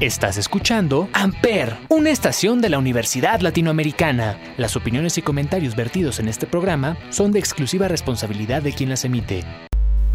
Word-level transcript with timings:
Estás 0.00 0.38
escuchando 0.38 1.10
Amper, 1.12 1.76
una 1.90 2.08
estación 2.08 2.62
de 2.62 2.70
la 2.70 2.78
Universidad 2.78 3.42
Latinoamericana. 3.42 4.38
Las 4.56 4.74
opiniones 4.74 5.18
y 5.18 5.22
comentarios 5.22 5.76
vertidos 5.76 6.20
en 6.20 6.28
este 6.28 6.46
programa 6.46 6.96
son 7.10 7.32
de 7.32 7.38
exclusiva 7.38 7.86
responsabilidad 7.86 8.62
de 8.62 8.72
quien 8.72 8.88
las 8.88 9.04
emite. 9.04 9.44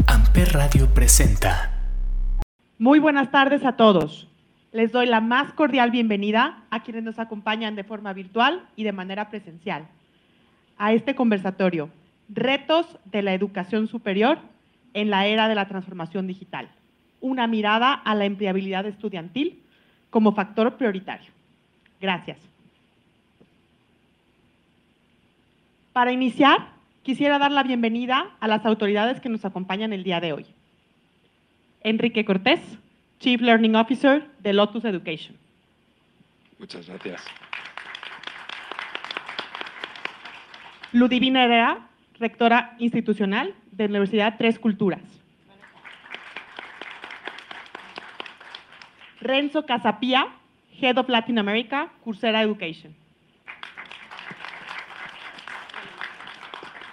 Amper 0.08 0.54
Radio 0.54 0.92
presenta. 0.92 1.70
Muy 2.80 2.98
buenas 2.98 3.30
tardes 3.30 3.64
a 3.64 3.76
todos. 3.76 4.26
Les 4.72 4.90
doy 4.90 5.06
la 5.06 5.20
más 5.20 5.52
cordial 5.52 5.92
bienvenida 5.92 6.64
a 6.70 6.82
quienes 6.82 7.04
nos 7.04 7.20
acompañan 7.20 7.76
de 7.76 7.84
forma 7.84 8.12
virtual 8.12 8.68
y 8.74 8.82
de 8.82 8.90
manera 8.90 9.30
presencial 9.30 9.86
a 10.78 10.94
este 10.94 11.14
conversatorio, 11.14 11.90
Retos 12.28 12.98
de 13.04 13.22
la 13.22 13.34
Educación 13.34 13.86
Superior 13.86 14.38
en 14.94 15.10
la 15.10 15.28
Era 15.28 15.46
de 15.46 15.54
la 15.54 15.68
Transformación 15.68 16.26
Digital. 16.26 16.70
Una 17.20 17.46
mirada 17.46 17.94
a 17.94 18.16
la 18.16 18.24
empleabilidad 18.24 18.84
estudiantil 18.84 19.62
como 20.10 20.32
factor 20.32 20.76
prioritario. 20.76 21.30
Gracias. 22.00 22.38
Para 25.92 26.12
iniciar, 26.12 26.68
quisiera 27.02 27.38
dar 27.38 27.52
la 27.52 27.62
bienvenida 27.62 28.36
a 28.40 28.48
las 28.48 28.66
autoridades 28.66 29.20
que 29.20 29.28
nos 29.28 29.44
acompañan 29.44 29.92
el 29.92 30.04
día 30.04 30.20
de 30.20 30.32
hoy. 30.32 30.46
Enrique 31.82 32.24
Cortés, 32.24 32.60
Chief 33.18 33.40
Learning 33.40 33.76
Officer 33.76 34.28
de 34.40 34.52
Lotus 34.52 34.84
Education. 34.84 35.36
Muchas 36.58 36.86
gracias. 36.86 37.24
Ludivina 40.92 41.44
Herrera, 41.44 41.88
rectora 42.18 42.74
institucional 42.78 43.54
de 43.72 43.84
la 43.84 43.90
Universidad 43.90 44.36
Tres 44.38 44.58
Culturas. 44.58 45.15
Renzo 49.26 49.66
Casapía, 49.66 50.28
Head 50.80 50.98
of 50.98 51.08
Latin 51.08 51.38
America, 51.38 51.90
Coursera 52.04 52.42
Education. 52.42 52.94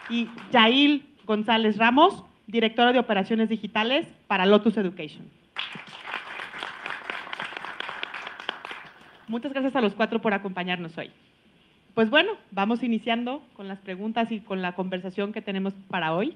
Y 0.09 0.28
Yail 0.52 1.06
González 1.25 1.78
Ramos, 1.78 2.23
directora 2.48 2.92
de 2.92 3.00
operaciones 3.00 3.50
digitales 3.50 4.08
para 4.28 4.45
Lotus 4.45 4.78
Education. 4.78 5.30
Muchas 9.28 9.53
gracias 9.53 9.75
a 9.75 9.81
los 9.81 9.94
cuatro 9.94 10.22
por 10.22 10.34
acompañarnos 10.34 10.97
hoy. 10.97 11.12
Pues 11.94 12.09
bueno, 12.09 12.31
vamos 12.52 12.84
iniciando 12.84 13.44
con 13.53 13.68
las 13.68 13.80
preguntas 13.80 14.31
y 14.31 14.40
con 14.40 14.62
la 14.62 14.73
conversación 14.73 15.31
que 15.31 15.42
tenemos 15.42 15.73
para 15.90 16.14
hoy. 16.14 16.36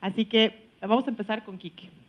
Así 0.00 0.26
que 0.26 0.68
vamos 0.80 1.06
a 1.06 1.10
empezar 1.10 1.44
con 1.44 1.58
Kike. 1.58 2.03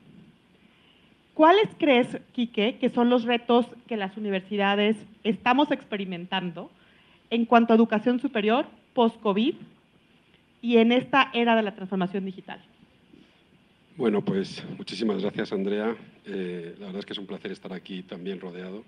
¿Cuáles 1.36 1.68
crees, 1.78 2.08
Quique, 2.32 2.78
que 2.80 2.90
son 2.90 3.10
los 3.10 3.26
retos 3.26 3.66
que 3.88 3.98
las 3.98 4.16
universidades 4.16 4.96
estamos 5.26 5.70
experimentando 5.70 6.72
en 7.30 7.46
cuanto 7.46 7.74
a 7.74 7.76
educación 7.76 8.22
superior 8.22 8.66
post-COVID 8.94 9.56
y 10.62 10.78
en 10.78 10.94
esta 10.94 11.30
era 11.34 11.58
de 11.58 11.62
la 11.64 11.76
transformación 11.76 12.24
digital? 12.24 12.64
Bueno, 13.98 14.24
pues 14.24 14.64
muchísimas 14.78 15.22
gracias, 15.22 15.52
Andrea. 15.52 15.94
Eh, 16.26 16.74
la 16.80 16.86
verdad 16.86 17.00
es 17.00 17.06
que 17.06 17.12
es 17.12 17.20
un 17.20 17.28
placer 17.28 17.52
estar 17.52 17.74
aquí 17.74 18.02
también 18.04 18.40
rodeado. 18.40 18.86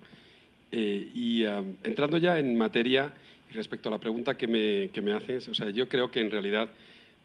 Eh, 0.71 1.11
y 1.13 1.43
entrando 1.83 2.17
ya 2.17 2.39
en 2.39 2.57
materia 2.57 3.13
respecto 3.51 3.89
a 3.89 3.91
la 3.91 3.99
pregunta 3.99 4.37
que 4.37 4.47
me, 4.47 4.89
que 4.93 5.01
me 5.01 5.11
haces, 5.11 5.49
o 5.49 5.53
sea, 5.53 5.69
yo 5.69 5.89
creo 5.89 6.11
que 6.11 6.21
en 6.21 6.31
realidad 6.31 6.69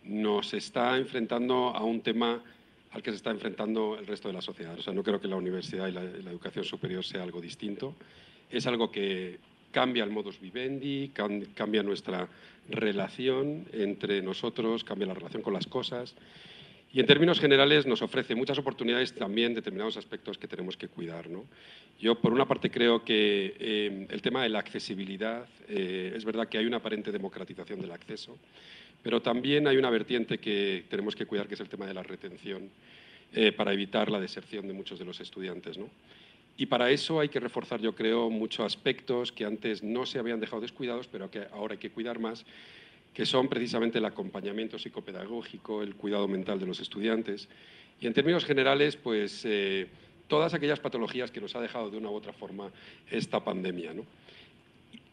nos 0.02 0.52
está 0.52 0.98
enfrentando 0.98 1.68
a 1.68 1.84
un 1.84 2.00
tema 2.00 2.42
al 2.92 3.02
que 3.02 3.10
se 3.10 3.16
está 3.16 3.30
enfrentando 3.30 3.98
el 3.98 4.06
resto 4.06 4.28
de 4.28 4.34
la 4.34 4.42
sociedad. 4.42 4.78
O 4.78 4.82
sea, 4.82 4.92
no 4.92 5.02
creo 5.02 5.20
que 5.20 5.28
la 5.28 5.36
universidad 5.36 5.88
y 5.88 5.92
la, 5.92 6.02
educación 6.02 6.64
superior 6.64 7.04
sea 7.04 7.22
algo 7.22 7.40
distinto. 7.40 7.94
Es 8.50 8.66
algo 8.66 8.90
que 8.90 9.38
cambia 9.70 10.04
el 10.04 10.10
modus 10.10 10.38
vivendi, 10.38 11.10
cambia 11.54 11.82
nuestra 11.82 12.28
relación 12.68 13.66
entre 13.72 14.20
nosotros, 14.20 14.84
cambia 14.84 15.06
la 15.06 15.14
relación 15.14 15.42
con 15.42 15.54
las 15.54 15.66
cosas. 15.66 16.14
Y 16.92 17.00
en 17.00 17.06
términos 17.06 17.40
generales 17.40 17.86
nos 17.86 18.02
ofrece 18.02 18.34
muchas 18.34 18.58
oportunidades 18.58 19.14
también 19.14 19.54
determinados 19.54 19.96
aspectos 19.96 20.36
que 20.36 20.46
tenemos 20.46 20.76
que 20.76 20.88
cuidar. 20.88 21.30
¿no? 21.30 21.46
Yo, 21.98 22.16
por 22.16 22.34
una 22.34 22.46
parte, 22.46 22.70
creo 22.70 23.02
que 23.02 23.56
eh, 23.58 24.06
el 24.10 24.20
tema 24.20 24.42
de 24.42 24.50
la 24.50 24.58
accesibilidad, 24.58 25.46
eh, 25.68 26.12
es 26.14 26.26
verdad 26.26 26.48
que 26.48 26.58
hay 26.58 26.66
una 26.66 26.76
aparente 26.76 27.10
democratización 27.10 27.80
del 27.80 27.92
acceso, 27.92 28.36
pero 29.02 29.20
también 29.20 29.66
hay 29.66 29.76
una 29.76 29.90
vertiente 29.90 30.38
que 30.38 30.84
tenemos 30.88 31.16
que 31.16 31.26
cuidar, 31.26 31.48
que 31.48 31.54
es 31.54 31.60
el 31.60 31.68
tema 31.68 31.86
de 31.86 31.94
la 31.94 32.02
retención, 32.02 32.70
eh, 33.34 33.52
para 33.52 33.72
evitar 33.72 34.10
la 34.10 34.20
deserción 34.20 34.66
de 34.68 34.74
muchos 34.74 34.98
de 34.98 35.04
los 35.04 35.20
estudiantes. 35.20 35.78
¿no? 35.78 35.88
Y 36.56 36.66
para 36.66 36.90
eso 36.90 37.18
hay 37.18 37.28
que 37.28 37.40
reforzar, 37.40 37.80
yo 37.80 37.94
creo, 37.94 38.30
muchos 38.30 38.64
aspectos 38.64 39.32
que 39.32 39.44
antes 39.44 39.82
no 39.82 40.06
se 40.06 40.18
habían 40.18 40.40
dejado 40.40 40.60
descuidados, 40.60 41.08
pero 41.08 41.30
que 41.30 41.46
ahora 41.52 41.72
hay 41.72 41.78
que 41.78 41.90
cuidar 41.90 42.18
más, 42.18 42.44
que 43.14 43.26
son 43.26 43.48
precisamente 43.48 43.98
el 43.98 44.04
acompañamiento 44.04 44.78
psicopedagógico, 44.78 45.82
el 45.82 45.94
cuidado 45.96 46.28
mental 46.28 46.60
de 46.60 46.66
los 46.66 46.80
estudiantes. 46.80 47.48
Y 48.00 48.06
en 48.06 48.14
términos 48.14 48.44
generales, 48.44 48.96
pues 48.96 49.42
eh, 49.44 49.86
todas 50.28 50.54
aquellas 50.54 50.80
patologías 50.80 51.30
que 51.30 51.40
nos 51.40 51.54
ha 51.56 51.60
dejado 51.60 51.90
de 51.90 51.96
una 51.96 52.10
u 52.10 52.14
otra 52.14 52.32
forma 52.32 52.70
esta 53.10 53.40
pandemia. 53.40 53.94
¿no? 53.94 54.04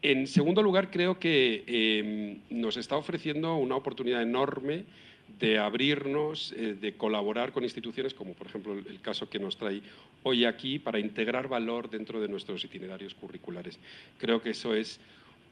En 0.02 0.26
segundo 0.26 0.62
lugar, 0.62 0.90
creo 0.90 1.18
que 1.18 1.62
em, 1.66 2.40
nos 2.48 2.76
está 2.76 2.96
ofreciendo 2.96 3.56
una 3.56 3.76
oportunidad 3.76 4.22
enorme 4.22 4.84
de 5.38 5.58
abrirnos, 5.58 6.52
eh, 6.52 6.74
de 6.80 6.94
colaborar 6.94 7.52
con 7.52 7.64
instituciones 7.64 8.14
como 8.14 8.34
por 8.34 8.46
ejemplo 8.46 8.72
el 8.74 9.00
caso 9.00 9.28
que 9.28 9.38
nos 9.38 9.56
trae 9.56 9.80
hoy 10.22 10.44
aquí 10.44 10.78
para 10.78 10.98
integrar 10.98 11.48
valor 11.48 11.88
dentro 11.90 12.20
de 12.20 12.28
nuestros 12.28 12.64
itinerarios 12.64 13.14
curriculares. 13.14 13.78
Creo 14.18 14.42
que 14.42 14.50
eso 14.50 14.74
es 14.74 15.00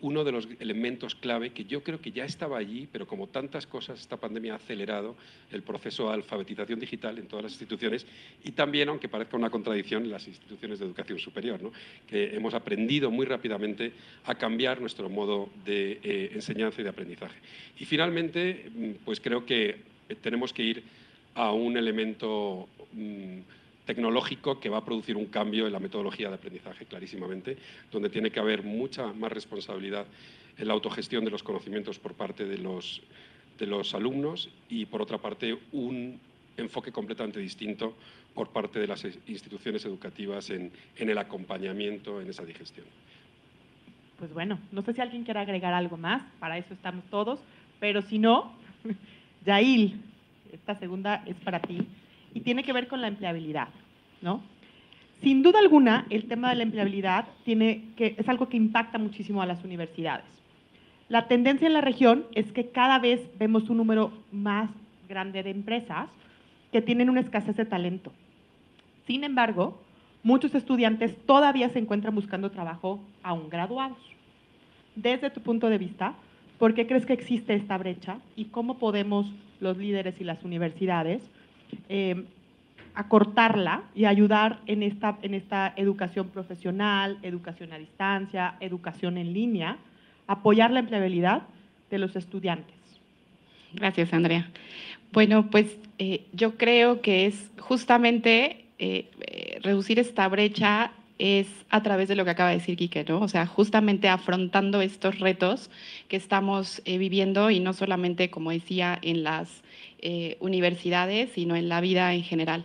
uno 0.01 0.23
de 0.23 0.33
los 0.33 0.49
elementos 0.61 1.15
clave 1.15 1.51
que 1.51 1.65
yo 1.65 1.83
creo 1.83 2.01
que 2.01 2.13
ya 2.13 2.25
estaba 2.25 2.59
allí, 2.59 2.89
pero 2.91 3.07
como 3.07 3.27
tantas 3.27 3.67
cosas, 3.67 4.01
esta 4.01 4.17
pandemia 4.17 4.53
ha 4.53 4.57
acelerado 4.57 5.17
el 5.51 5.63
proceso 5.63 6.09
de 6.09 6.15
alfabetización 6.15 6.79
digital 6.79 7.19
en 7.19 7.27
todas 7.27 7.45
las 7.45 7.53
instituciones 7.53 8.07
y 8.45 8.53
también, 8.53 8.89
aunque 8.89 9.09
parezca 9.09 9.37
una 9.37 9.51
contradicción, 9.51 10.05
en 10.05 10.13
las 10.13 10.27
instituciones 10.29 10.79
de 10.79 10.87
educación 10.87 11.19
superior, 11.19 11.61
¿no? 11.63 11.73
que 12.07 12.37
hemos 12.37 12.55
aprendido 12.55 13.11
muy 13.11 13.27
rápidamente 13.27 13.93
a 14.25 14.35
cambiar 14.37 14.81
nuestro 14.81 15.09
modo 15.09 15.49
de 15.65 16.01
eh, 16.03 16.31
enseñanza 16.35 16.81
y 16.81 16.85
de 16.85 16.91
aprendizaje. 16.91 17.37
Y 17.79 17.85
finalmente, 17.85 18.71
mm, 18.73 18.91
pues 19.05 19.21
creo 19.21 19.45
que 19.45 19.77
tenemos 20.23 20.53
que 20.53 20.63
ir 20.63 20.83
a 21.35 21.53
un 21.53 21.77
elemento... 21.77 22.69
Mm, 22.93 23.58
tecnológico 23.89 24.61
que 24.61 24.69
va 24.69 24.79
a 24.79 24.85
producir 24.85 25.17
un 25.17 25.29
cambio 25.29 25.67
en 25.67 25.73
la 25.73 25.81
metodología 25.81 26.29
de 26.29 26.35
aprendizaje, 26.35 26.85
clarísimamente, 26.85 27.57
donde 27.91 28.11
tiene 28.11 28.31
que 28.31 28.39
haber 28.39 28.63
mucha 28.63 29.15
más 29.15 29.33
responsabilidad 29.33 30.05
en 30.59 30.69
la 30.69 30.75
autogestión 30.75 31.25
de 31.25 31.31
los 31.31 31.43
conocimientos 31.43 31.99
por 31.99 32.13
parte 32.13 32.45
de 32.45 32.59
los, 32.59 33.01
de 33.59 33.67
los 33.67 33.95
alumnos 33.95 34.51
y, 34.69 34.85
por 34.85 35.01
otra 35.01 35.17
parte, 35.17 35.57
un 35.73 36.21
enfoque 36.59 36.93
completamente 36.93 37.41
distinto 37.41 37.95
por 38.35 38.51
parte 38.51 38.79
de 38.79 38.89
las 38.89 39.03
instituciones 39.27 39.83
educativas 39.87 40.51
en, 40.51 40.71
en 40.97 41.09
el 41.09 41.17
acompañamiento 41.17 42.21
en 42.21 42.29
esa 42.29 42.45
digestión. 42.45 42.85
Pues 44.19 44.35
bueno, 44.35 44.59
no 44.71 44.83
sé 44.83 44.93
si 44.93 45.01
alguien 45.01 45.25
quiere 45.25 45.41
agregar 45.41 45.73
algo 45.73 45.97
más, 45.97 46.23
para 46.39 46.59
eso 46.59 46.75
estamos 46.75 47.07
todos, 47.07 47.41
pero 47.81 48.03
si 48.03 48.19
no, 48.19 48.53
Yail, 49.47 49.99
esta 50.53 50.79
segunda 50.79 51.23
es 51.25 51.37
para 51.37 51.61
ti 51.61 51.87
y 52.39 52.41
tiene 52.41 52.63
que 52.63 52.73
ver 52.73 52.87
con 52.87 53.01
la 53.01 53.09
empleabilidad, 53.09 53.67
¿no? 54.23 54.41
Sin 55.21 55.43
duda 55.43 55.59
alguna, 55.59 56.07
el 56.09 56.29
tema 56.29 56.51
de 56.51 56.55
la 56.55 56.63
empleabilidad 56.63 57.27
tiene 57.45 57.87
que, 57.97 58.15
es 58.17 58.29
algo 58.29 58.49
que 58.49 58.57
impacta 58.57 58.97
muchísimo 58.97 59.43
a 59.43 59.47
las 59.47 59.65
universidades. 59.65 60.25
La 61.09 61.27
tendencia 61.27 61.67
en 61.67 61.73
la 61.73 61.81
región 61.81 62.27
es 62.37 62.53
que 62.53 62.69
cada 62.69 63.01
vez 63.01 63.29
vemos 63.41 63.69
un 63.71 63.79
número 63.79 64.13
más 64.31 64.71
grande 65.09 65.43
de 65.43 65.51
empresas 65.51 66.09
que 66.71 66.81
tienen 66.81 67.11
una 67.11 67.19
escasez 67.19 67.57
de 67.57 67.65
talento. 67.65 68.13
Sin 69.09 69.25
embargo, 69.25 69.83
muchos 70.23 70.55
estudiantes 70.55 71.17
todavía 71.27 71.71
se 71.71 71.81
encuentran 71.81 72.15
buscando 72.15 72.53
trabajo 72.53 73.01
aún 73.25 73.49
graduados. 73.49 73.99
Desde 74.95 75.31
tu 75.31 75.41
punto 75.41 75.71
de 75.71 75.79
vista, 75.79 76.15
¿por 76.57 76.73
qué 76.73 76.87
crees 76.87 77.05
que 77.05 77.15
existe 77.15 77.55
esta 77.55 77.77
brecha 77.79 78.19
y 78.37 78.45
cómo 78.45 78.79
podemos 78.79 79.27
los 79.59 79.77
líderes 79.77 80.21
y 80.21 80.25
las 80.25 80.45
universidades 80.45 81.21
eh, 81.89 82.25
acortarla 82.99 83.85
y 83.95 84.07
ayudar 84.07 84.59
en 84.67 84.83
esta, 84.83 85.19
en 85.23 85.35
esta 85.35 85.73
educación 85.77 86.31
profesional, 86.31 87.17
educación 87.23 87.73
a 87.73 87.79
distancia, 87.79 88.57
educación 88.59 89.19
en 89.19 89.33
línea, 89.33 89.79
apoyar 90.27 90.73
la 90.73 90.81
empleabilidad 90.81 91.43
de 91.91 91.99
los 91.99 92.17
estudiantes. 92.17 92.75
Gracias, 93.73 94.13
Andrea. 94.13 94.49
Bueno, 95.13 95.49
pues 95.49 95.79
eh, 96.01 96.25
yo 96.33 96.57
creo 96.57 97.01
que 97.01 97.27
es 97.27 97.53
justamente 97.61 98.65
eh, 98.81 99.09
reducir 99.63 100.01
esta 100.01 100.27
brecha 100.27 100.91
es 101.19 101.47
a 101.71 101.85
través 101.85 102.09
de 102.09 102.17
lo 102.17 102.25
que 102.25 102.31
acaba 102.31 102.51
de 102.51 102.57
decir 102.57 102.77
Quique, 102.77 103.05
¿no? 103.05 103.21
O 103.21 103.29
sea, 103.29 103.47
justamente 103.47 104.09
afrontando 104.09 104.81
estos 104.81 105.21
retos 105.21 105.71
que 106.09 106.17
estamos 106.17 106.83
viviendo 106.85 107.51
y 107.51 107.61
no 107.61 107.75
solamente, 107.75 108.29
como 108.31 108.51
decía, 108.51 108.99
en 109.03 109.23
las 109.23 109.63
eh, 110.01 110.37
universidades, 110.41 111.31
sino 111.35 111.55
en 111.55 111.69
la 111.69 111.81
vida 111.81 112.13
en 112.15 112.23
general. 112.23 112.65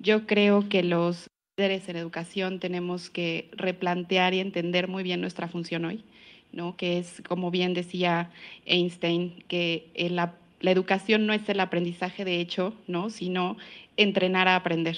Yo 0.00 0.26
creo 0.26 0.68
que 0.68 0.82
los 0.82 1.28
en 1.58 1.96
educación 1.96 2.60
tenemos 2.60 3.10
que 3.10 3.48
replantear 3.52 4.32
y 4.32 4.38
entender 4.38 4.86
muy 4.86 5.02
bien 5.02 5.20
nuestra 5.20 5.48
función 5.48 5.84
hoy, 5.84 6.04
¿no? 6.52 6.76
que 6.76 6.98
es, 6.98 7.20
como 7.26 7.50
bien 7.50 7.74
decía 7.74 8.30
Einstein, 8.64 9.42
que 9.48 9.90
la, 10.10 10.34
la, 10.60 10.70
educación 10.70 11.26
no 11.26 11.32
es 11.32 11.48
el 11.48 11.58
aprendizaje 11.58 12.24
de 12.24 12.40
hecho, 12.40 12.74
¿no? 12.86 13.10
sino 13.10 13.56
entrenar 13.96 14.46
a 14.46 14.54
aprender. 14.54 14.96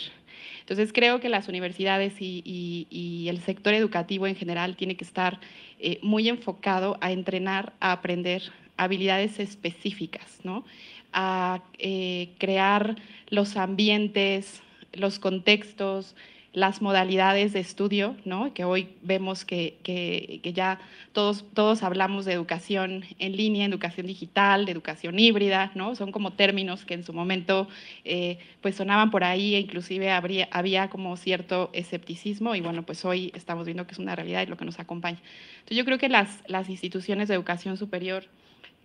Entonces 0.60 0.92
creo 0.92 1.18
que 1.18 1.30
las 1.30 1.48
universidades 1.48 2.14
y, 2.20 3.26
el 3.28 3.40
sector 3.40 3.72
educativo 3.72 4.26
en 4.26 4.36
general 4.36 4.76
tiene 4.76 4.96
que 4.96 5.04
estar 5.04 5.40
eh, 5.78 5.98
muy 6.02 6.28
enfocado 6.28 6.98
a 7.00 7.10
entrenar, 7.10 7.72
a 7.80 7.92
aprender 7.92 8.42
habilidades 8.76 9.38
específicas, 9.40 10.40
¿no? 10.44 10.64
a 11.12 11.62
eh, 11.78 12.30
crear 12.38 12.96
los 13.30 13.56
ambientes, 13.56 14.62
los 14.92 15.18
contextos, 15.18 16.14
las 16.52 16.82
modalidades 16.82 17.52
de 17.52 17.60
estudio, 17.60 18.16
¿no? 18.24 18.52
que 18.52 18.64
hoy 18.64 18.88
vemos 19.02 19.44
que, 19.44 19.76
que, 19.84 20.40
ya 20.52 20.80
todos, 21.12 21.44
todos 21.54 21.84
hablamos 21.84 22.24
de 22.24 22.32
educación 22.32 23.04
en 23.20 23.36
línea, 23.36 23.66
educación 23.66 24.08
digital, 24.08 24.66
de 24.66 24.72
educación 24.72 25.18
híbrida, 25.18 25.70
¿no? 25.76 25.94
son 25.94 26.10
como 26.10 26.32
términos 26.32 26.84
que 26.84 26.94
en 26.94 27.04
su 27.04 27.12
momento 27.12 27.68
eh, 28.04 28.38
pues 28.62 28.74
sonaban 28.74 29.12
por 29.12 29.22
ahí 29.22 29.54
e 29.54 29.60
inclusive 29.60 30.10
habría, 30.10 30.48
había 30.50 30.90
como 30.90 31.16
cierto 31.16 31.70
escepticismo 31.72 32.56
y 32.56 32.60
bueno, 32.60 32.82
pues 32.82 33.04
hoy 33.04 33.30
estamos 33.36 33.64
viendo 33.64 33.86
que 33.86 33.92
es 33.92 34.00
una 34.00 34.16
realidad 34.16 34.42
y 34.42 34.46
lo 34.46 34.56
que 34.56 34.64
nos 34.64 34.80
acompaña. 34.80 35.20
Entonces 35.60 35.76
yo 35.76 35.84
creo 35.84 35.98
que 35.98 36.08
las, 36.08 36.42
las 36.48 36.68
instituciones 36.68 37.28
de 37.28 37.34
educación 37.34 37.76
superior 37.76 38.24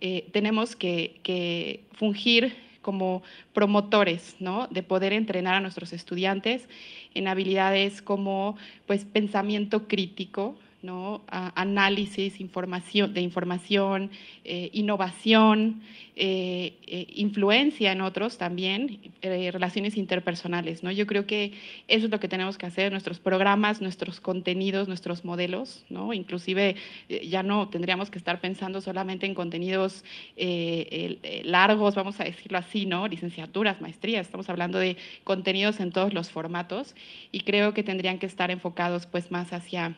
eh, 0.00 0.28
tenemos 0.32 0.76
que, 0.76 1.18
que 1.24 1.80
fungir 1.94 2.54
como 2.86 3.24
promotores, 3.52 4.36
¿no? 4.38 4.68
De 4.70 4.84
poder 4.84 5.12
entrenar 5.12 5.56
a 5.56 5.60
nuestros 5.60 5.92
estudiantes 5.92 6.68
en 7.14 7.26
habilidades 7.26 8.00
como, 8.00 8.56
pues, 8.86 9.04
pensamiento 9.04 9.88
crítico, 9.88 10.54
¿no? 10.86 11.22
análisis 11.28 12.40
información, 12.40 13.12
de 13.12 13.20
información, 13.20 14.10
eh, 14.44 14.70
innovación, 14.72 15.82
eh, 16.14 16.74
eh, 16.86 17.06
influencia 17.16 17.92
en 17.92 18.00
otros 18.00 18.38
también, 18.38 19.00
relaciones 19.20 19.96
interpersonales. 19.96 20.82
¿no? 20.82 20.92
Yo 20.92 21.06
creo 21.06 21.26
que 21.26 21.52
eso 21.88 22.06
es 22.06 22.10
lo 22.10 22.20
que 22.20 22.28
tenemos 22.28 22.56
que 22.56 22.66
hacer, 22.66 22.92
nuestros 22.92 23.18
programas, 23.18 23.82
nuestros 23.82 24.20
contenidos, 24.20 24.86
nuestros 24.86 25.24
modelos, 25.24 25.84
¿no? 25.90 26.12
inclusive 26.12 26.76
ya 27.28 27.42
no 27.42 27.68
tendríamos 27.68 28.10
que 28.10 28.18
estar 28.18 28.40
pensando 28.40 28.80
solamente 28.80 29.26
en 29.26 29.34
contenidos 29.34 30.04
largos, 31.42 31.94
vamos 31.96 32.20
a 32.20 32.24
decirlo 32.24 32.58
así, 32.58 32.86
¿no? 32.86 33.08
licenciaturas, 33.08 33.80
maestrías, 33.80 34.26
estamos 34.26 34.48
hablando 34.48 34.78
de 34.78 34.96
contenidos 35.24 35.80
en 35.80 35.90
todos 35.90 36.14
los 36.14 36.30
formatos 36.30 36.94
y 37.32 37.40
creo 37.40 37.74
que 37.74 37.82
tendrían 37.82 38.18
que 38.18 38.26
estar 38.26 38.50
enfocados 38.50 39.06
pues 39.06 39.30
más 39.30 39.52
hacia 39.52 39.96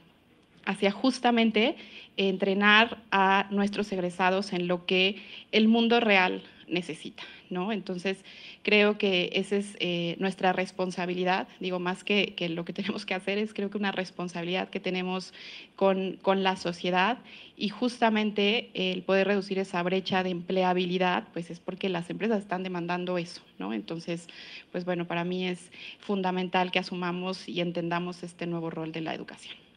hacia 0.65 0.91
justamente 0.91 1.77
entrenar 2.17 2.99
a 3.11 3.47
nuestros 3.51 3.91
egresados 3.93 4.53
en 4.53 4.69
lo 4.69 4.87
que 4.87 5.17
el 5.53 5.69
mundo 5.69 6.01
real 6.01 6.43
necesita, 6.69 7.23
¿no? 7.51 7.73
Entonces, 7.73 8.25
creo 8.63 8.99
que 8.99 9.31
esa 9.35 9.57
es 9.57 9.77
eh, 9.81 10.17
nuestra 10.19 10.53
responsabilidad, 10.53 11.49
digo, 11.61 11.79
más 11.79 12.05
que, 12.05 12.35
lo 12.51 12.65
que 12.65 12.73
tenemos 12.75 13.07
que 13.07 13.15
hacer, 13.15 13.39
es 13.39 13.55
creo 13.55 13.71
que 13.71 13.79
una 13.79 13.93
responsabilidad 13.93 14.69
que 14.69 14.81
tenemos 14.81 15.33
con, 15.77 16.19
con, 16.23 16.43
la 16.43 16.57
sociedad 16.57 17.19
y 17.57 17.69
justamente 17.69 18.71
el 18.75 19.03
poder 19.03 19.27
reducir 19.29 19.59
esa 19.59 19.83
brecha 19.83 20.23
de 20.23 20.31
empleabilidad, 20.31 21.25
pues 21.33 21.51
es 21.51 21.61
porque 21.61 21.89
las 21.89 22.11
empresas 22.11 22.41
están 22.41 22.63
demandando 22.63 23.19
eso, 23.19 23.43
¿no? 23.59 23.73
Entonces, 23.73 24.27
pues 24.73 24.85
bueno, 24.85 25.07
para 25.07 25.25
mí 25.25 25.47
es 25.47 25.71
fundamental 26.01 26.71
que 26.71 26.79
asumamos 26.79 27.49
y 27.49 27.61
entendamos 27.61 28.23
este 28.23 28.47
nuevo 28.47 28.71
rol 28.71 28.93
de 28.93 29.01
la 29.01 29.15
educación. 29.15 29.68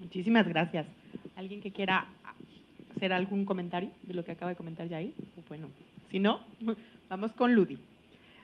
Muchísimas 0.00 0.46
gracias. 0.46 0.86
¿Alguien 1.36 1.60
que 1.60 1.72
quiera 1.72 2.06
hacer 2.94 3.12
algún 3.12 3.44
comentario 3.44 3.90
de 4.02 4.14
lo 4.14 4.24
que 4.24 4.32
acaba 4.32 4.50
de 4.50 4.56
comentar 4.56 4.88
Yair? 4.88 5.14
Bueno, 5.48 5.68
si 6.10 6.18
no, 6.18 6.40
vamos 7.08 7.32
con 7.32 7.54
Ludi. 7.54 7.78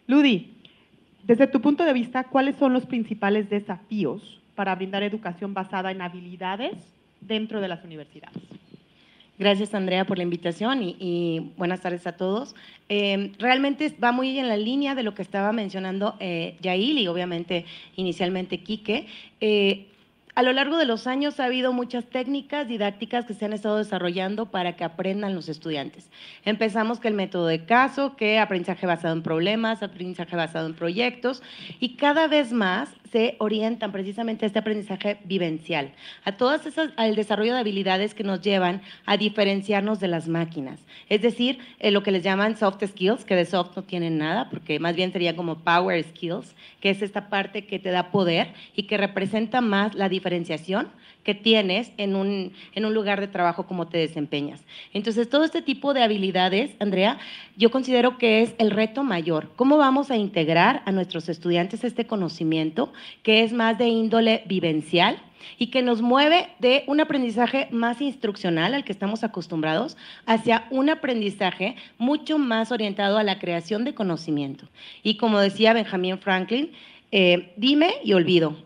Ludi, 0.06 0.54
desde 1.24 1.46
tu 1.46 1.60
punto 1.60 1.84
de 1.84 1.92
vista, 1.92 2.24
¿cuáles 2.24 2.56
son 2.56 2.72
los 2.72 2.86
principales 2.86 3.48
desafíos 3.48 4.40
para 4.54 4.74
brindar 4.74 5.02
educación 5.02 5.54
basada 5.54 5.90
en 5.90 6.02
habilidades 6.02 6.72
dentro 7.20 7.60
de 7.60 7.68
las 7.68 7.84
universidades? 7.84 8.42
Gracias, 9.38 9.74
Andrea, 9.74 10.04
por 10.04 10.18
la 10.18 10.24
invitación 10.24 10.82
y, 10.82 11.52
buenas 11.56 11.80
tardes 11.80 12.06
a 12.06 12.12
todos. 12.12 12.54
Eh, 12.88 13.32
realmente 13.38 13.92
va 14.02 14.12
muy 14.12 14.38
en 14.38 14.46
la 14.46 14.56
línea 14.56 14.94
de 14.94 15.02
lo 15.02 15.14
que 15.14 15.22
estaba 15.22 15.52
mencionando 15.52 16.16
eh, 16.20 16.56
Yail 16.60 16.98
y 16.98 17.08
obviamente 17.08 17.64
inicialmente 17.96 18.58
Quique. 18.58 19.06
Eh, 19.40 19.88
a 20.34 20.42
lo 20.42 20.52
largo 20.52 20.78
de 20.78 20.86
los 20.86 21.06
años 21.06 21.40
ha 21.40 21.44
habido 21.44 21.72
muchas 21.72 22.06
técnicas 22.06 22.66
didácticas 22.66 23.26
que 23.26 23.34
se 23.34 23.44
han 23.44 23.52
estado 23.52 23.76
desarrollando 23.76 24.46
para 24.46 24.76
que 24.76 24.84
aprendan 24.84 25.34
los 25.34 25.48
estudiantes. 25.48 26.10
Empezamos 26.44 26.98
con 26.98 27.08
el 27.08 27.14
método 27.14 27.46
de 27.46 27.64
caso, 27.64 28.16
que 28.16 28.38
aprendizaje 28.38 28.86
basado 28.86 29.14
en 29.14 29.22
problemas, 29.22 29.82
aprendizaje 29.82 30.34
basado 30.34 30.66
en 30.66 30.74
proyectos, 30.74 31.42
y 31.80 31.96
cada 31.96 32.28
vez 32.28 32.52
más 32.52 32.88
se 33.12 33.36
orientan 33.38 33.92
precisamente 33.92 34.44
a 34.44 34.48
este 34.48 34.58
aprendizaje 34.58 35.18
vivencial, 35.24 35.92
a 36.24 36.32
todas 36.32 36.64
esas, 36.64 36.90
al 36.96 37.14
desarrollo 37.14 37.52
de 37.52 37.60
habilidades 37.60 38.14
que 38.14 38.24
nos 38.24 38.40
llevan 38.40 38.80
a 39.04 39.18
diferenciarnos 39.18 40.00
de 40.00 40.08
las 40.08 40.28
máquinas. 40.28 40.80
Es 41.10 41.20
decir, 41.20 41.58
eh, 41.78 41.90
lo 41.90 42.02
que 42.02 42.10
les 42.10 42.22
llaman 42.22 42.56
soft 42.56 42.82
skills, 42.82 43.26
que 43.26 43.36
de 43.36 43.44
soft 43.44 43.76
no 43.76 43.82
tienen 43.82 44.16
nada, 44.16 44.48
porque 44.48 44.80
más 44.80 44.96
bien 44.96 45.12
sería 45.12 45.36
como 45.36 45.58
power 45.58 46.02
skills, 46.02 46.56
que 46.80 46.88
es 46.88 47.02
esta 47.02 47.28
parte 47.28 47.66
que 47.66 47.78
te 47.78 47.90
da 47.90 48.10
poder 48.10 48.54
y 48.74 48.84
que 48.84 48.96
representa 48.96 49.60
más 49.60 49.94
la 49.94 50.08
diferenciación 50.08 50.88
que 51.24 51.34
tienes 51.34 51.92
en 51.96 52.16
un, 52.16 52.52
lugar 52.74 53.20
de 53.20 53.28
trabajo, 53.28 53.66
como 53.66 53.88
te 53.88 53.98
desempeñas. 53.98 54.64
Entonces, 54.92 55.28
todo 55.28 55.44
este 55.44 55.62
tipo 55.62 55.94
de 55.94 56.02
habilidades, 56.02 56.72
Andrea, 56.80 57.18
yo 57.56 57.70
considero 57.70 58.18
que 58.18 58.42
es 58.42 58.54
el 58.58 58.70
reto 58.70 59.04
mayor. 59.04 59.50
¿Cómo 59.56 59.76
vamos 59.76 60.10
a 60.10 60.16
integrar 60.16 60.82
a 60.84 60.92
nuestros 60.92 61.28
estudiantes 61.28 61.84
este 61.84 62.06
conocimiento 62.06 62.92
que 63.22 63.42
es 63.42 63.52
más 63.52 63.78
de 63.78 63.88
índole 63.88 64.42
vivencial? 64.46 65.20
y 65.58 65.68
que 65.68 65.82
nos 65.82 66.02
mueve 66.02 66.50
de 66.60 66.84
un 66.86 67.00
aprendizaje 67.00 67.66
más 67.72 68.00
instruccional 68.00 68.74
al 68.74 68.84
que 68.84 68.92
estamos 68.92 69.24
acostumbrados 69.24 69.96
hacia 70.24 70.66
un 70.70 70.88
aprendizaje 70.88 71.74
mucho 71.98 72.38
más 72.38 72.70
orientado 72.70 73.18
a 73.18 73.24
la 73.24 73.40
creación 73.40 73.84
de 73.84 73.92
conocimiento. 73.92 74.68
Y 75.02 75.16
como 75.16 75.40
decía 75.40 75.72
Benjamin 75.72 76.18
Franklin, 76.18 76.70
eh, 77.10 77.52
dime 77.56 77.94
y 78.04 78.12
olvido, 78.12 78.56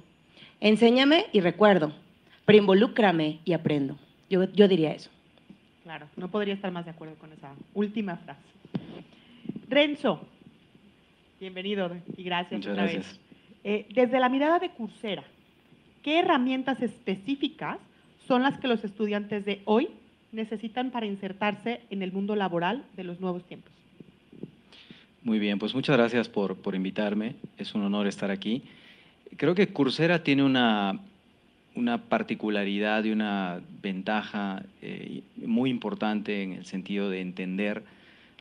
enséñame 0.61 1.27
y 1.33 1.41
recuerdo, 1.41 1.93
pero 2.47 2.59
involúcrame 2.59 3.41
y 3.45 3.53
aprendo. 3.53 3.99
Yo, 4.31 4.45
yo 4.53 4.69
diría 4.69 4.93
eso. 4.93 5.11
Claro, 5.83 6.09
no 6.17 6.31
podría 6.31 6.55
estar 6.55 6.73
más 6.73 6.85
de 6.85 6.93
acuerdo 6.93 7.17
con 7.17 7.33
esa 7.33 7.53
última 7.75 8.17
frase. 8.17 8.41
Renzo, 9.69 10.27
bienvenido 11.39 11.91
y 12.17 12.23
gracias 12.23 12.67
otra 12.67 12.85
vez. 12.85 13.21
Eh, 13.65 13.87
desde 13.93 14.21
la 14.21 14.29
mirada 14.29 14.61
de 14.61 14.71
Coursera, 14.71 15.25
¿qué 16.03 16.21
herramientas 16.21 16.83
específicas 16.83 17.79
son 18.27 18.43
las 18.43 18.59
que 18.59 18.69
los 18.69 18.85
estudiantes 18.85 19.45
de 19.45 19.61
hoy 19.65 19.91
necesitan 20.31 20.91
para 20.91 21.07
insertarse 21.07 21.81
en 21.91 22.03
el 22.03 22.13
mundo 22.13 22.37
laboral 22.37 22.85
de 22.97 23.05
los 23.05 23.21
nuevos 23.21 23.45
tiempos? 23.45 23.73
Muy 25.23 25.41
bien, 25.41 25.59
pues 25.59 25.75
muchas 25.75 25.97
gracias 25.97 26.29
por, 26.29 26.57
por 26.57 26.77
invitarme. 26.77 27.35
Es 27.59 27.75
un 27.75 27.83
honor 27.83 28.07
estar 28.07 28.31
aquí. 28.31 28.63
Creo 29.37 29.57
que 29.57 29.73
Coursera 29.73 30.23
tiene 30.23 30.45
una 30.45 31.01
una 31.77 31.99
particularidad 31.99 33.05
y 33.05 33.13
una 33.13 33.61
ventaja 33.83 34.65
eh, 34.83 35.23
muy 35.37 35.71
importante 35.71 36.43
en 36.43 36.53
el 36.55 36.65
sentido 36.65 37.11
de 37.11 37.21
entender 37.21 37.85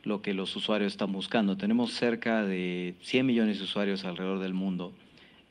lo 0.02 0.22
que 0.22 0.34
los 0.34 0.56
usuarios 0.56 0.92
están 0.92 1.12
buscando. 1.12 1.56
Tenemos 1.56 1.92
cerca 1.92 2.42
de 2.42 2.94
100 3.02 3.26
millones 3.26 3.58
de 3.58 3.64
usuarios 3.64 4.04
alrededor 4.04 4.38
del 4.38 4.54
mundo, 4.54 4.92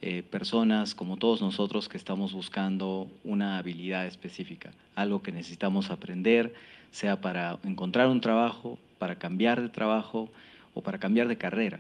eh, 0.01 0.23
personas 0.23 0.95
como 0.95 1.17
todos 1.17 1.41
nosotros 1.41 1.87
que 1.87 1.97
estamos 1.97 2.33
buscando 2.33 3.07
una 3.23 3.57
habilidad 3.57 4.07
específica, 4.07 4.71
algo 4.95 5.21
que 5.21 5.31
necesitamos 5.31 5.91
aprender, 5.91 6.53
sea 6.91 7.21
para 7.21 7.59
encontrar 7.63 8.07
un 8.07 8.21
trabajo, 8.21 8.79
para 8.97 9.15
cambiar 9.15 9.61
de 9.61 9.69
trabajo 9.69 10.29
o 10.73 10.81
para 10.81 10.97
cambiar 10.97 11.27
de 11.27 11.37
carrera. 11.37 11.79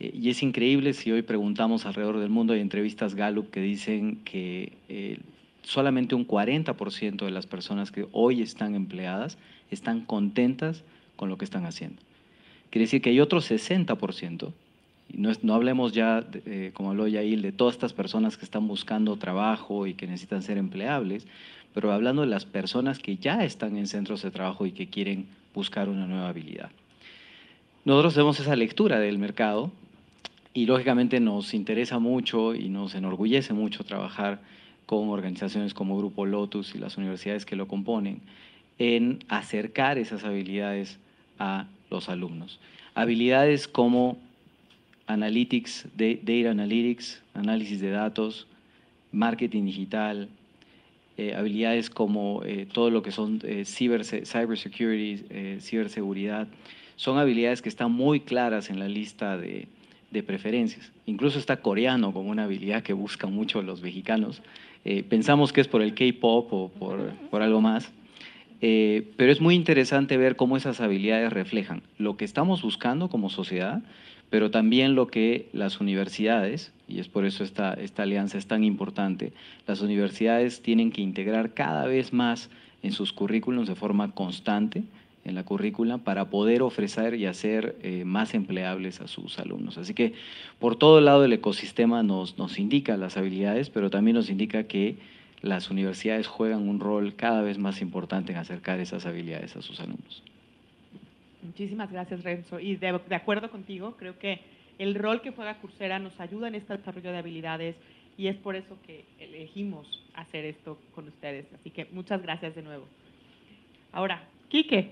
Eh, 0.00 0.12
y 0.14 0.30
es 0.30 0.42
increíble 0.42 0.92
si 0.92 1.12
hoy 1.12 1.22
preguntamos 1.22 1.86
alrededor 1.86 2.18
del 2.18 2.30
mundo, 2.30 2.52
hay 2.52 2.60
entrevistas 2.60 3.14
Gallup 3.14 3.50
que 3.50 3.60
dicen 3.60 4.20
que 4.24 4.72
eh, 4.88 5.18
solamente 5.62 6.14
un 6.14 6.26
40% 6.26 7.24
de 7.24 7.30
las 7.30 7.46
personas 7.46 7.90
que 7.90 8.06
hoy 8.12 8.42
están 8.42 8.74
empleadas 8.74 9.38
están 9.70 10.02
contentas 10.02 10.84
con 11.16 11.28
lo 11.28 11.38
que 11.38 11.44
están 11.44 11.66
haciendo. 11.66 12.00
Quiere 12.70 12.84
decir 12.84 13.02
que 13.02 13.10
hay 13.10 13.20
otro 13.20 13.40
60%, 13.40 14.52
y 15.08 15.18
no, 15.18 15.54
hablemos 15.54 15.92
ya, 15.92 16.26
eh, 16.46 16.72
como 16.74 16.90
habló 16.90 17.06
Yael, 17.06 17.42
de 17.42 17.52
todas 17.52 17.74
estas 17.74 17.92
personas 17.92 18.36
que 18.36 18.44
están 18.44 18.66
buscando 18.66 19.16
trabajo 19.16 19.86
y 19.86 19.94
que 19.94 20.06
necesitan 20.06 20.42
ser 20.42 20.58
empleables, 20.58 21.26
pero 21.74 21.92
hablando 21.92 22.22
de 22.22 22.28
las 22.28 22.44
personas 22.44 22.98
que 22.98 23.16
ya 23.16 23.44
están 23.44 23.76
en 23.76 23.86
centros 23.86 24.22
de 24.22 24.30
trabajo 24.30 24.66
y 24.66 24.72
que 24.72 24.88
quieren 24.88 25.26
buscar 25.54 25.88
una 25.88 26.06
nueva 26.06 26.28
habilidad. 26.28 26.70
Nosotros 27.84 28.14
hacemos 28.14 28.40
esa 28.40 28.56
lectura 28.56 28.98
del 28.98 29.18
mercado 29.18 29.70
y 30.56 30.64
lógicamente 30.64 31.20
nos 31.20 31.52
interesa 31.52 31.98
mucho 31.98 32.54
y 32.54 32.70
nos 32.70 32.94
enorgullece 32.94 33.52
mucho 33.52 33.84
trabajar 33.84 34.40
con 34.86 35.10
organizaciones 35.10 35.74
como 35.74 35.98
Grupo 35.98 36.24
Lotus 36.24 36.74
y 36.74 36.78
las 36.78 36.96
universidades 36.96 37.44
que 37.44 37.56
lo 37.56 37.68
componen 37.68 38.22
en 38.78 39.18
acercar 39.28 39.98
esas 39.98 40.24
habilidades 40.24 40.98
a 41.38 41.66
los 41.90 42.08
alumnos. 42.08 42.58
Habilidades 42.94 43.68
como 43.68 44.16
analytics, 45.06 45.88
data 45.94 46.50
analytics, 46.50 47.22
análisis 47.34 47.78
de 47.82 47.90
datos, 47.90 48.46
marketing 49.12 49.66
digital, 49.66 50.30
eh, 51.18 51.34
habilidades 51.34 51.90
como 51.90 52.42
eh, 52.46 52.66
todo 52.72 52.88
lo 52.88 53.02
que 53.02 53.10
son 53.10 53.42
eh, 53.44 53.66
cyber, 53.66 54.06
cybersecurity, 54.06 55.60
ciberseguridad, 55.60 56.48
son 56.96 57.18
habilidades 57.18 57.60
que 57.60 57.68
están 57.68 57.92
muy 57.92 58.20
claras 58.20 58.70
en 58.70 58.78
la 58.78 58.88
lista 58.88 59.36
de, 59.36 59.68
preferencias. 60.22 60.92
Incluso 61.04 61.38
está 61.38 61.58
coreano 61.58 62.12
como 62.12 62.30
una 62.30 62.44
habilidad 62.44 62.82
que 62.82 62.92
buscan 62.92 63.32
mucho 63.32 63.62
los 63.62 63.82
mexicanos. 63.82 64.42
pensamos 65.08 65.52
que 65.52 65.60
es 65.60 65.68
por 65.68 65.82
el 65.82 65.94
K-pop 65.94 66.52
o 66.52 66.68
por, 66.68 67.12
por, 67.30 67.42
algo 67.42 67.60
más, 67.60 67.92
pero 68.60 69.32
es 69.32 69.40
muy 69.40 69.54
interesante 69.54 70.16
ver 70.16 70.36
cómo 70.36 70.56
esas 70.56 70.80
habilidades 70.80 71.32
reflejan 71.32 71.82
lo 71.98 72.16
que 72.16 72.24
estamos 72.24 72.62
buscando 72.62 73.08
como 73.08 73.28
sociedad, 73.28 73.82
pero 74.30 74.50
también 74.50 74.94
lo 74.94 75.06
que 75.06 75.48
las 75.52 75.80
universidades, 75.80 76.72
y 76.88 76.98
es 76.98 77.08
por 77.08 77.24
eso 77.24 77.44
esta, 77.44 77.74
esta 77.74 78.02
alianza 78.02 78.38
es 78.38 78.46
tan 78.46 78.64
importante, 78.64 79.32
las 79.66 79.80
universidades 79.80 80.62
tienen 80.62 80.90
que 80.90 81.02
integrar 81.02 81.54
cada 81.54 81.86
vez 81.86 82.12
más 82.12 82.50
en 82.82 82.92
sus 82.92 83.12
currículums 83.12 83.68
de 83.68 83.74
forma 83.74 84.12
constante 84.12 84.84
en 85.26 85.34
la 85.34 85.44
currícula 85.44 85.98
para 85.98 86.30
poder 86.30 86.62
ofrecer 86.62 87.14
y 87.14 87.26
hacer 87.26 87.76
eh, 87.82 88.04
más 88.04 88.34
empleables 88.34 89.00
a 89.00 89.08
sus 89.08 89.38
alumnos. 89.38 89.76
Así 89.76 89.92
que 89.92 90.14
por 90.58 90.76
todo 90.76 91.00
lado 91.00 91.24
el 91.24 91.32
ecosistema 91.32 92.02
nos, 92.02 92.38
nos 92.38 92.58
indica 92.58 92.96
las 92.96 93.16
habilidades, 93.16 93.68
pero 93.68 93.90
también 93.90 94.16
nos 94.16 94.30
indica 94.30 94.64
que 94.64 94.96
las 95.42 95.70
universidades 95.70 96.26
juegan 96.26 96.68
un 96.68 96.80
rol 96.80 97.14
cada 97.16 97.42
vez 97.42 97.58
más 97.58 97.80
importante 97.82 98.32
en 98.32 98.38
acercar 98.38 98.80
esas 98.80 99.04
habilidades 99.06 99.56
a 99.56 99.62
sus 99.62 99.80
alumnos. 99.80 100.22
Muchísimas 101.42 101.90
gracias, 101.90 102.22
Renzo. 102.22 102.58
Y 102.58 102.76
de, 102.76 102.88
acuerdo 102.88 103.50
contigo, 103.50 103.96
creo 103.96 104.18
que 104.18 104.40
el 104.78 104.94
rol 104.94 105.22
que 105.22 105.30
juega 105.30 105.58
Coursera 105.58 105.98
nos 105.98 106.18
ayuda 106.20 106.48
en 106.48 106.56
este 106.56 106.76
desarrollo 106.76 107.12
de 107.12 107.18
habilidades 107.18 107.76
y 108.18 108.28
es 108.28 108.36
por 108.36 108.56
eso 108.56 108.76
que 108.86 109.04
elegimos 109.18 110.04
hacer 110.14 110.44
esto 110.44 110.78
con 110.94 111.08
ustedes. 111.08 111.46
Así 111.54 111.70
que 111.70 111.86
muchas 111.92 112.22
gracias 112.22 112.54
de 112.54 112.62
nuevo. 112.62 112.86
Ahora, 113.92 114.24
Quique, 114.48 114.90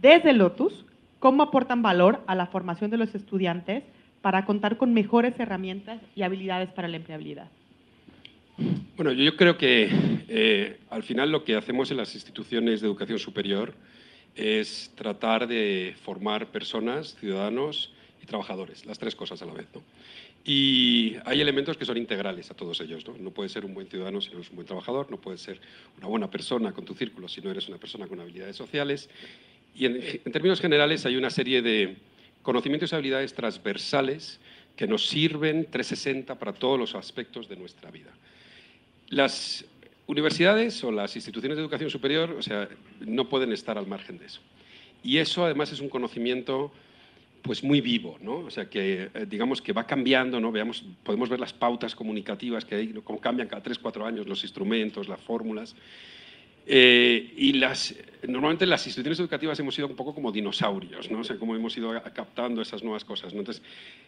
desde 0.00 0.32
Lotus, 0.32 0.84
¿cómo 1.18 1.42
aportan 1.42 1.82
valor 1.82 2.22
a 2.26 2.34
la 2.34 2.46
formación 2.46 2.90
de 2.90 2.96
los 2.96 3.14
estudiantes 3.14 3.84
para 4.22 4.44
contar 4.44 4.76
con 4.76 4.94
mejores 4.94 5.38
herramientas 5.38 6.00
y 6.14 6.22
habilidades 6.22 6.70
para 6.70 6.88
la 6.88 6.96
empleabilidad? 6.96 7.50
Bueno, 8.96 9.12
yo 9.12 9.36
creo 9.36 9.56
que 9.56 9.88
eh, 10.28 10.78
al 10.90 11.02
final 11.02 11.30
lo 11.30 11.44
que 11.44 11.56
hacemos 11.56 11.90
en 11.90 11.96
las 11.96 12.14
instituciones 12.14 12.80
de 12.80 12.86
educación 12.86 13.18
superior 13.18 13.74
es 14.34 14.92
tratar 14.94 15.46
de 15.46 15.94
formar 16.02 16.46
personas, 16.46 17.16
ciudadanos 17.16 17.92
y 18.22 18.26
trabajadores, 18.26 18.86
las 18.86 18.98
tres 18.98 19.14
cosas 19.14 19.42
a 19.42 19.46
la 19.46 19.54
vez. 19.54 19.66
Y 20.44 21.16
hay 21.24 21.40
elementos 21.40 21.76
que 21.76 21.84
son 21.84 21.96
integrales 21.96 22.50
a 22.50 22.54
todos 22.54 22.80
ellos. 22.80 23.06
¿no? 23.06 23.16
no 23.18 23.30
puedes 23.30 23.52
ser 23.52 23.64
un 23.64 23.74
buen 23.74 23.88
ciudadano 23.88 24.20
si 24.20 24.30
no 24.30 24.38
eres 24.38 24.50
un 24.50 24.56
buen 24.56 24.66
trabajador, 24.66 25.10
no 25.10 25.18
puedes 25.18 25.42
ser 25.42 25.60
una 25.98 26.06
buena 26.06 26.30
persona 26.30 26.72
con 26.72 26.84
tu 26.84 26.94
círculo 26.94 27.28
si 27.28 27.40
no 27.40 27.50
eres 27.50 27.68
una 27.68 27.78
persona 27.78 28.06
con 28.06 28.20
habilidades 28.20 28.56
sociales. 28.56 29.10
Y 29.74 29.86
en, 29.86 30.00
en 30.24 30.32
términos 30.32 30.60
generales 30.60 31.06
hay 31.06 31.16
una 31.16 31.30
serie 31.30 31.62
de 31.62 31.96
conocimientos 32.42 32.92
y 32.92 32.94
habilidades 32.94 33.34
transversales 33.34 34.40
que 34.76 34.86
nos 34.86 35.06
sirven 35.06 35.66
360 35.70 36.38
para 36.38 36.52
todos 36.52 36.78
los 36.78 36.94
aspectos 36.94 37.48
de 37.48 37.56
nuestra 37.56 37.90
vida. 37.90 38.10
Las 39.08 39.64
universidades 40.06 40.82
o 40.82 40.90
las 40.90 41.14
instituciones 41.14 41.56
de 41.56 41.62
educación 41.62 41.90
superior, 41.90 42.30
o 42.30 42.42
sea, 42.42 42.68
no 43.00 43.28
pueden 43.28 43.52
estar 43.52 43.78
al 43.78 43.86
margen 43.86 44.18
de 44.18 44.26
eso. 44.26 44.40
Y 45.04 45.18
eso 45.18 45.44
además 45.44 45.72
es 45.72 45.80
un 45.80 45.88
conocimiento 45.88 46.72
pues 47.42 47.62
muy 47.64 47.80
vivo, 47.80 48.18
¿no? 48.20 48.38
O 48.38 48.50
sea, 48.50 48.68
que 48.68 49.10
eh, 49.14 49.26
digamos 49.28 49.62
que 49.62 49.72
va 49.72 49.86
cambiando, 49.86 50.40
¿no? 50.40 50.52
Veamos, 50.52 50.84
podemos 51.04 51.28
ver 51.28 51.40
las 51.40 51.52
pautas 51.52 51.94
comunicativas 51.94 52.64
que 52.64 52.74
hay, 52.74 52.92
cómo 53.04 53.20
cambian 53.20 53.48
cada 53.48 53.62
tres, 53.62 53.78
cuatro 53.78 54.04
años 54.04 54.26
los 54.26 54.42
instrumentos, 54.42 55.08
las 55.08 55.20
fórmulas. 55.20 55.74
Eh, 56.66 57.32
y 57.36 57.52
las, 57.54 57.94
normalmente 58.28 58.66
las 58.66 58.86
instituciones 58.86 59.18
educativas 59.20 59.58
hemos 59.60 59.74
sido 59.74 59.88
un 59.88 59.96
poco 59.96 60.14
como 60.14 60.32
dinosaurios, 60.32 61.10
¿no? 61.10 61.20
O 61.20 61.24
sea, 61.24 61.36
cómo 61.36 61.56
hemos 61.56 61.76
ido 61.76 61.92
captando 62.12 62.60
esas 62.60 62.82
nuevas 62.82 63.04
cosas. 63.04 63.32
Entonces, 63.32 63.62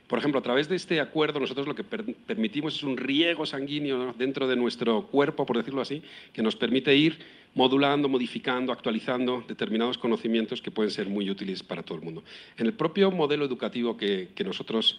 por 0.07 0.19
ejemplo, 0.19 0.41
a 0.41 0.43
través 0.43 0.69
de 0.69 0.77
este 0.77 1.01
acuerdo 1.01 1.41
nosotros 1.41 1.67
lo 1.67 1.75
que 1.75 1.85
permitimos 1.85 2.77
es 2.77 2.83
un 2.83 2.97
riego 2.97 3.47
sanguíneo 3.47 4.15
dentro 4.19 4.47
de 4.47 4.57
nuestro 4.57 5.07
cuerpo, 5.07 5.47
por 5.47 5.57
decirlo 5.57 5.81
así, 5.81 6.03
que 6.33 6.43
nos 6.43 6.57
permite 6.57 6.95
ir 6.95 7.19
modulando, 7.55 8.09
modificando, 8.09 8.73
actualizando 8.73 9.45
determinados 9.47 9.99
conocimientos 9.99 10.63
que 10.63 10.71
pueden 10.71 10.91
ser 10.91 11.09
muy 11.09 11.29
útiles 11.29 11.63
para 11.63 11.83
todo 11.83 11.99
el 11.99 12.05
mundo. 12.05 12.25
En 12.57 12.67
el 12.67 12.73
propio 12.73 13.11
modelo 13.11 13.45
educativo 13.45 13.97
que, 13.97 14.31
que 14.35 14.45
nosotros 14.45 14.99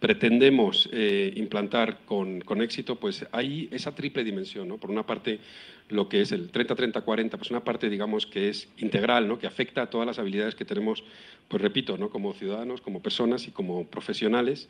pretendemos 0.00 0.88
eh, 0.92 1.32
implantar 1.36 2.00
con, 2.04 2.40
con, 2.40 2.60
éxito, 2.62 2.96
pues 2.96 3.26
hay 3.32 3.68
esa 3.70 3.94
triple 3.94 4.24
dimensión, 4.24 4.68
¿no? 4.68 4.78
Por 4.78 4.90
una 4.90 5.06
parte, 5.06 5.40
lo 5.88 6.08
que 6.08 6.20
es 6.20 6.32
el 6.32 6.52
30-30-40, 6.52 7.30
pues 7.30 7.50
una 7.50 7.64
parte, 7.64 7.88
digamos, 7.88 8.26
que 8.26 8.48
es 8.48 8.68
integral, 8.78 9.28
¿no? 9.28 9.38
Que 9.38 9.46
afecta 9.46 9.82
a 9.82 9.90
todas 9.90 10.06
las 10.06 10.18
habilidades 10.18 10.54
que 10.54 10.64
tenemos, 10.64 11.04
pues 11.48 11.62
repito, 11.62 11.96
¿no? 11.96 12.10
Como 12.10 12.34
ciudadanos, 12.34 12.80
como 12.80 13.02
personas 13.02 13.46
y 13.48 13.50
como 13.50 13.86
profesionales. 13.86 14.68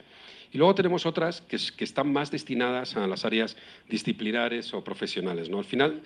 Y 0.52 0.58
luego 0.58 0.74
tenemos 0.74 1.04
otras 1.04 1.40
que, 1.40 1.58
que 1.76 1.84
están 1.84 2.12
más 2.12 2.30
destinadas 2.30 2.96
a 2.96 3.06
las 3.06 3.24
áreas 3.24 3.56
disciplinares 3.88 4.72
o 4.72 4.84
profesionales, 4.84 5.48
¿no? 5.48 5.58
Al 5.58 5.64
final, 5.64 6.02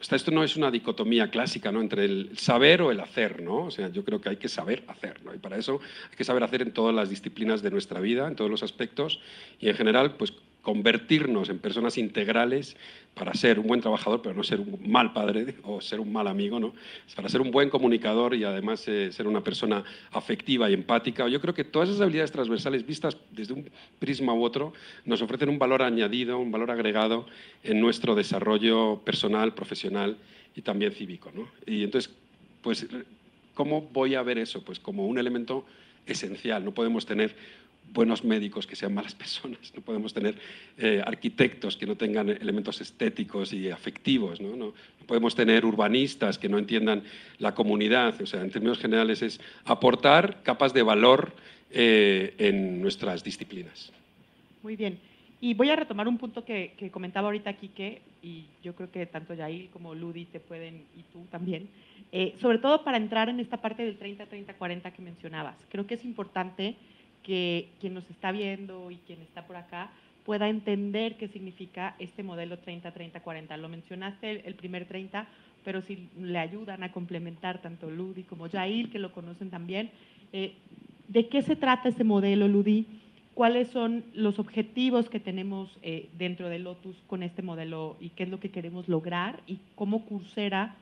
esto 0.00 0.30
no 0.30 0.44
es 0.44 0.56
una 0.56 0.70
dicotomía 0.70 1.30
clásica 1.30 1.72
¿no? 1.72 1.80
entre 1.80 2.04
el 2.04 2.38
saber 2.38 2.82
o 2.82 2.90
el 2.90 3.00
hacer, 3.00 3.42
¿no? 3.42 3.64
O 3.64 3.70
sea, 3.70 3.88
yo 3.88 4.04
creo 4.04 4.20
que 4.20 4.28
hay 4.28 4.36
que 4.36 4.48
saber 4.48 4.84
hacer, 4.86 5.22
¿no? 5.24 5.34
Y 5.34 5.38
para 5.38 5.58
eso 5.58 5.80
hay 6.10 6.16
que 6.16 6.24
saber 6.24 6.42
hacer 6.44 6.62
en 6.62 6.72
todas 6.72 6.94
las 6.94 7.10
disciplinas 7.10 7.62
de 7.62 7.70
nuestra 7.70 8.00
vida, 8.00 8.28
en 8.28 8.36
todos 8.36 8.50
los 8.50 8.62
aspectos, 8.62 9.20
y 9.60 9.68
en 9.68 9.74
general, 9.74 10.14
pues 10.16 10.32
convertirnos 10.62 11.48
en 11.48 11.58
personas 11.58 11.96
integrales 11.98 12.76
para 13.14 13.34
ser 13.34 13.58
un 13.58 13.66
buen 13.66 13.80
trabajador, 13.80 14.22
pero 14.22 14.34
no 14.34 14.44
ser 14.44 14.60
un 14.60 14.78
mal 14.86 15.12
padre 15.12 15.56
o 15.64 15.80
ser 15.80 15.98
un 15.98 16.12
mal 16.12 16.28
amigo, 16.28 16.60
¿no? 16.60 16.72
Para 17.16 17.28
ser 17.28 17.40
un 17.40 17.50
buen 17.50 17.68
comunicador 17.68 18.34
y 18.34 18.44
además 18.44 18.86
eh, 18.86 19.10
ser 19.12 19.26
una 19.26 19.42
persona 19.42 19.82
afectiva 20.12 20.70
y 20.70 20.74
empática. 20.74 21.28
Yo 21.28 21.40
creo 21.40 21.54
que 21.54 21.64
todas 21.64 21.88
esas 21.88 22.02
habilidades 22.02 22.30
transversales 22.30 22.86
vistas 22.86 23.16
desde 23.32 23.54
un 23.54 23.68
prisma 23.98 24.34
u 24.34 24.44
otro 24.44 24.72
nos 25.04 25.20
ofrecen 25.20 25.48
un 25.48 25.58
valor 25.58 25.82
añadido, 25.82 26.38
un 26.38 26.52
valor 26.52 26.70
agregado 26.70 27.26
en 27.64 27.80
nuestro 27.80 28.14
desarrollo 28.14 29.00
personal, 29.04 29.54
profesional 29.54 30.16
y 30.54 30.62
también 30.62 30.92
cívico, 30.92 31.32
¿no? 31.34 31.48
Y 31.66 31.82
entonces, 31.84 32.14
pues, 32.62 32.86
¿cómo 33.54 33.82
voy 33.92 34.14
a 34.14 34.22
ver 34.22 34.38
eso? 34.38 34.62
Pues 34.64 34.78
como 34.78 35.06
un 35.06 35.18
elemento 35.18 35.64
esencial. 36.06 36.64
No 36.64 36.72
podemos 36.72 37.06
tener 37.06 37.34
buenos 37.92 38.24
médicos 38.24 38.66
que 38.66 38.76
sean 38.76 38.94
malas 38.94 39.14
personas, 39.24 39.72
no 39.74 39.82
podemos 39.82 40.12
tener 40.14 40.36
eh, 40.76 41.02
arquitectos 41.04 41.76
que 41.76 41.86
no 41.86 41.96
tengan 41.96 42.28
elementos 42.28 42.80
estéticos 42.80 43.52
y 43.52 43.70
afectivos, 43.70 44.40
¿no? 44.40 44.56
¿no? 44.56 44.74
podemos 45.08 45.34
tener 45.34 45.64
urbanistas 45.64 46.38
que 46.38 46.48
no 46.48 46.58
entiendan 46.58 47.02
la 47.38 47.54
comunidad, 47.54 48.20
o 48.20 48.26
sea, 48.26 48.42
en 48.42 48.50
términos 48.50 48.78
generales 48.78 49.22
es 49.22 49.40
aportar 49.64 50.42
capas 50.42 50.74
de 50.74 50.82
valor 50.82 51.32
eh, 51.70 52.34
en 52.38 52.80
nuestras 52.80 53.24
disciplinas. 53.24 53.90
Muy 54.62 54.76
bien. 54.76 54.98
Y 55.40 55.54
voy 55.54 55.70
a 55.70 55.76
retomar 55.76 56.08
un 56.08 56.18
punto 56.18 56.44
que, 56.44 56.74
comentaba 56.92 57.28
ahorita 57.28 57.52
Quique, 57.54 58.02
y 58.22 58.44
yo 58.62 58.74
creo 58.74 58.90
que 58.90 59.06
tanto 59.06 59.34
Yair 59.34 59.70
como 59.70 59.94
Ludi 59.94 60.26
te 60.26 60.40
pueden, 60.40 60.82
y 60.96 61.02
tú 61.12 61.24
también, 61.30 61.68
eh, 62.12 62.34
sobre 62.40 62.58
todo 62.58 62.84
para 62.84 62.96
entrar 62.96 63.28
en 63.28 63.40
esta 63.40 63.58
parte 63.58 63.84
del 63.84 63.98
30-30-40 63.98 64.92
que 64.92 65.02
mencionabas. 65.02 65.56
Creo 65.70 65.86
que 65.86 65.94
es 65.94 66.04
importante 66.04 66.74
que 67.28 67.68
quien 67.78 67.92
nos 67.92 68.08
está 68.08 68.32
viendo 68.32 68.90
y 68.90 68.96
quien 69.06 69.20
está 69.20 69.46
por 69.46 69.56
acá 69.56 69.90
pueda 70.24 70.48
entender 70.48 71.18
qué 71.18 71.28
significa 71.28 71.94
este 71.98 72.22
modelo 72.22 72.56
30-30-40. 72.56 73.54
Lo 73.58 73.68
mencionaste 73.68 74.48
el, 74.48 74.54
primer 74.54 74.86
30, 74.86 75.28
pero 75.62 75.82
si 75.82 76.08
le 76.18 76.38
ayudan 76.38 76.82
a 76.84 76.90
complementar 76.90 77.60
tanto 77.60 77.90
Ludi 77.90 78.22
como 78.22 78.48
Jair, 78.48 78.88
que 78.88 78.98
lo 78.98 79.12
conocen 79.12 79.50
también, 79.50 79.90
eh, 80.32 80.54
¿de 81.08 81.28
qué 81.28 81.42
se 81.42 81.54
trata 81.54 81.90
este 81.90 82.02
modelo, 82.02 82.48
Ludi? 82.48 82.86
¿Cuáles 83.34 83.68
son 83.68 84.04
los 84.14 84.38
objetivos 84.38 85.10
que 85.10 85.20
tenemos 85.20 85.76
eh, 85.82 86.08
dentro 86.16 86.48
de 86.48 86.60
Lotus 86.60 86.96
con 87.08 87.22
este 87.22 87.42
modelo 87.42 87.98
y 88.00 88.08
qué 88.08 88.22
es 88.22 88.30
lo 88.30 88.40
que 88.40 88.50
queremos 88.50 88.88
lograr 88.88 89.42
y 89.46 89.58
cómo 89.74 90.06
Coursera, 90.06 90.76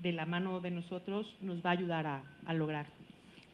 de 0.00 0.12
la 0.12 0.26
mano 0.26 0.60
de 0.60 0.70
nosotros, 0.70 1.34
nos 1.40 1.58
va 1.58 1.70
a 1.70 1.72
ayudar 1.72 2.06
a, 2.06 2.22
a 2.46 2.54
lograr? 2.54 2.97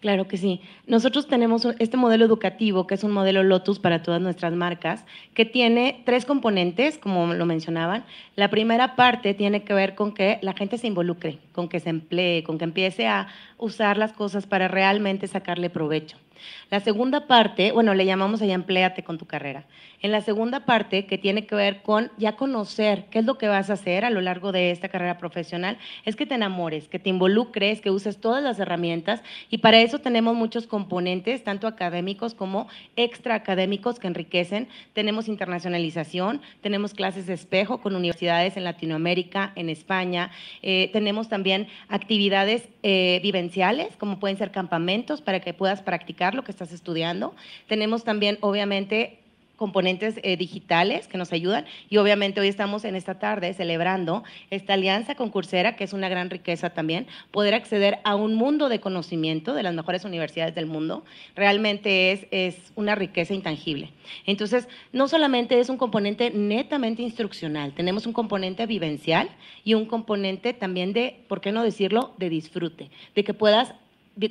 Claro 0.04 0.28
que 0.28 0.36
sí. 0.36 0.60
Nosotros 0.86 1.26
tenemos 1.28 1.66
este 1.78 1.96
modelo 1.96 2.26
educativo, 2.26 2.86
que 2.86 2.94
es 2.94 3.04
un 3.04 3.12
modelo 3.12 3.42
Lotus 3.42 3.78
para 3.78 4.02
todas 4.02 4.20
nuestras 4.20 4.52
marcas, 4.52 5.06
que 5.32 5.46
tiene 5.46 6.02
tres 6.04 6.26
componentes, 6.26 6.98
como 6.98 7.32
lo 7.32 7.46
mencionaban. 7.46 8.04
La 8.36 8.50
primera 8.50 8.96
parte 8.96 9.32
tiene 9.32 9.64
que 9.64 9.72
ver 9.72 9.94
con 9.94 10.12
que 10.12 10.38
la 10.42 10.52
gente 10.52 10.76
se 10.76 10.88
involucre, 10.88 11.38
con 11.52 11.70
que 11.70 11.80
se 11.80 11.88
emplee, 11.88 12.44
con 12.44 12.58
que 12.58 12.64
empiece 12.64 13.06
a 13.06 13.28
usar 13.56 13.96
las 13.96 14.12
cosas 14.12 14.46
para 14.46 14.68
realmente 14.68 15.26
sacarle 15.26 15.70
provecho. 15.70 16.18
La 16.70 16.80
segunda 16.80 17.26
parte, 17.26 17.72
bueno, 17.72 17.94
le 17.94 18.06
llamamos 18.06 18.42
allá 18.42 18.54
empléate 18.54 19.04
con 19.04 19.18
tu 19.18 19.26
carrera. 19.26 19.64
En 20.00 20.12
la 20.12 20.20
segunda 20.20 20.66
parte, 20.66 21.06
que 21.06 21.16
tiene 21.16 21.46
que 21.46 21.54
ver 21.54 21.82
con 21.82 22.10
ya 22.18 22.36
conocer 22.36 23.06
qué 23.10 23.20
es 23.20 23.24
lo 23.24 23.38
que 23.38 23.48
vas 23.48 23.70
a 23.70 23.74
hacer 23.74 24.04
a 24.04 24.10
lo 24.10 24.20
largo 24.20 24.52
de 24.52 24.70
esta 24.70 24.88
carrera 24.88 25.16
profesional, 25.16 25.78
es 26.04 26.14
que 26.14 26.26
te 26.26 26.34
enamores, 26.34 26.88
que 26.88 26.98
te 26.98 27.08
involucres, 27.08 27.80
que 27.80 27.90
uses 27.90 28.18
todas 28.18 28.42
las 28.42 28.58
herramientas 28.58 29.22
y 29.48 29.58
para 29.58 29.80
eso 29.80 30.00
tenemos 30.00 30.34
muchos 30.34 30.66
componentes, 30.66 31.42
tanto 31.42 31.66
académicos 31.66 32.34
como 32.34 32.68
extraacadémicos 32.96 33.98
que 33.98 34.06
enriquecen. 34.06 34.68
Tenemos 34.92 35.28
internacionalización, 35.28 36.42
tenemos 36.60 36.92
clases 36.92 37.26
de 37.26 37.34
espejo 37.34 37.80
con 37.80 37.96
universidades 37.96 38.56
en 38.56 38.64
Latinoamérica, 38.64 39.52
en 39.56 39.68
España, 39.68 40.30
eh, 40.62 40.90
tenemos 40.92 41.28
también 41.28 41.68
actividades 41.88 42.68
eh, 42.82 43.20
vivenciales, 43.22 43.96
como 43.96 44.18
pueden 44.18 44.36
ser 44.36 44.50
campamentos 44.50 45.22
para 45.22 45.40
que 45.40 45.54
puedas 45.54 45.82
practicar 45.82 46.23
lo 46.32 46.44
que 46.44 46.52
estás 46.52 46.72
estudiando. 46.72 47.34
Tenemos 47.66 48.04
también, 48.04 48.38
obviamente, 48.40 49.18
componentes 49.56 50.18
eh, 50.22 50.36
digitales 50.36 51.06
que 51.06 51.18
nos 51.18 51.32
ayudan 51.32 51.64
y 51.88 51.98
obviamente 51.98 52.40
hoy 52.40 52.48
estamos 52.48 52.84
en 52.84 52.96
esta 52.96 53.18
tarde 53.18 53.54
celebrando 53.54 54.24
esta 54.50 54.74
alianza 54.74 55.14
con 55.14 55.30
Coursera, 55.30 55.76
que 55.76 55.84
es 55.84 55.92
una 55.92 56.08
gran 56.08 56.30
riqueza 56.30 56.70
también, 56.70 57.06
poder 57.30 57.54
acceder 57.54 57.98
a 58.04 58.16
un 58.16 58.34
mundo 58.34 58.68
de 58.68 58.80
conocimiento 58.80 59.54
de 59.54 59.62
las 59.62 59.74
mejores 59.74 60.04
universidades 60.04 60.54
del 60.54 60.66
mundo, 60.66 61.04
realmente 61.36 62.12
es, 62.12 62.26
es 62.30 62.72
una 62.74 62.94
riqueza 62.94 63.34
intangible. 63.34 63.90
Entonces, 64.26 64.68
no 64.92 65.08
solamente 65.08 65.60
es 65.60 65.68
un 65.68 65.76
componente 65.76 66.30
netamente 66.30 67.02
instruccional, 67.02 67.72
tenemos 67.74 68.06
un 68.06 68.12
componente 68.12 68.66
vivencial 68.66 69.28
y 69.64 69.74
un 69.74 69.86
componente 69.86 70.52
también 70.52 70.92
de, 70.92 71.24
¿por 71.28 71.40
qué 71.40 71.52
no 71.52 71.62
decirlo?, 71.62 72.12
de 72.18 72.28
disfrute, 72.28 72.90
de 73.14 73.24
que 73.24 73.34
puedas 73.34 73.74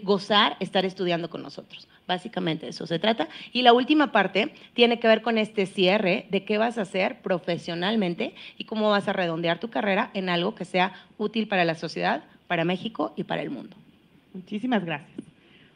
gozar 0.03 0.57
estar 0.59 0.85
estudiando 0.85 1.29
con 1.29 1.41
nosotros. 1.41 1.87
Básicamente 2.07 2.67
eso 2.67 2.85
se 2.85 2.99
trata. 2.99 3.27
Y 3.51 3.61
la 3.61 3.73
última 3.73 4.11
parte 4.11 4.53
tiene 4.73 4.99
que 4.99 5.07
ver 5.07 5.21
con 5.21 5.37
este 5.37 5.65
cierre 5.65 6.27
de 6.29 6.43
qué 6.43 6.57
vas 6.57 6.77
a 6.77 6.81
hacer 6.81 7.21
profesionalmente 7.21 8.33
y 8.57 8.65
cómo 8.65 8.89
vas 8.89 9.07
a 9.07 9.13
redondear 9.13 9.59
tu 9.59 9.69
carrera 9.69 10.11
en 10.13 10.29
algo 10.29 10.55
que 10.55 10.65
sea 10.65 10.93
útil 11.17 11.47
para 11.47 11.65
la 11.65 11.75
sociedad, 11.75 12.23
para 12.47 12.65
México 12.65 13.13
y 13.15 13.23
para 13.23 13.41
el 13.41 13.49
mundo. 13.49 13.75
Muchísimas 14.33 14.83
gracias. 14.83 15.17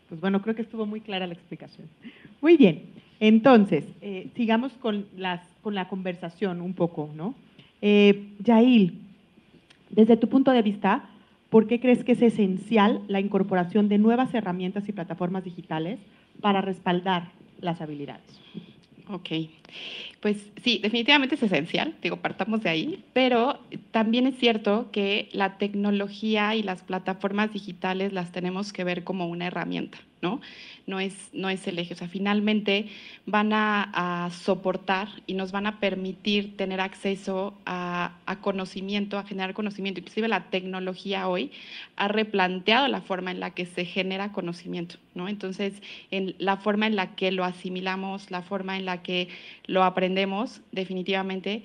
Pues 0.09 0.19
bueno, 0.21 0.41
creo 0.41 0.55
que 0.55 0.61
estuvo 0.61 0.85
muy 0.85 1.01
clara 1.01 1.27
la 1.27 1.33
explicación. 1.33 1.87
Muy 2.41 2.55
bien, 2.55 2.83
entonces, 3.19 3.85
eh, 4.01 4.29
sigamos 4.35 4.71
con, 4.73 5.07
las, 5.15 5.41
con 5.61 5.75
la 5.75 5.87
conversación 5.87 6.61
un 6.61 6.73
poco, 6.73 7.09
¿no? 7.15 7.35
Eh, 7.81 8.33
desde 9.89 10.17
tu 10.17 10.29
punto 10.29 10.51
de 10.51 10.61
vista, 10.61 11.09
¿por 11.49 11.67
qué 11.67 11.79
crees 11.79 12.03
que 12.03 12.13
es 12.13 12.21
esencial 12.21 13.01
la 13.07 13.19
incorporación 13.19 13.89
de 13.89 13.97
nuevas 13.97 14.33
herramientas 14.33 14.87
y 14.87 14.91
plataformas 14.91 15.43
digitales 15.43 15.99
para 16.41 16.61
respaldar 16.61 17.31
las 17.59 17.81
habilidades. 17.81 18.39
Ok, 19.09 19.29
pues 20.19 20.37
sí, 20.63 20.79
definitivamente 20.81 21.35
es 21.35 21.43
esencial, 21.43 21.95
digo, 22.01 22.17
partamos 22.17 22.63
de 22.63 22.69
ahí, 22.69 23.03
pero 23.13 23.59
también 23.91 24.27
es 24.27 24.37
cierto 24.37 24.89
que 24.91 25.29
la 25.31 25.57
tecnología 25.57 26.55
y 26.55 26.63
las 26.63 26.81
plataformas 26.81 27.53
digitales 27.53 28.13
las 28.13 28.31
tenemos 28.31 28.73
que 28.73 28.83
ver 28.83 29.03
como 29.03 29.27
una 29.27 29.47
herramienta. 29.47 29.99
¿no? 30.21 30.41
No 30.85 30.99
es, 30.99 31.29
no 31.33 31.49
es 31.49 31.67
el 31.67 31.79
eje. 31.79 31.93
O 31.93 31.97
sea, 31.97 32.07
finalmente 32.07 32.87
van 33.25 33.51
a, 33.53 34.29
soportar 34.31 35.07
y 35.25 35.33
nos 35.33 35.51
van 35.51 35.67
a 35.67 35.79
permitir 35.79 36.55
tener 36.57 36.81
acceso 36.81 37.57
a, 37.65 38.13
conocimiento, 38.41 39.17
a 39.17 39.23
generar 39.23 39.53
conocimiento. 39.53 39.99
Inclusive 39.99 40.27
la 40.27 40.49
tecnología 40.49 41.27
hoy 41.27 41.51
ha 41.95 42.07
replanteado 42.07 42.87
la 42.87 43.01
forma 43.01 43.31
en 43.31 43.39
la 43.39 43.51
que 43.51 43.65
se 43.65 43.85
genera 43.85 44.31
conocimiento, 44.31 44.95
¿no? 45.13 45.27
Entonces, 45.27 45.73
en 46.11 46.35
la 46.39 46.57
forma 46.57 46.87
en 46.87 46.95
la 46.95 47.15
que 47.15 47.31
lo 47.31 47.43
asimilamos, 47.43 48.31
la 48.31 48.41
forma 48.41 48.77
en 48.77 48.85
la 48.85 49.01
que 49.01 49.29
lo 49.67 49.83
aprendemos, 49.83 50.61
definitivamente. 50.71 51.63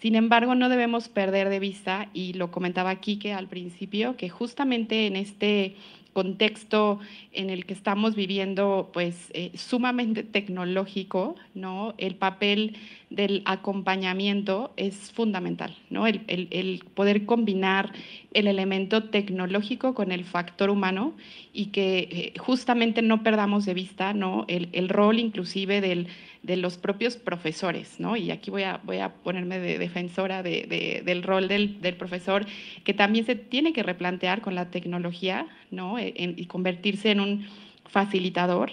Sin 0.00 0.14
embargo, 0.14 0.54
no 0.54 0.68
debemos 0.68 1.08
perder 1.08 1.48
de 1.48 1.58
vista, 1.58 2.10
y 2.12 2.34
lo 2.34 2.50
comentaba 2.50 2.94
Quique 2.96 3.32
al 3.32 3.48
principio, 3.48 4.16
que 4.16 4.28
justamente 4.28 5.06
en 5.06 5.16
este 5.16 5.76
contexto 6.16 6.98
en 7.32 7.50
el 7.50 7.66
que 7.66 7.74
estamos 7.74 8.14
viviendo, 8.14 8.88
pues 8.94 9.30
eh, 9.34 9.50
sumamente 9.54 10.22
tecnológico, 10.22 11.36
¿no? 11.54 11.92
El 11.98 12.14
papel 12.14 12.78
del 13.10 13.42
acompañamiento 13.44 14.72
es 14.78 15.12
fundamental, 15.12 15.76
¿no? 15.90 16.06
El, 16.06 16.84
poder 16.94 17.26
combinar 17.26 17.92
el 18.32 18.46
elemento 18.46 19.04
tecnológico 19.04 19.92
con 19.92 20.10
el 20.10 20.24
factor 20.24 20.70
humano 20.70 21.12
y 21.52 21.66
que 21.66 22.08
eh, 22.10 22.38
justamente 22.38 23.02
no 23.02 23.22
perdamos 23.22 23.66
de 23.66 23.74
vista, 23.74 24.14
¿no? 24.14 24.46
El, 24.48 24.88
rol 24.88 25.18
inclusive 25.18 25.82
del, 25.82 26.08
de 26.46 26.56
los 26.56 26.78
propios 26.78 27.16
profesores, 27.16 27.98
¿no? 27.98 28.16
Y 28.16 28.30
aquí 28.30 28.50
voy 28.50 28.62
a, 28.62 28.80
voy 28.84 28.98
a 28.98 29.12
ponerme 29.12 29.58
de 29.58 29.78
defensora 29.78 30.42
del 30.42 31.22
rol 31.22 31.48
del, 31.48 31.80
del, 31.80 31.96
profesor, 31.96 32.46
que 32.84 32.94
también 32.94 33.26
se 33.26 33.34
tiene 33.34 33.72
que 33.72 33.82
replantear 33.82 34.40
con 34.40 34.54
la 34.54 34.70
tecnología, 34.70 35.46
¿no? 35.70 35.96
y 35.98 36.46
convertirse 36.46 37.10
en 37.10 37.20
un 37.20 37.46
facilitador. 37.88 38.72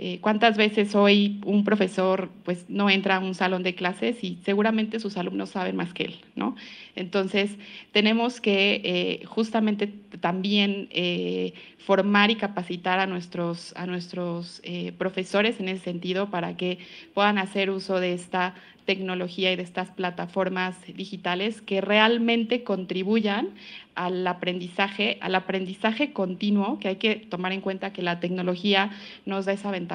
Eh, 0.00 0.20
¿Cuántas 0.20 0.56
veces 0.56 0.94
hoy 0.94 1.40
un 1.44 1.64
profesor 1.64 2.30
pues, 2.44 2.66
no 2.68 2.88
entra 2.88 3.16
a 3.16 3.18
un 3.18 3.34
salón 3.34 3.64
de 3.64 3.74
clases 3.74 4.22
y 4.22 4.38
seguramente 4.44 5.00
sus 5.00 5.16
alumnos 5.16 5.50
saben 5.50 5.74
más 5.74 5.92
que 5.92 6.04
él? 6.04 6.20
¿no? 6.36 6.54
Entonces, 6.94 7.56
tenemos 7.90 8.40
que 8.40 8.80
eh, 8.84 9.26
justamente 9.26 9.88
también 10.20 10.86
eh, 10.92 11.52
formar 11.78 12.30
y 12.30 12.36
capacitar 12.36 13.00
a 13.00 13.06
nuestros, 13.06 13.74
a 13.76 13.86
nuestros 13.86 14.62
profesores 14.98 15.58
en 15.58 15.68
ese 15.68 15.82
sentido 15.82 16.30
para 16.30 16.56
que 16.56 16.78
puedan 17.12 17.38
hacer 17.38 17.70
uso 17.70 17.98
de 17.98 18.12
esta 18.12 18.54
tecnología 18.88 19.52
y 19.52 19.56
de 19.56 19.62
estas 19.62 19.90
plataformas 19.90 20.74
digitales 20.86 21.60
que 21.60 21.82
realmente 21.82 22.64
contribuyan 22.64 23.50
al 23.94 24.26
aprendizaje, 24.26 25.18
al 25.20 25.34
aprendizaje 25.34 26.14
continuo, 26.14 26.78
que 26.78 26.88
hay 26.88 26.96
que 26.96 27.16
tomar 27.16 27.52
en 27.52 27.60
cuenta 27.60 27.92
que 27.92 28.00
la 28.00 28.18
tecnología 28.18 28.90
nos 29.26 29.44
da 29.44 29.52
esa 29.52 29.70
ventaja, 29.70 29.87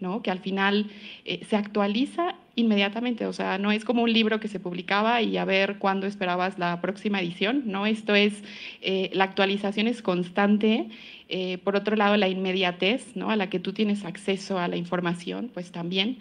¿no? 0.00 0.22
que 0.22 0.30
al 0.30 0.38
final 0.38 0.86
eh, 1.24 1.40
se 1.48 1.56
actualiza 1.56 2.34
inmediatamente, 2.54 3.26
o 3.26 3.32
sea, 3.32 3.58
no 3.58 3.70
es 3.72 3.84
como 3.84 4.02
un 4.02 4.12
libro 4.12 4.40
que 4.40 4.48
se 4.48 4.60
publicaba 4.60 5.22
y 5.22 5.36
a 5.36 5.44
ver 5.44 5.78
cuándo 5.78 6.06
esperabas 6.06 6.58
la 6.58 6.80
próxima 6.80 7.20
edición, 7.20 7.62
¿no? 7.66 7.86
Esto 7.86 8.16
es, 8.16 8.42
eh, 8.82 9.10
la 9.12 9.24
actualización 9.24 9.86
es 9.86 10.02
constante 10.02 10.88
eh, 11.30 11.58
por 11.58 11.76
otro 11.76 11.94
lado, 11.94 12.16
la 12.16 12.28
inmediatez, 12.28 13.14
¿no? 13.14 13.30
a 13.30 13.36
la 13.36 13.50
que 13.50 13.60
tú 13.60 13.74
tienes 13.74 14.06
acceso 14.06 14.58
a 14.58 14.66
la 14.66 14.76
información, 14.76 15.50
pues 15.52 15.70
también. 15.70 16.18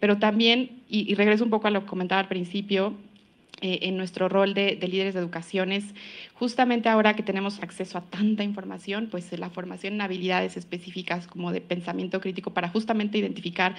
Pero 0.00 0.18
también, 0.18 0.82
y, 0.88 1.14
regreso 1.16 1.42
un 1.42 1.50
poco 1.50 1.66
a 1.66 1.70
lo 1.70 1.80
que 1.80 1.86
comentaba 1.86 2.20
al 2.20 2.28
principio, 2.28 2.94
eh, 3.60 3.80
en 3.82 3.96
nuestro 3.96 4.28
rol 4.28 4.54
de, 4.54 4.76
de, 4.76 4.88
líderes 4.88 5.14
de 5.14 5.20
educación 5.20 5.72
es 5.72 5.84
justamente 6.34 6.88
ahora 6.88 7.14
que 7.14 7.22
tenemos 7.22 7.62
acceso 7.62 7.98
a 7.98 8.02
tanta 8.02 8.42
información, 8.44 9.08
pues 9.10 9.30
la 9.38 9.50
formación 9.50 9.94
en 9.94 10.00
habilidades 10.00 10.56
específicas 10.56 11.26
como 11.26 11.52
de 11.52 11.60
pensamiento 11.60 12.20
crítico 12.20 12.52
para 12.52 12.68
justamente 12.68 13.18
identificar 13.18 13.74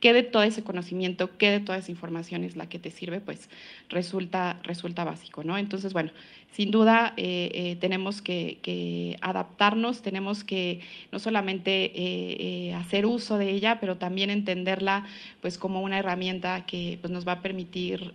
qué 0.00 0.12
de 0.12 0.22
todo 0.22 0.42
ese 0.42 0.62
conocimiento, 0.62 1.36
qué 1.38 1.50
de 1.50 1.60
toda 1.60 1.78
esa 1.78 1.90
información 1.90 2.44
es 2.44 2.56
la 2.56 2.68
que 2.68 2.78
te 2.78 2.90
sirve, 2.90 3.20
pues 3.20 3.48
resulta, 3.88 4.60
resulta 4.62 5.04
básico, 5.04 5.42
¿no? 5.42 5.58
Entonces, 5.58 5.92
bueno, 5.92 6.10
sin 6.52 6.70
duda 6.70 7.14
eh, 7.16 7.50
eh, 7.54 7.76
tenemos 7.76 8.22
que, 8.22 9.16
adaptarnos, 9.20 10.02
tenemos 10.02 10.44
que 10.44 10.80
no 11.12 11.18
solamente 11.18 11.92
eh, 11.94 12.74
hacer 12.74 13.06
uso 13.06 13.38
de 13.38 13.50
ella, 13.50 13.78
pero 13.80 13.96
también 13.96 14.30
entenderla 14.30 15.06
pues 15.40 15.58
como 15.58 15.82
una 15.82 15.98
herramienta 15.98 16.64
que 16.66 16.98
pues, 17.00 17.12
nos 17.12 17.26
va 17.26 17.32
a 17.32 17.42
permitir 17.42 18.14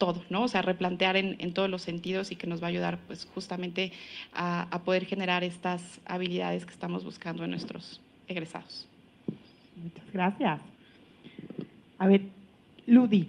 todo, 0.00 0.24
¿no? 0.30 0.44
O 0.44 0.48
sea, 0.48 0.62
replantear 0.62 1.16
en, 1.16 1.52
todos 1.52 1.68
los 1.68 1.82
sentidos 1.82 2.32
y 2.32 2.36
que 2.36 2.46
nos 2.46 2.60
va 2.62 2.66
a 2.66 2.70
ayudar 2.70 2.98
pues 3.06 3.28
justamente 3.34 3.92
a, 4.32 4.62
a 4.74 4.82
poder 4.82 5.04
generar 5.04 5.44
estas 5.44 6.00
habilidades 6.06 6.64
que 6.64 6.72
estamos 6.72 7.04
buscando 7.04 7.44
en 7.44 7.50
nuestros 7.50 8.00
egresados. 8.26 8.88
Muchas 9.76 10.10
gracias. 10.12 10.60
A 11.98 12.06
ver, 12.06 12.22
Ludi, 12.86 13.28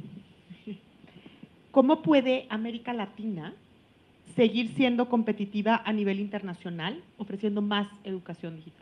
¿cómo 1.72 2.02
puede 2.02 2.48
América 2.50 2.94
Latina 2.94 3.54
seguir 4.36 4.74
siendo 4.76 5.10
competitiva 5.10 5.82
a 5.86 5.92
nivel 5.92 6.22
internacional, 6.22 7.04
ofreciendo 7.18 7.62
más 7.62 7.90
educación 8.06 8.56
digital? 8.56 8.81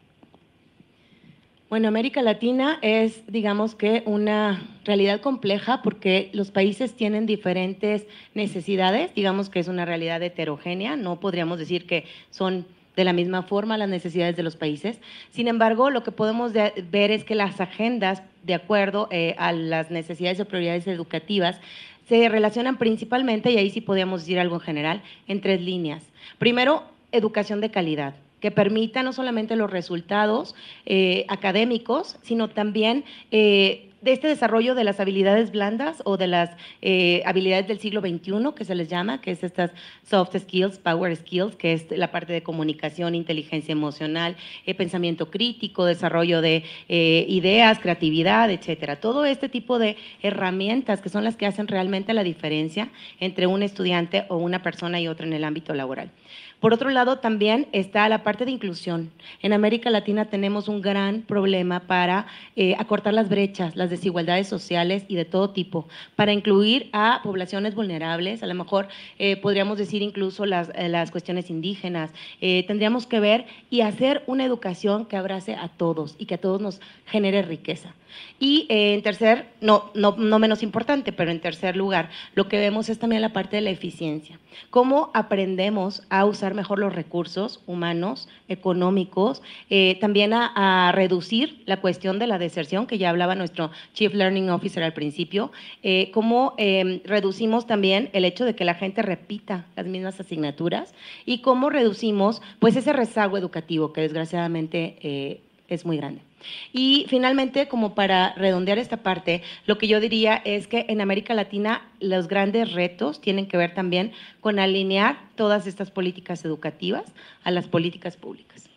Bueno, 1.70 1.88
América 1.88 2.24
Latina 2.24 2.80
es, 2.82 3.22
digamos 3.28 3.76
que, 3.76 4.02
una 4.08 4.60
realidad 4.86 5.22
compleja 5.22 5.84
porque 5.84 6.32
los 6.34 6.50
países 6.50 6.96
tienen 6.96 7.28
diferentes 7.28 8.08
necesidades, 8.34 9.14
digamos 9.14 9.52
que 9.52 9.60
es 9.60 9.68
una 9.68 9.86
realidad 9.86 10.24
heterogénea, 10.24 10.96
no 10.96 11.20
podríamos 11.20 11.60
decir 11.60 11.86
que 11.86 12.06
son 12.32 12.66
de 12.96 13.04
la 13.04 13.14
misma 13.14 13.44
forma 13.44 13.78
las 13.78 13.88
necesidades 13.88 14.36
de 14.36 14.42
los 14.42 14.56
países. 14.56 15.00
Sin 15.30 15.48
embargo, 15.48 15.92
lo 15.92 16.02
que 16.02 16.12
podemos 16.12 16.54
ver 16.54 17.12
es 17.12 17.24
que 17.24 17.36
las 17.36 17.62
agendas, 17.62 18.24
de 18.42 18.56
acuerdo 18.56 19.08
eh, 19.12 19.36
a 19.38 19.52
las 19.52 19.92
necesidades 19.92 20.40
o 20.40 20.46
prioridades 20.46 20.88
educativas, 20.88 21.62
se 22.08 22.28
relacionan 22.30 22.80
principalmente, 22.80 23.52
y 23.52 23.58
ahí 23.58 23.70
sí 23.70 23.80
podríamos 23.80 24.22
decir 24.22 24.40
algo 24.40 24.56
en 24.56 24.62
general, 24.62 25.04
en 25.28 25.40
tres 25.40 25.62
líneas. 25.62 26.02
Primero, 26.40 26.84
educación 27.12 27.62
de 27.62 27.70
calidad. 27.70 28.16
Que 28.40 28.52
permita 28.52 29.04
no 29.04 29.14
solamente 29.14 29.56
los 29.56 29.72
resultados 29.72 30.56
eh, 30.86 31.26
académicos, 31.28 32.18
sino 32.22 32.50
también 32.50 33.04
eh, 33.32 33.86
de 34.02 34.14
este 34.14 34.30
desarrollo 34.30 34.76
de 34.76 34.86
las 34.86 35.02
habilidades 35.02 35.52
blandas 35.52 36.02
o 36.06 36.16
de 36.16 36.28
las 36.28 36.52
eh, 36.82 37.22
habilidades 37.26 37.68
del 37.68 37.80
siglo 37.80 38.00
XXI, 38.00 38.54
que 38.56 38.64
se 38.64 38.74
les 38.74 38.88
llama, 38.88 39.20
que 39.20 39.32
es 39.32 39.44
estas 39.44 39.72
soft 40.10 40.38
skills, 40.38 40.80
power 40.80 41.14
skills, 41.18 41.58
que 41.58 41.74
es 41.74 41.86
la 41.92 42.10
parte 42.10 42.32
de 42.32 42.42
comunicación, 42.42 43.14
inteligencia 43.14 43.74
emocional, 43.74 44.38
pensamiento 44.78 45.30
crítico, 45.30 45.84
desarrollo 45.84 46.40
de 46.40 46.64
ideas, 46.88 47.80
creatividad, 47.80 48.50
etcétera. 48.50 49.02
Todo 49.02 49.26
este 49.26 49.50
tipo 49.50 49.80
de 49.80 49.98
herramientas 50.22 51.02
que 51.02 51.10
son 51.10 51.26
las 51.26 51.36
que 51.36 51.46
hacen 51.46 51.68
realmente 51.68 52.14
la 52.14 52.24
diferencia 52.24 52.90
entre 53.20 53.48
un 53.48 53.64
estudiante 53.64 54.24
o 54.30 54.38
una 54.38 54.64
persona 54.64 55.02
y 55.02 55.10
otra 55.10 55.28
en 55.28 55.34
el 55.34 55.44
ámbito 55.44 55.74
laboral. 55.74 56.10
Por 56.60 56.74
otro 56.74 56.90
lado, 56.90 57.20
también 57.20 57.68
está 57.72 58.10
la 58.10 58.24
parte 58.24 58.44
de 58.44 58.52
inclusión. 58.52 59.12
En 59.42 59.54
América 59.54 59.90
Latina 59.90 60.26
tenemos 60.26 60.68
un 60.68 60.82
gran 60.82 61.22
problema 61.22 61.80
para 61.80 62.28
eh, 62.58 62.76
acortar 62.78 63.14
las 63.14 63.30
brechas, 63.30 63.78
las 63.78 63.90
desigualdades 63.90 64.48
sociales 64.48 65.06
y 65.08 65.16
de 65.16 65.24
todo 65.24 65.52
tipo, 65.52 65.88
para 66.18 66.34
incluir 66.34 66.90
a 66.92 67.22
poblaciones 67.24 67.76
vulnerables, 67.76 68.44
a 68.44 68.48
lo 68.48 68.56
mejor 68.56 68.90
eh, 69.20 69.38
podríamos 69.38 69.78
decir 69.78 70.02
incluso 70.02 70.46
las, 70.46 70.70
eh, 70.76 70.90
las 70.90 71.12
cuestiones 71.12 71.50
indígenas. 71.50 72.12
tendríamos 72.40 73.08
que 73.08 73.22
ver 73.22 73.46
y 73.70 73.82
hacer 73.82 74.24
una 74.28 74.44
educación 74.44 75.06
que 75.06 75.16
abrace 75.16 75.56
a 75.56 75.70
todos 75.70 76.16
y 76.18 76.26
que 76.26 76.36
a 76.36 76.40
todos 76.40 76.60
nos 76.60 76.82
genere 77.06 77.42
riqueza. 77.42 77.94
Y 78.40 78.66
en 78.70 79.02
tercer, 79.02 79.48
no, 79.62 79.92
no, 79.94 80.16
no 80.18 80.40
menos 80.40 80.64
importante, 80.64 81.12
pero 81.12 81.32
en 81.32 81.40
tercer 81.40 81.76
lugar, 81.76 82.10
lo 82.36 82.48
que 82.48 82.58
vemos 82.58 82.90
es 82.90 83.00
también 83.00 83.22
la 83.22 83.34
parte 83.34 83.58
de 83.58 83.62
la 83.62 83.70
eficiencia. 83.70 84.40
Cómo 84.70 85.12
aprendemos 85.14 86.04
a 86.10 86.26
usar 86.26 86.54
mejor 86.54 86.80
los 86.80 86.94
recursos 86.94 87.62
humanos, 87.66 88.30
económicos, 88.48 89.42
eh, 89.70 89.98
también 90.00 90.34
a, 90.34 90.92
reducir 90.94 91.62
la 91.66 91.82
cuestión 91.82 92.20
de 92.20 92.28
la 92.28 92.38
deserción, 92.38 92.88
que 92.88 92.98
ya 92.98 93.10
hablaba 93.10 93.36
nuestro 93.36 93.72
Chief 93.94 94.14
Learning 94.14 94.50
Officer 94.50 94.84
al 94.84 94.94
principio, 94.94 95.52
eh, 95.84 96.12
cómo 96.12 96.56
em, 96.58 97.02
reducimos 97.04 97.68
también 97.68 98.10
el 98.14 98.26
hecho 98.26 98.46
de 98.46 98.56
que 98.56 98.66
la 98.66 98.76
gente 98.76 99.02
repita 99.02 99.66
las 99.76 99.86
mismas 99.86 100.20
asignaturas 100.20 100.94
y 101.26 101.40
cómo 101.40 101.70
reducimos 101.70 102.42
pues 102.60 102.76
ese 102.76 102.94
rezago 102.94 103.38
educativo 103.38 103.94
que 103.94 104.02
desgraciadamente 104.02 104.98
eh, 105.02 105.42
es 105.68 105.86
muy 105.86 105.98
grande. 105.98 106.29
Y 106.74 107.06
finalmente, 107.10 107.68
como 107.68 107.96
para 107.96 108.34
redondear 108.36 108.78
esta 108.78 108.98
parte, 108.98 109.42
lo 109.66 109.78
que 109.78 109.88
yo 109.88 110.00
diría 110.00 110.36
es 110.46 110.68
que 110.68 110.86
en 110.90 111.02
América 111.02 111.34
Latina 111.34 111.82
los 112.00 112.28
grandes 112.28 112.74
retos 112.74 113.22
tienen 113.22 113.48
que 113.48 113.58
ver 113.58 113.74
también 113.74 114.12
con 114.42 114.60
alinear 114.60 115.20
todas 115.36 115.68
estas 115.68 115.92
políticas 115.92 116.46
educativas 116.46 117.14
a 117.44 117.52
las 117.52 117.68
políticas 117.68 118.18
públicas. 118.18 118.70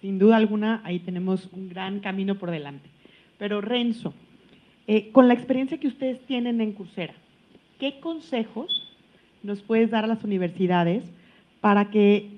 Sin 0.00 0.18
duda 0.18 0.36
alguna, 0.36 0.82
ahí 0.84 0.98
tenemos 0.98 1.48
un 1.52 1.68
gran 1.68 2.00
camino 2.00 2.34
por 2.34 2.50
delante. 2.50 2.90
Pero 3.38 3.60
Renzo, 3.60 4.12
eh, 4.86 5.10
con 5.12 5.28
la 5.28 5.34
experiencia 5.34 5.78
que 5.78 5.88
ustedes 5.88 6.20
tienen 6.26 6.60
en 6.60 6.72
Coursera, 6.72 7.14
¿qué 7.78 8.00
consejos 8.00 8.86
nos 9.42 9.62
puedes 9.62 9.90
dar 9.90 10.04
a 10.04 10.08
las 10.08 10.22
universidades 10.24 11.04
para 11.60 11.90
que 11.90 12.30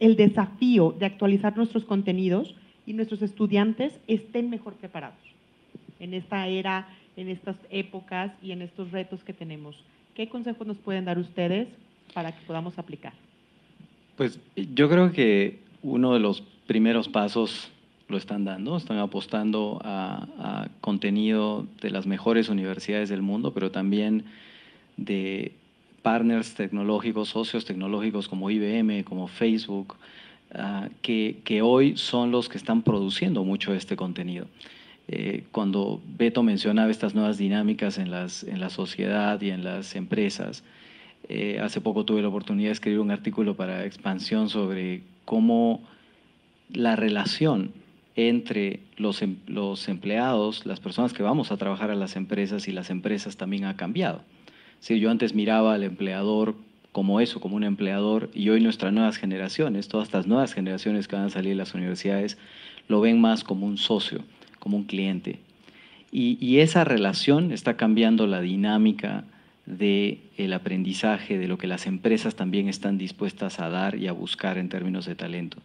el 0.00 0.16
desafío 0.16 0.94
de 0.98 1.06
actualizar 1.06 1.56
nuestros 1.56 1.84
contenidos 1.84 2.54
y 2.86 2.92
nuestros 2.92 3.22
estudiantes 3.22 3.92
estén 4.06 4.50
mejor 4.50 4.74
preparados 4.74 5.32
en 6.02 6.14
esta 6.14 6.48
era, 6.48 6.88
en 7.16 7.28
estas 7.28 7.56
épocas 7.70 8.32
y 8.42 8.50
en 8.50 8.60
estos 8.60 8.90
retos 8.90 9.22
que 9.22 9.32
tenemos. 9.32 9.76
¿Qué 10.14 10.28
consejos 10.28 10.66
nos 10.66 10.76
pueden 10.76 11.04
dar 11.04 11.16
ustedes 11.16 11.68
para 12.12 12.32
que 12.32 12.44
podamos 12.44 12.76
aplicar? 12.76 13.12
Pues 14.16 14.38
yo 14.56 14.90
creo 14.90 15.12
que 15.12 15.60
uno 15.80 16.12
de 16.12 16.18
los 16.18 16.42
primeros 16.66 17.08
pasos 17.08 17.70
lo 18.08 18.16
están 18.16 18.44
dando, 18.44 18.76
están 18.76 18.98
apostando 18.98 19.80
a, 19.84 20.26
a, 20.38 20.68
contenido 20.80 21.66
de 21.80 21.90
las 21.90 22.06
mejores 22.06 22.48
universidades 22.48 23.08
del 23.08 23.22
mundo, 23.22 23.54
pero 23.54 23.70
también 23.70 24.24
de 24.96 25.52
partners 26.02 26.54
tecnológicos, 26.54 27.28
socios 27.28 27.64
tecnológicos 27.64 28.28
como 28.28 28.50
IBM, 28.50 29.04
como 29.04 29.28
Facebook, 29.28 29.94
Ah, 30.54 30.90
que, 31.00 31.62
hoy 31.62 31.96
son 31.96 32.30
los 32.30 32.48
que 32.50 32.58
están 32.58 32.82
produciendo 32.82 33.42
mucho 33.42 33.72
este 33.72 33.96
contenido. 33.96 34.46
Eh, 35.08 35.44
cuando 35.50 36.02
Beto 36.06 36.42
mencionaba 36.42 36.90
estas 36.90 37.14
nuevas 37.14 37.38
dinámicas 37.38 37.98
en, 37.98 38.10
las, 38.10 38.44
en 38.44 38.60
la 38.60 38.68
sociedad 38.68 39.40
y 39.40 39.50
en 39.50 39.64
las 39.64 39.96
empresas, 39.96 40.62
eh, 41.28 41.58
hace 41.62 41.80
poco 41.80 42.04
tuve 42.04 42.20
la 42.20 42.28
oportunidad 42.28 42.68
de 42.68 42.72
escribir 42.72 43.00
un 43.00 43.10
artículo 43.10 43.56
para 43.56 43.86
expansión 43.86 44.50
sobre 44.50 45.02
cómo 45.24 45.82
la 46.70 46.96
relación 46.96 47.72
entre 48.14 48.80
los, 48.98 49.22
em, 49.22 49.36
los 49.46 49.88
empleados, 49.88 50.66
las 50.66 50.80
personas 50.80 51.14
que 51.14 51.22
vamos 51.22 51.50
a 51.50 51.56
trabajar 51.56 51.90
a 51.90 51.94
las 51.94 52.14
empresas 52.14 52.68
y 52.68 52.72
las 52.72 52.90
empresas 52.90 53.38
también 53.38 53.64
ha 53.64 53.76
cambiado. 53.76 54.20
Si 54.80 55.00
yo 55.00 55.10
antes 55.10 55.34
miraba 55.34 55.74
al 55.74 55.84
empleador 55.84 56.56
como 56.92 57.20
eso, 57.20 57.40
como 57.40 57.56
un 57.56 57.64
empleador, 57.64 58.30
y 58.34 58.50
hoy 58.50 58.60
nuestras 58.60 58.92
nuevas 58.92 59.16
generaciones, 59.16 59.88
todas 59.88 60.08
estas 60.08 60.26
nuevas 60.26 60.52
generaciones 60.52 61.08
que 61.08 61.16
van 61.16 61.26
a 61.26 61.30
salir 61.30 61.50
de 61.50 61.56
las 61.56 61.74
universidades, 61.74 62.38
lo 62.86 63.00
ven 63.00 63.20
más 63.20 63.44
como 63.44 63.66
un 63.66 63.78
socio, 63.78 64.20
como 64.58 64.76
un 64.76 64.84
cliente. 64.84 65.40
Y, 66.14 66.58
esa 66.58 66.84
relación 66.84 67.52
está 67.52 67.78
cambiando 67.78 68.26
la 68.26 68.42
dinámica 68.42 69.24
del 69.64 70.18
el 70.36 70.52
aprendizaje, 70.52 71.38
de 71.38 71.48
lo 71.48 71.56
que 71.56 71.66
las 71.66 71.86
empresas 71.86 72.34
también 72.34 72.68
están 72.68 72.98
dispuestas 72.98 73.60
a 73.60 73.70
dar 73.70 73.96
y 73.96 74.08
a 74.08 74.12
buscar 74.12 74.58
en 74.58 74.68
términos 74.68 75.06
de 75.06 75.14
talento. 75.14 75.56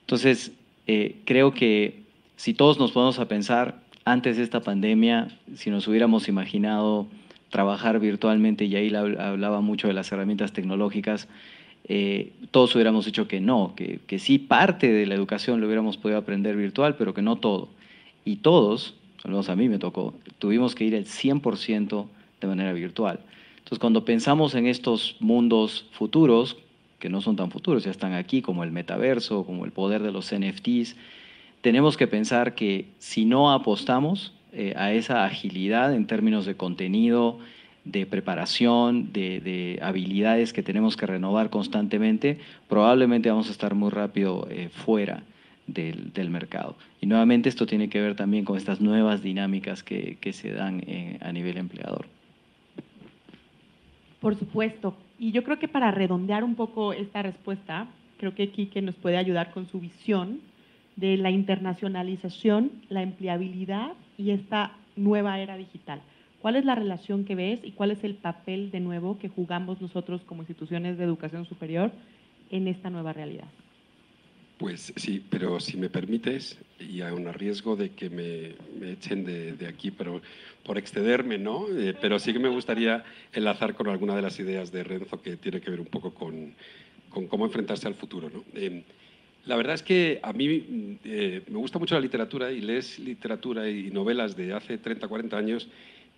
Entonces, 0.00 0.50
eh, 0.88 1.20
creo 1.24 1.54
que 1.54 2.02
si 2.34 2.52
todos 2.52 2.80
nos 2.80 2.90
podemos 2.90 3.20
a 3.20 3.28
pensar, 3.28 3.80
antes 4.04 4.36
de 4.36 4.42
esta 4.42 4.60
pandemia, 4.60 5.28
si 5.54 5.70
nos 5.70 5.86
hubiéramos 5.86 6.26
imaginado 6.28 7.06
trabajar 7.56 8.00
virtualmente, 8.00 8.66
y 8.66 8.76
ahí 8.76 8.94
hablaba 8.94 9.62
mucho 9.62 9.88
de 9.88 9.94
las 9.94 10.12
herramientas 10.12 10.52
tecnológicas, 10.52 11.26
eh, 11.88 12.34
todos 12.50 12.74
hubiéramos 12.74 13.06
dicho 13.06 13.28
que 13.28 13.40
no, 13.40 13.72
que, 13.74 14.00
que, 14.06 14.18
sí 14.18 14.38
parte 14.38 14.92
de 14.92 15.06
la 15.06 15.14
educación 15.14 15.58
lo 15.58 15.66
hubiéramos 15.66 15.96
podido 15.96 16.18
aprender 16.18 16.54
virtual, 16.54 16.96
pero 16.96 17.14
que 17.14 17.22
no 17.22 17.36
todo. 17.36 17.70
Y 18.26 18.36
todos, 18.36 18.94
al 19.24 19.30
menos 19.30 19.48
a 19.48 19.56
mí 19.56 19.70
me 19.70 19.78
tocó, 19.78 20.12
tuvimos 20.38 20.74
que 20.74 20.84
ir 20.84 20.94
el 20.94 21.06
100% 21.06 22.06
de 22.42 22.46
manera 22.46 22.74
virtual. 22.74 23.20
Entonces, 23.56 23.78
cuando 23.78 24.04
pensamos 24.04 24.54
en 24.54 24.66
estos 24.66 25.16
mundos 25.18 25.86
futuros, 25.92 26.58
que 26.98 27.08
no 27.08 27.22
son 27.22 27.36
tan 27.36 27.50
futuros, 27.50 27.84
ya 27.84 27.90
están 27.90 28.12
aquí, 28.12 28.42
como 28.42 28.64
el 28.64 28.70
metaverso, 28.70 29.46
como 29.46 29.64
el 29.64 29.72
poder 29.72 30.02
de 30.02 30.12
los 30.12 30.30
NFTs, 30.30 30.94
tenemos 31.62 31.96
que 31.96 32.06
pensar 32.06 32.54
que 32.54 32.88
si 32.98 33.24
no 33.24 33.50
apostamos, 33.50 34.34
eh, 34.58 34.72
a 34.74 34.92
esa 34.92 35.26
agilidad 35.26 35.94
en 35.94 36.06
términos 36.06 36.46
de 36.46 36.56
contenido, 36.56 37.38
de 37.84 38.06
preparación, 38.06 39.12
de, 39.12 39.78
habilidades 39.82 40.54
que 40.54 40.62
tenemos 40.62 40.96
que 40.96 41.04
renovar 41.04 41.50
constantemente, 41.50 42.38
probablemente 42.66 43.28
vamos 43.28 43.48
a 43.48 43.52
estar 43.52 43.74
muy 43.74 43.90
rápido 43.90 44.48
eh, 44.50 44.70
fuera 44.70 45.22
del, 45.66 46.30
mercado. 46.30 46.74
Y 47.02 47.06
nuevamente 47.06 47.50
esto 47.50 47.66
tiene 47.66 47.90
que 47.90 48.00
ver 48.00 48.16
también 48.16 48.46
con 48.46 48.56
estas 48.56 48.80
nuevas 48.80 49.22
dinámicas 49.22 49.82
que, 49.82 50.18
se 50.32 50.52
dan 50.52 50.82
eh, 50.86 51.18
a 51.20 51.32
nivel 51.32 51.58
empleador. 51.58 52.06
Por 54.20 54.36
supuesto. 54.36 54.96
Y 55.18 55.32
yo 55.32 55.44
creo 55.44 55.58
que 55.58 55.68
para 55.68 55.90
redondear 55.90 56.44
un 56.44 56.54
poco 56.54 56.94
esta 56.94 57.20
respuesta, 57.20 57.88
creo 58.16 58.34
que 58.34 58.48
Quique 58.48 58.80
nos 58.80 58.94
puede 58.94 59.18
ayudar 59.18 59.50
con 59.50 59.68
su 59.68 59.80
visión 59.80 60.40
de 60.96 61.16
la 61.16 61.30
internacionalización, 61.30 62.72
la 62.88 63.02
empleabilidad 63.02 63.92
y 64.16 64.30
esta 64.30 64.76
nueva 64.96 65.38
era 65.40 65.56
digital. 65.56 66.00
¿Cuál 66.40 66.56
es 66.56 66.64
la 66.64 66.74
relación 66.74 67.24
que 67.24 67.34
ves 67.34 67.60
y 67.62 67.72
cuál 67.72 67.90
es 67.90 68.02
el 68.04 68.14
papel 68.14 68.70
de 68.70 68.80
nuevo 68.80 69.18
que 69.18 69.28
jugamos 69.28 69.80
nosotros 69.80 70.22
como 70.24 70.42
instituciones 70.42 70.98
de 70.98 71.04
educación 71.04 71.44
superior 71.44 71.92
en 72.50 72.68
esta 72.68 72.90
nueva 72.90 73.12
realidad? 73.12 73.48
Pues 74.58 74.92
sí, 74.96 75.22
pero 75.28 75.60
si 75.60 75.76
me 75.76 75.90
permites, 75.90 76.58
y 76.80 77.02
a 77.02 77.12
un 77.12 77.30
riesgo 77.34 77.76
de 77.76 77.90
que 77.90 78.08
me, 78.08 78.54
echen 78.90 79.24
de, 79.24 79.66
aquí, 79.68 79.90
pero 79.90 80.22
por 80.64 80.78
excederme, 80.78 81.36
¿no? 81.36 81.66
Eh, 81.76 81.94
pero 82.00 82.18
sí 82.18 82.32
que 82.32 82.38
me 82.38 82.48
gustaría 82.48 83.04
enlazar 83.34 83.74
con 83.74 83.88
alguna 83.88 84.16
de 84.16 84.22
las 84.22 84.40
ideas 84.40 84.72
de 84.72 84.82
Renzo 84.82 85.20
que 85.20 85.36
tiene 85.36 85.60
que 85.60 85.70
ver 85.70 85.80
un 85.80 85.86
poco 85.86 86.14
con, 86.14 86.54
con 87.10 87.26
cómo 87.26 87.44
enfrentarse 87.44 87.86
al 87.86 87.94
futuro, 87.96 88.30
¿no? 88.30 88.44
Eh, 88.54 88.82
la 89.46 89.56
verdad 89.56 89.74
es 89.74 89.82
que 89.82 90.18
a 90.22 90.32
mí 90.32 90.98
eh, 91.04 91.42
me 91.48 91.58
gusta 91.58 91.78
mucho 91.78 91.94
la 91.94 92.00
literatura 92.00 92.50
y 92.50 92.60
lees 92.60 92.98
literatura 92.98 93.68
y 93.70 93.90
novelas 93.90 94.36
de 94.36 94.52
hace 94.52 94.76
30, 94.76 95.06
40 95.06 95.36
años 95.36 95.68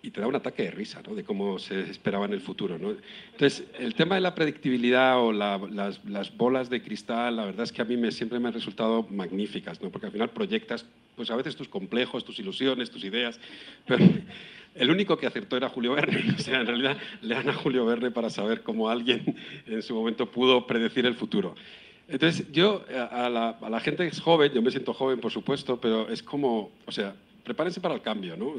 y 0.01 0.11
te 0.11 0.21
da 0.21 0.27
un 0.27 0.35
ataque 0.35 0.63
de 0.63 0.71
risa, 0.71 1.01
¿no? 1.07 1.13
De 1.13 1.23
cómo 1.23 1.59
se 1.59 1.81
esperaba 1.81 2.25
en 2.25 2.33
el 2.33 2.41
futuro, 2.41 2.77
¿no? 2.79 2.95
Entonces, 3.31 3.65
el 3.77 3.93
tema 3.95 4.15
de 4.15 4.21
la 4.21 4.33
predictibilidad 4.33 5.19
o 5.19 5.31
las, 5.31 6.03
las, 6.05 6.35
bolas 6.35 6.69
de 6.69 6.81
cristal, 6.81 7.35
la 7.35 7.45
verdad 7.45 7.63
es 7.63 7.71
que 7.71 7.81
a 7.81 7.85
mí 7.85 7.97
me, 7.97 8.11
siempre 8.11 8.39
me 8.39 8.47
han 8.47 8.53
resultado 8.53 9.05
magníficas, 9.09 9.81
¿no? 9.81 9.89
Porque 9.89 10.07
al 10.07 10.13
final 10.13 10.29
proyectas, 10.29 10.85
pues 11.15 11.29
a 11.29 11.35
veces 11.35 11.55
tus 11.55 11.67
complejos, 11.67 12.23
tus 12.23 12.39
ilusiones, 12.39 12.89
tus 12.89 13.03
ideas, 13.03 13.39
pero 13.85 14.05
el 14.75 14.89
único 14.89 15.17
que 15.17 15.27
acertó 15.27 15.57
era 15.57 15.69
Julio 15.69 15.93
Verne. 15.93 16.33
O 16.37 16.41
sea, 16.41 16.61
en 16.61 16.67
realidad 16.67 16.97
lean 17.21 17.49
a 17.49 17.53
Julio 17.53 17.85
Verne 17.85 18.09
para 18.09 18.29
saber 18.29 18.63
cómo 18.63 18.89
alguien 18.89 19.35
en 19.67 19.83
su 19.83 19.93
momento 19.93 20.31
pudo 20.31 20.65
predecir 20.65 21.05
el 21.05 21.15
futuro. 21.15 21.55
Entonces, 22.09 22.51
yo 22.51 22.83
a 23.11 23.29
la, 23.29 23.49
a 23.61 23.69
la 23.69 23.79
gente 23.79 24.05
es 24.05 24.19
joven, 24.19 24.51
yo 24.51 24.61
me 24.61 24.71
siento 24.71 24.93
joven, 24.93 25.19
por 25.19 25.31
supuesto, 25.31 25.79
pero 25.79 26.09
es 26.09 26.23
como, 26.23 26.71
o 26.85 26.91
sea, 26.91 27.13
prepárense 27.49 27.81
para 27.81 27.95
el 27.95 28.01
cambio, 28.01 28.37
¿no? 28.37 28.53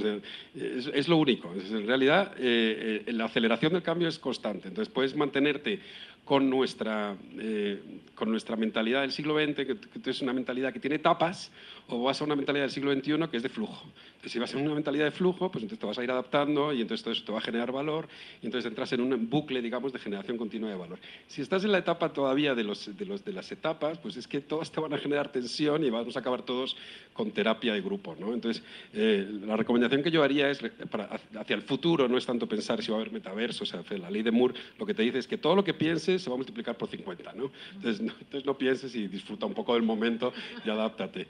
es, 0.54 1.08
lo 1.08 1.16
único. 1.16 1.52
En 1.54 1.86
realidad, 1.86 2.32
eh, 2.38 3.04
eh, 3.06 3.12
la 3.12 3.26
aceleración 3.26 3.72
del 3.72 3.82
cambio 3.82 4.08
es 4.08 4.18
constante. 4.18 4.66
Entonces, 4.66 4.92
puedes 4.92 5.14
mantenerte 5.14 5.78
con 6.24 6.48
nuestra, 6.48 7.16
eh, 7.38 7.82
con 8.14 8.30
nuestra 8.30 8.54
mentalidad 8.54 9.00
del 9.00 9.12
siglo 9.12 9.34
XX, 9.34 9.54
que, 9.54 10.10
es 10.10 10.22
una 10.22 10.32
mentalidad 10.32 10.72
que 10.72 10.78
tiene 10.78 10.96
etapas, 10.96 11.50
o 11.88 12.04
vas 12.04 12.20
a 12.20 12.24
una 12.24 12.36
mentalidad 12.36 12.64
del 12.64 12.70
siglo 12.70 12.92
XXI 12.92 13.28
que 13.28 13.36
es 13.36 13.42
de 13.42 13.48
flujo. 13.48 13.84
Entonces, 14.10 14.32
si 14.32 14.38
vas 14.38 14.54
a 14.54 14.58
una 14.58 14.74
mentalidad 14.74 15.06
de 15.06 15.10
flujo, 15.10 15.50
pues 15.50 15.62
entonces 15.64 15.80
te 15.80 15.86
vas 15.86 15.98
a 15.98 16.04
ir 16.04 16.10
adaptando 16.10 16.72
y 16.72 16.82
entonces 16.82 17.02
todo 17.02 17.12
eso 17.12 17.24
te 17.24 17.32
va 17.32 17.38
a 17.38 17.40
generar 17.40 17.72
valor 17.72 18.06
y 18.42 18.46
entonces 18.46 18.68
entras 18.68 18.92
en 18.92 19.00
un 19.00 19.28
bucle, 19.28 19.60
digamos, 19.60 19.92
de 19.92 19.98
generación 19.98 20.36
continua 20.36 20.70
de 20.70 20.76
valor. 20.76 20.98
Si 21.26 21.42
estás 21.42 21.64
en 21.64 21.72
la 21.72 21.78
etapa 21.78 22.12
todavía 22.12 22.54
de, 22.54 22.62
los, 22.62 22.96
de, 22.96 23.06
los, 23.06 23.24
de 23.24 23.32
las 23.32 23.50
etapas, 23.50 23.98
pues 23.98 24.16
es 24.16 24.28
que 24.28 24.40
todas 24.40 24.70
te 24.70 24.78
van 24.78 24.92
a 24.92 24.98
generar 24.98 25.32
tensión 25.32 25.82
y 25.82 25.90
vamos 25.90 26.16
a 26.16 26.20
acabar 26.20 26.42
todos 26.42 26.76
con 27.12 27.32
terapia 27.32 27.72
de 27.72 27.80
grupo, 27.80 28.14
¿no? 28.20 28.32
Entonces, 28.32 28.62
eh, 28.92 29.26
la 29.46 29.56
recomendación 29.56 30.02
que 30.02 30.10
yo 30.10 30.22
haría 30.22 30.50
es, 30.50 30.60
para, 30.90 31.20
hacia 31.38 31.56
el 31.56 31.62
futuro, 31.62 32.06
no 32.06 32.16
es 32.18 32.26
tanto 32.26 32.46
pensar 32.46 32.82
si 32.82 32.90
va 32.90 32.98
a 32.98 33.00
haber 33.00 33.12
metaverso, 33.12 33.64
o 33.64 33.66
sea, 33.66 33.82
la 33.98 34.10
ley 34.10 34.22
de 34.22 34.30
Moore 34.30 34.54
lo 34.78 34.86
que 34.86 34.94
te 34.94 35.02
dice 35.02 35.18
es 35.18 35.26
que 35.26 35.38
todo 35.38 35.56
lo 35.56 35.64
que 35.64 35.74
pienses 35.74 36.09
se 36.18 36.30
va 36.30 36.34
a 36.34 36.36
multiplicar 36.36 36.76
por 36.76 36.88
50, 36.88 37.32
¿no? 37.34 37.50
Entonces, 37.74 38.00
no, 38.00 38.12
entonces 38.12 38.44
no 38.44 38.56
pienses 38.56 38.94
y 38.94 39.06
disfruta 39.08 39.46
un 39.46 39.54
poco 39.54 39.74
del 39.74 39.82
momento 39.82 40.32
y 40.64 40.70
adáptate. 40.70 41.26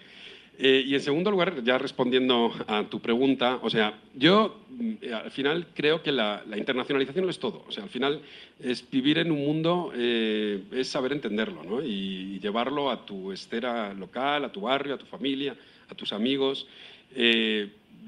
Eh, 0.62 0.84
y 0.86 0.94
en 0.94 1.00
segundo 1.00 1.30
lugar, 1.30 1.64
ya 1.64 1.78
respondiendo 1.78 2.52
a 2.66 2.84
tu 2.84 3.00
pregunta, 3.00 3.58
o 3.62 3.70
sea, 3.70 3.98
yo 4.14 4.60
eh, 5.00 5.10
al 5.10 5.30
final 5.30 5.68
creo 5.72 6.02
que 6.02 6.12
la, 6.12 6.42
internacionalización 6.54 7.24
lo 7.24 7.30
es 7.30 7.38
todo. 7.38 7.64
O 7.66 7.72
sea, 7.72 7.84
al 7.84 7.88
final 7.88 8.20
es 8.62 8.84
vivir 8.90 9.16
en 9.16 9.30
un 9.30 9.38
mundo, 9.38 9.90
eh, 9.96 10.62
es 10.72 10.88
saber 10.88 11.12
entenderlo, 11.12 11.64
¿no? 11.64 11.82
Y, 11.82 12.38
llevarlo 12.40 12.90
a 12.90 13.06
tu 13.06 13.32
esfera 13.32 13.94
local, 13.94 14.44
a 14.44 14.52
tu 14.52 14.62
barrio, 14.62 14.94
a 14.94 14.98
tu 14.98 15.06
familia, 15.06 15.56
a 15.88 15.94
tus 15.94 16.12
amigos. 16.12 16.66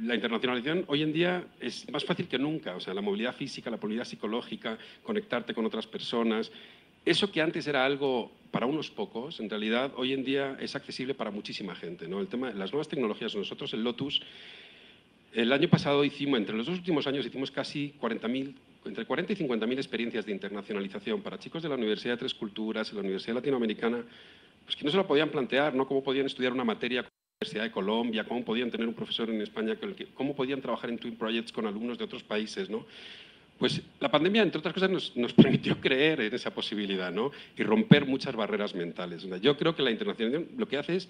La 0.00 0.14
internacionalización 0.14 0.84
hoy 0.88 1.02
en 1.02 1.12
día 1.12 1.44
es 1.60 1.90
más 1.90 2.04
fácil 2.04 2.28
que 2.28 2.38
nunca. 2.38 2.76
O 2.76 2.80
sea, 2.80 2.94
la 2.94 3.00
movilidad 3.00 3.34
física, 3.34 3.70
la 3.70 3.76
movilidad 3.76 4.04
psicológica, 4.04 4.78
conectarte 5.02 5.54
con 5.54 5.66
otras 5.66 5.86
personas, 5.86 6.50
eso 7.04 7.30
que 7.32 7.40
antes 7.40 7.66
era 7.66 7.84
algo 7.84 8.30
para 8.50 8.66
unos 8.66 8.90
pocos, 8.90 9.40
en 9.40 9.50
realidad 9.50 9.92
hoy 9.96 10.12
en 10.12 10.24
día 10.24 10.56
es 10.60 10.76
accesible 10.76 11.14
para 11.14 11.30
muchísima 11.30 11.74
gente. 11.74 12.06
¿no? 12.06 12.20
El 12.20 12.28
tema 12.28 12.50
las 12.52 12.72
nuevas 12.72 12.88
tecnologías, 12.88 13.34
nosotros 13.34 13.72
en 13.74 13.82
Lotus, 13.82 14.22
el 15.32 15.52
año 15.52 15.68
pasado 15.68 16.04
hicimos, 16.04 16.38
entre 16.38 16.56
los 16.56 16.66
dos 16.66 16.76
últimos 16.76 17.06
años, 17.06 17.26
hicimos 17.26 17.50
casi 17.50 17.94
40.000 18.00 18.54
entre 18.84 19.06
40 19.06 19.32
y 19.32 19.36
50.000 19.36 19.72
experiencias 19.74 20.26
de 20.26 20.32
internacionalización 20.32 21.22
para 21.22 21.38
chicos 21.38 21.62
de 21.62 21.68
la 21.68 21.76
Universidad 21.76 22.14
de 22.14 22.18
Tres 22.18 22.34
Culturas, 22.34 22.88
de 22.88 22.94
la 22.94 23.00
Universidad 23.00 23.36
Latinoamericana, 23.36 24.04
pues 24.64 24.74
que 24.74 24.84
no 24.84 24.90
se 24.90 24.96
lo 24.96 25.06
podían 25.06 25.30
plantear, 25.30 25.72
¿no? 25.72 25.86
Cómo 25.86 26.02
podían 26.02 26.26
estudiar 26.26 26.52
una 26.52 26.64
materia 26.64 27.06
Universidad 27.42 27.64
de 27.64 27.70
Colombia, 27.72 28.24
cómo 28.24 28.44
podían 28.44 28.70
tener 28.70 28.86
un 28.86 28.94
profesor 28.94 29.28
en 29.28 29.40
España, 29.40 29.76
cómo 30.14 30.34
podían 30.34 30.60
trabajar 30.60 30.90
en 30.90 30.98
Twin 30.98 31.16
Projects 31.16 31.52
con 31.52 31.66
alumnos 31.66 31.98
de 31.98 32.04
otros 32.04 32.22
países, 32.22 32.70
¿no? 32.70 32.86
Pues 33.58 33.80
la 34.00 34.10
pandemia, 34.10 34.42
entre 34.42 34.58
otras 34.58 34.74
cosas, 34.74 34.90
nos, 34.90 35.32
permitió 35.36 35.80
creer 35.80 36.20
en 36.20 36.34
esa 36.34 36.52
posibilidad 36.52 37.12
¿no? 37.12 37.30
y 37.56 37.62
romper 37.62 38.06
muchas 38.06 38.34
barreras 38.34 38.74
mentales. 38.74 39.24
Yo 39.40 39.56
creo 39.56 39.74
que 39.76 39.82
la 39.82 39.90
internacionalización 39.90 40.58
lo 40.58 40.66
que 40.66 40.78
hace 40.78 40.96
es 40.96 41.08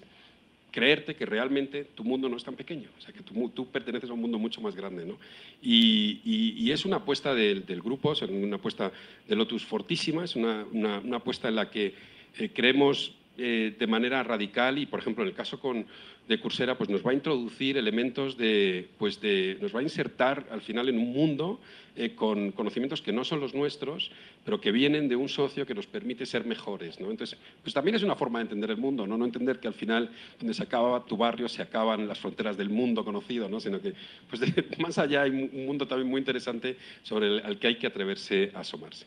creerte 0.69 1.15
que 1.15 1.25
realmente 1.25 1.83
tu 1.83 2.03
mundo 2.03 2.27
no 2.29 2.37
es 2.37 2.43
tan 2.43 2.55
pequeño, 2.55 2.89
o 2.97 3.01
sea, 3.01 3.13
que 3.13 3.21
tú, 3.21 3.67
perteneces 3.71 4.09
a 4.09 4.13
un 4.13 4.21
mundo 4.21 4.39
mucho 4.39 4.59
más 4.61 4.75
grande. 4.75 5.05
¿no? 5.05 5.17
Y, 5.61 6.69
es 6.71 6.85
una 6.85 6.97
apuesta 6.97 7.33
del, 7.33 7.63
grupo, 7.81 8.13
es 8.13 8.21
una 8.23 8.55
apuesta 8.55 8.91
de 9.27 9.35
Lotus 9.35 9.63
fortísima, 9.63 10.23
es 10.23 10.35
una, 10.35 10.65
apuesta 11.13 11.47
en 11.47 11.55
la 11.55 11.69
que 11.69 11.93
eh, 12.37 12.49
creemos 12.53 13.13
eh, 13.37 13.75
de 13.77 13.87
manera 13.87 14.21
radical 14.21 14.77
y, 14.77 14.85
por 14.85 14.99
ejemplo, 14.99 15.23
en 15.23 15.29
el 15.29 15.35
caso 15.35 15.59
con, 15.59 15.85
de 16.27 16.39
Coursera, 16.39 16.77
pues 16.77 16.89
nos 16.89 17.05
va 17.05 17.11
a 17.11 17.13
introducir 17.15 17.77
elementos 17.77 18.37
de, 18.37 18.87
pues 18.97 19.19
de, 19.19 19.57
nos 19.59 19.75
va 19.75 19.79
a 19.79 19.83
insertar 19.83 20.45
al 20.51 20.61
final 20.61 20.87
en 20.87 20.99
un 20.99 21.11
mundo 21.11 21.59
eh, 21.95 22.15
con 22.15 22.51
conocimientos 22.51 23.01
que 23.01 23.11
no 23.11 23.23
son 23.23 23.39
los 23.39 23.53
nuestros, 23.53 24.11
pero 24.45 24.61
que 24.61 24.71
vienen 24.71 25.09
de 25.09 25.15
un 25.15 25.29
socio 25.29 25.65
que 25.65 25.73
nos 25.73 25.87
permite 25.87 26.25
ser 26.25 26.45
mejores. 26.45 26.99
¿no? 26.99 27.11
Entonces, 27.11 27.37
pues 27.61 27.73
también 27.73 27.95
es 27.95 28.03
una 28.03 28.15
forma 28.15 28.39
de 28.39 28.43
entender 28.43 28.69
el 28.69 28.77
mundo, 28.77 29.05
¿no? 29.05 29.17
no 29.17 29.25
entender 29.25 29.59
que 29.59 29.67
al 29.67 29.73
final 29.73 30.09
donde 30.39 30.53
se 30.53 30.63
acaba 30.63 31.03
tu 31.03 31.17
barrio 31.17 31.49
se 31.49 31.61
acaban 31.61 32.07
las 32.07 32.19
fronteras 32.19 32.55
del 32.55 32.69
mundo 32.69 33.03
conocido, 33.03 33.49
¿no? 33.49 33.59
sino 33.59 33.81
que 33.81 33.93
pues 34.29 34.41
más 34.79 34.97
allá 34.97 35.23
hay 35.23 35.31
un 35.31 35.65
mundo 35.65 35.87
también 35.87 36.09
muy 36.09 36.19
interesante 36.19 36.77
sobre 37.01 37.27
el 37.27 37.45
al 37.45 37.59
que 37.59 37.67
hay 37.67 37.75
que 37.77 37.87
atreverse 37.87 38.51
a 38.53 38.59
asomarse. 38.59 39.05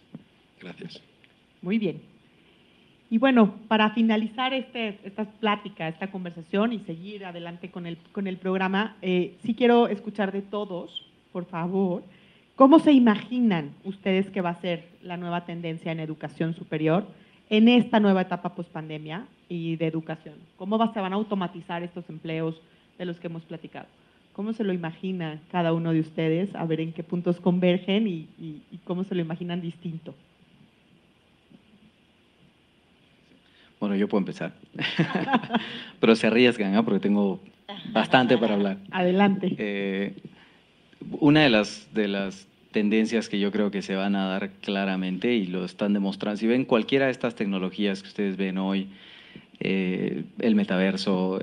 Gracias. 0.60 1.00
Muy 1.62 1.78
bien. 1.78 2.15
Y 3.08 3.18
bueno, 3.18 3.54
para 3.68 3.90
finalizar 3.90 4.52
este, 4.52 4.98
esta 5.04 5.24
plática, 5.24 5.86
esta 5.86 6.08
conversación 6.08 6.72
y 6.72 6.80
seguir 6.80 7.24
adelante 7.24 7.70
con 7.70 7.86
el, 7.86 7.98
con 8.10 8.26
el 8.26 8.36
programa, 8.36 8.96
eh, 9.00 9.36
sí 9.44 9.54
quiero 9.54 9.86
escuchar 9.86 10.32
de 10.32 10.42
todos, 10.42 11.06
por 11.32 11.44
favor, 11.44 12.02
cómo 12.56 12.80
se 12.80 12.92
imaginan 12.92 13.70
ustedes 13.84 14.28
que 14.30 14.40
va 14.40 14.50
a 14.50 14.60
ser 14.60 14.88
la 15.02 15.16
nueva 15.16 15.44
tendencia 15.44 15.92
en 15.92 16.00
educación 16.00 16.54
superior 16.54 17.06
en 17.48 17.68
esta 17.68 18.00
nueva 18.00 18.22
etapa 18.22 18.56
post-pandemia 18.56 19.26
y 19.48 19.76
de 19.76 19.86
educación. 19.86 20.34
¿Cómo 20.56 20.76
va, 20.76 20.92
se 20.92 21.00
van 21.00 21.12
a 21.12 21.16
automatizar 21.16 21.84
estos 21.84 22.10
empleos 22.10 22.60
de 22.98 23.04
los 23.04 23.20
que 23.20 23.28
hemos 23.28 23.44
platicado? 23.44 23.86
¿Cómo 24.32 24.52
se 24.52 24.64
lo 24.64 24.72
imagina 24.72 25.40
cada 25.52 25.72
uno 25.72 25.92
de 25.92 26.00
ustedes? 26.00 26.52
A 26.56 26.64
ver 26.64 26.80
en 26.80 26.92
qué 26.92 27.04
puntos 27.04 27.40
convergen 27.40 28.08
y, 28.08 28.26
y 28.36 28.78
cómo 28.84 29.04
se 29.04 29.14
lo 29.14 29.20
imaginan 29.20 29.60
distinto. 29.60 30.12
Bueno, 33.80 33.94
yo 33.96 34.08
puedo 34.08 34.20
empezar. 34.20 34.52
Pero 36.00 36.16
se 36.16 36.26
arriesgan, 36.26 36.74
¿eh? 36.74 36.82
porque 36.82 37.00
tengo 37.00 37.40
bastante 37.92 38.38
para 38.38 38.54
hablar. 38.54 38.78
Adelante. 38.90 39.54
Eh, 39.58 40.14
una 41.20 41.42
de 41.42 41.50
las, 41.50 41.88
de 41.92 42.08
las 42.08 42.46
tendencias 42.72 43.28
que 43.28 43.38
yo 43.38 43.52
creo 43.52 43.70
que 43.70 43.82
se 43.82 43.94
van 43.94 44.16
a 44.16 44.28
dar 44.28 44.50
claramente 44.60 45.34
y 45.34 45.46
lo 45.46 45.64
están 45.64 45.92
demostrando, 45.92 46.38
si 46.38 46.46
ven 46.46 46.64
cualquiera 46.64 47.06
de 47.06 47.12
estas 47.12 47.34
tecnologías 47.34 48.02
que 48.02 48.08
ustedes 48.08 48.36
ven 48.36 48.58
hoy, 48.58 48.88
eh, 49.60 50.24
el 50.40 50.54
metaverso, 50.54 51.38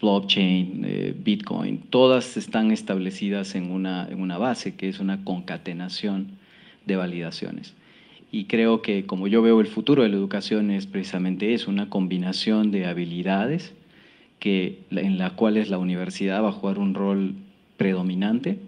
blockchain, 0.00 1.14
Bitcoin, 1.24 1.78
todas 1.90 2.36
están 2.36 2.70
establecidas 2.70 3.54
en 3.54 3.70
una, 3.70 4.06
en 4.08 4.20
una 4.20 4.38
base 4.38 4.74
que 4.74 4.88
es 4.88 5.00
una 5.00 5.24
concatenación 5.24 6.28
de 6.86 6.96
validaciones. 6.96 7.74
Y 8.30 8.44
creo 8.44 8.82
que 8.82 9.06
como 9.06 9.26
yo 9.26 9.40
veo 9.42 9.60
el 9.60 9.66
futuro 9.66 10.02
de 10.02 10.10
la 10.10 10.16
educación 10.16 10.70
es 10.70 10.86
precisamente 10.86 11.54
eso, 11.54 11.70
una 11.70 11.88
combinación 11.88 12.70
de 12.70 12.86
habilidades 12.86 13.74
que, 14.38 14.80
en 14.90 15.18
las 15.18 15.32
cuales 15.32 15.70
la 15.70 15.78
universidad 15.78 16.42
va 16.42 16.48
a 16.48 16.52
jugar 16.52 16.78
un 16.78 16.94
rol 16.94 17.34
predominante, 17.76 18.58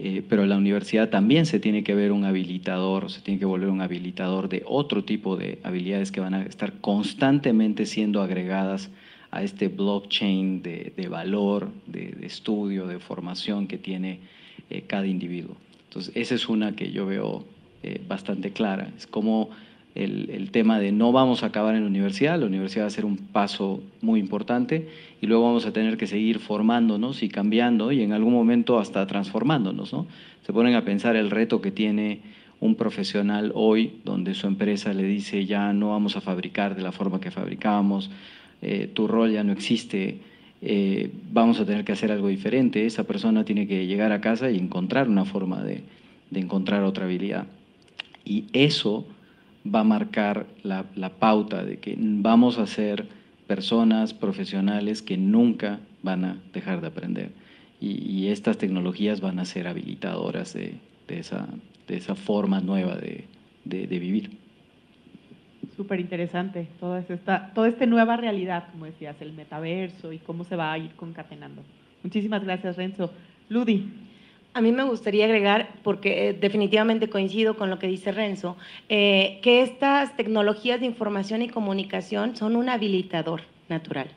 eh, 0.00 0.22
pero 0.28 0.46
la 0.46 0.56
universidad 0.56 1.10
también 1.10 1.46
se 1.46 1.58
tiene 1.58 1.82
que 1.82 1.94
ver 1.94 2.12
un 2.12 2.24
habilitador, 2.24 3.10
se 3.10 3.20
tiene 3.20 3.40
que 3.40 3.46
volver 3.46 3.68
un 3.68 3.80
habilitador 3.80 4.48
de 4.48 4.62
otro 4.66 5.04
tipo 5.04 5.36
de 5.36 5.58
habilidades 5.64 6.12
que 6.12 6.20
van 6.20 6.34
a 6.34 6.42
estar 6.42 6.74
constantemente 6.80 7.86
siendo 7.86 8.22
agregadas 8.22 8.90
a 9.30 9.42
este 9.42 9.68
blockchain 9.68 10.62
de, 10.62 11.08
valor, 11.10 11.70
de, 11.86 12.16
estudio, 12.22 12.86
de 12.86 12.98
formación 12.98 13.66
que 13.66 13.76
tiene 13.76 14.20
eh, 14.70 14.82
cada 14.86 15.06
individuo. 15.06 15.56
Entonces, 15.88 16.12
esa 16.16 16.34
es 16.34 16.48
una 16.48 16.74
que 16.76 16.92
yo 16.92 17.06
veo 17.06 17.44
eh, 17.82 18.00
bastante 18.06 18.50
clara. 18.52 18.88
Es 18.96 19.06
como 19.06 19.50
el, 19.94 20.50
tema 20.52 20.78
de 20.78 20.92
no 20.92 21.12
vamos 21.12 21.42
a 21.42 21.46
acabar 21.46 21.74
en 21.74 21.82
la 21.82 21.88
universidad, 21.88 22.38
la 22.38 22.46
universidad 22.46 22.84
va 22.84 22.88
a 22.88 22.90
ser 22.90 23.04
un 23.04 23.16
paso 23.16 23.82
muy 24.00 24.20
importante 24.20 24.88
y 25.20 25.26
luego 25.26 25.44
vamos 25.44 25.66
a 25.66 25.72
tener 25.72 25.96
que 25.96 26.06
seguir 26.06 26.38
formándonos 26.38 27.22
y 27.22 27.28
cambiando 27.28 27.90
y 27.90 28.02
en 28.02 28.12
algún 28.12 28.32
momento 28.32 28.78
hasta 28.78 29.06
transformándonos. 29.06 29.92
¿no? 29.92 30.06
Se 30.46 30.52
ponen 30.52 30.74
a 30.74 30.84
pensar 30.84 31.16
el 31.16 31.30
reto 31.30 31.60
que 31.60 31.70
tiene 31.70 32.20
un 32.60 32.74
profesional 32.76 33.52
hoy 33.54 34.00
donde 34.04 34.34
su 34.34 34.46
empresa 34.46 34.92
le 34.92 35.04
dice 35.04 35.46
ya 35.46 35.72
no 35.72 35.90
vamos 35.90 36.16
a 36.16 36.20
fabricar 36.20 36.74
de 36.76 36.82
la 36.82 36.92
forma 36.92 37.20
que 37.20 37.30
fabricábamos, 37.30 38.10
eh, 38.62 38.90
tu 38.92 39.06
rol 39.06 39.32
ya 39.32 39.44
no 39.44 39.52
existe, 39.52 40.18
eh, 40.60 41.10
vamos 41.32 41.60
a 41.60 41.64
tener 41.64 41.84
que 41.84 41.92
hacer 41.92 42.10
algo 42.10 42.28
diferente, 42.28 42.84
esa 42.84 43.04
persona 43.04 43.44
tiene 43.44 43.68
que 43.68 43.86
llegar 43.86 44.10
a 44.10 44.20
casa 44.20 44.50
y 44.50 44.58
encontrar 44.58 45.08
una 45.08 45.24
forma 45.24 45.62
de 45.62 45.82
encontrar 46.32 46.82
otra 46.82 47.04
habilidad. 47.04 47.46
Y 48.28 48.44
eso 48.52 49.06
va 49.74 49.80
a 49.80 49.84
marcar 49.84 50.46
la, 50.62 50.84
pauta 51.18 51.64
de 51.64 51.78
que 51.78 51.96
vamos 51.98 52.58
a 52.58 52.66
ser 52.66 53.06
personas 53.46 54.12
profesionales 54.12 55.00
que 55.00 55.16
nunca 55.16 55.80
van 56.02 56.24
a 56.26 56.36
dejar 56.52 56.82
de 56.82 56.88
aprender. 56.88 57.30
Y, 57.80 58.28
estas 58.28 58.58
tecnologías 58.58 59.22
van 59.22 59.38
a 59.38 59.46
ser 59.46 59.66
habilitadoras 59.66 60.52
de, 60.52 60.74
esa, 61.08 61.48
de 61.86 61.96
esa, 61.96 62.14
forma 62.14 62.60
nueva 62.60 62.96
de, 62.96 63.24
vivir. 63.64 64.30
Súper 65.74 66.00
interesante, 66.00 66.68
toda 66.78 67.00
esta, 67.00 67.52
toda 67.54 67.68
esta 67.68 67.86
nueva 67.86 68.16
realidad, 68.18 68.68
como 68.72 68.84
decías, 68.84 69.16
el 69.22 69.32
metaverso 69.32 70.12
y 70.12 70.18
cómo 70.18 70.44
se 70.44 70.54
va 70.54 70.72
a 70.72 70.78
ir 70.78 70.90
concatenando. 70.96 71.62
Muchísimas 72.02 72.44
gracias, 72.44 72.76
Renzo. 72.76 73.10
Ludi. 73.48 73.86
A 74.58 74.60
mí 74.60 74.72
me 74.72 74.82
gustaría 74.82 75.26
agregar, 75.26 75.68
porque 75.84 76.30
eh, 76.30 76.32
definitivamente 76.32 77.08
coincido 77.08 77.56
con 77.56 77.70
lo 77.70 77.78
que 77.78 77.86
dice 77.86 78.10
Renzo, 78.10 78.56
eh, 78.88 79.38
que 79.40 79.62
estas 79.62 80.16
tecnologías 80.16 80.80
de 80.80 80.86
información 80.86 81.42
y 81.42 81.48
comunicación 81.48 82.34
son 82.34 82.56
un 82.56 82.68
habilitador 82.68 83.42
natural. 83.68 84.08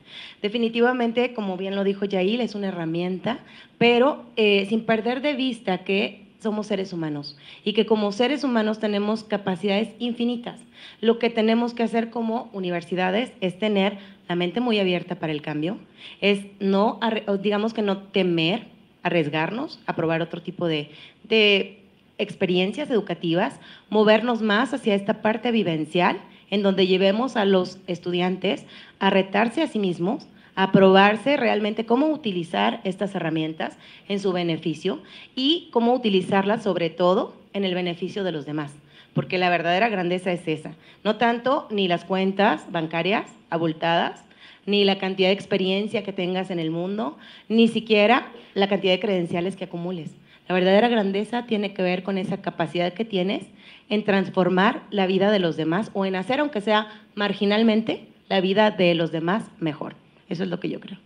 Definitivamente, 0.42 1.32
como 1.32 1.56
bien 1.56 1.76
lo 1.76 1.84
dijo 1.84 2.06
Yail, 2.06 2.40
es 2.40 2.56
una 2.56 2.66
herramienta, 2.66 3.38
pero 3.78 4.24
eh, 4.34 4.66
sin 4.68 4.84
perder 4.84 5.22
de 5.22 5.34
vista 5.34 5.84
que 5.84 6.26
somos 6.40 6.66
seres 6.66 6.92
humanos 6.92 7.38
y 7.62 7.72
que 7.72 7.86
como 7.86 8.10
seres 8.10 8.42
humanos 8.42 8.80
tenemos 8.80 9.22
capacidades 9.22 9.90
infinitas. 10.00 10.58
Lo 11.00 11.20
que 11.20 11.30
tenemos 11.30 11.72
que 11.72 11.84
hacer 11.84 12.10
como 12.10 12.50
universidades 12.52 13.30
es 13.40 13.60
tener 13.60 13.98
la 14.28 14.34
mente 14.34 14.58
muy 14.58 14.80
abierta 14.80 15.20
para 15.20 15.32
el 15.32 15.40
cambio, 15.40 15.78
es 16.20 16.46
no, 16.58 16.98
digamos 17.40 17.74
que 17.74 17.82
no 17.82 17.98
temer, 17.98 18.71
arriesgarnos 19.02 19.80
a 19.86 19.96
probar 19.96 20.22
otro 20.22 20.42
tipo 20.42 20.66
de, 20.66 20.90
de 21.24 21.80
experiencias 22.18 22.90
educativas, 22.90 23.58
movernos 23.90 24.42
más 24.42 24.72
hacia 24.74 24.94
esta 24.94 25.22
parte 25.22 25.50
vivencial 25.50 26.20
en 26.50 26.62
donde 26.62 26.86
llevemos 26.86 27.36
a 27.36 27.44
los 27.44 27.78
estudiantes 27.86 28.66
a 28.98 29.10
retarse 29.10 29.62
a 29.62 29.66
sí 29.66 29.78
mismos, 29.78 30.28
a 30.54 30.70
probarse 30.70 31.38
realmente 31.38 31.86
cómo 31.86 32.08
utilizar 32.08 32.80
estas 32.84 33.14
herramientas 33.14 33.78
en 34.06 34.20
su 34.20 34.32
beneficio 34.32 35.00
y 35.34 35.70
cómo 35.72 35.94
utilizarlas 35.94 36.62
sobre 36.62 36.90
todo 36.90 37.34
en 37.54 37.64
el 37.64 37.74
beneficio 37.74 38.22
de 38.22 38.32
los 38.32 38.44
demás. 38.44 38.72
Porque 39.14 39.38
la 39.38 39.48
verdadera 39.48 39.88
grandeza 39.88 40.30
es 40.30 40.46
esa. 40.46 40.72
No 41.04 41.16
tanto 41.16 41.66
ni 41.70 41.88
las 41.88 42.04
cuentas 42.04 42.70
bancarias 42.70 43.26
abultadas, 43.48 44.22
ni 44.66 44.84
la 44.84 44.98
cantidad 44.98 45.28
de 45.28 45.34
experiencia 45.34 46.02
que 46.02 46.12
tengas 46.12 46.50
en 46.50 46.58
el 46.58 46.70
mundo, 46.70 47.18
ni 47.48 47.68
siquiera 47.68 48.28
la 48.54 48.68
cantidad 48.68 48.92
de 48.92 49.00
credenciales 49.00 49.56
que 49.56 49.64
acumules. 49.64 50.10
La 50.48 50.54
verdadera 50.54 50.88
grandeza 50.88 51.46
tiene 51.46 51.72
que 51.72 51.82
ver 51.82 52.02
con 52.02 52.18
esa 52.18 52.42
capacidad 52.42 52.92
que 52.92 53.04
tienes 53.04 53.46
en 53.88 54.04
transformar 54.04 54.82
la 54.90 55.06
vida 55.06 55.30
de 55.30 55.38
los 55.38 55.56
demás 55.56 55.90
o 55.94 56.04
en 56.04 56.16
hacer, 56.16 56.40
aunque 56.40 56.60
sea 56.60 56.88
marginalmente, 57.14 58.08
la 58.28 58.40
vida 58.40 58.70
de 58.70 58.94
los 58.94 59.12
demás 59.12 59.44
mejor. 59.58 59.94
Eso 60.28 60.42
es 60.44 60.48
lo 60.48 60.60
que 60.60 60.68
yo 60.68 60.80
creo. 60.80 60.98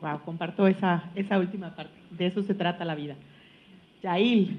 Wow, 0.00 0.20
comparto 0.24 0.66
esa, 0.66 1.10
esa 1.14 1.38
última 1.38 1.74
parte. 1.74 1.94
De 2.10 2.26
eso 2.26 2.42
se 2.42 2.54
trata 2.54 2.84
la 2.84 2.94
vida. 2.94 3.14
Yail, 4.02 4.58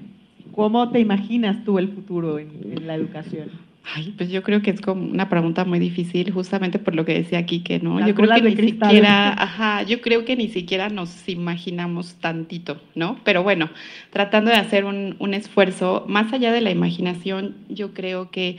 ¿cómo 0.52 0.90
te 0.90 1.00
imaginas 1.00 1.62
tú 1.64 1.78
el 1.78 1.88
futuro 1.88 2.38
en 2.38 2.86
la 2.86 2.94
educación? 2.94 3.50
Ay, 3.86 4.14
pues 4.16 4.30
yo 4.30 4.42
creo 4.42 4.62
que 4.62 4.70
es 4.70 4.80
como 4.80 5.04
una 5.04 5.28
pregunta 5.28 5.64
muy 5.64 5.78
difícil, 5.78 6.30
justamente 6.32 6.78
por 6.78 6.94
lo 6.94 7.04
que 7.04 7.14
decía 7.14 7.38
aquí, 7.38 7.60
que 7.60 7.80
no, 7.80 8.04
yo 8.06 8.14
creo 8.14 8.30
que 8.34 8.40
ni 8.40 8.56
siquiera, 8.56 9.30
ajá, 9.30 9.82
yo 9.82 10.00
creo 10.00 10.24
que 10.24 10.36
ni 10.36 10.48
siquiera 10.48 10.88
nos 10.88 11.28
imaginamos 11.28 12.14
tantito, 12.14 12.80
¿no? 12.94 13.20
Pero 13.24 13.42
bueno, 13.42 13.68
tratando 14.10 14.50
de 14.50 14.56
hacer 14.56 14.86
un, 14.86 15.16
un 15.18 15.34
esfuerzo, 15.34 16.04
más 16.08 16.32
allá 16.32 16.50
de 16.50 16.62
la 16.62 16.70
imaginación, 16.70 17.56
yo 17.68 17.92
creo 17.92 18.30
que 18.30 18.56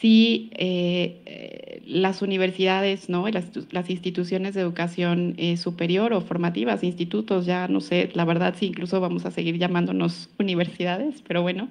sí 0.00 0.50
eh, 0.52 1.82
las 1.86 2.22
universidades, 2.22 3.08
¿no? 3.08 3.28
Las, 3.28 3.46
las 3.70 3.90
instituciones 3.90 4.54
de 4.54 4.60
educación 4.60 5.34
eh, 5.38 5.56
superior 5.56 6.12
o 6.12 6.20
formativas, 6.20 6.84
institutos, 6.84 7.46
ya 7.46 7.68
no 7.68 7.80
sé, 7.80 8.10
la 8.14 8.24
verdad 8.24 8.54
sí, 8.56 8.66
incluso 8.66 9.00
vamos 9.00 9.24
a 9.26 9.30
seguir 9.30 9.58
llamándonos 9.58 10.30
universidades, 10.38 11.22
pero 11.26 11.42
bueno, 11.42 11.68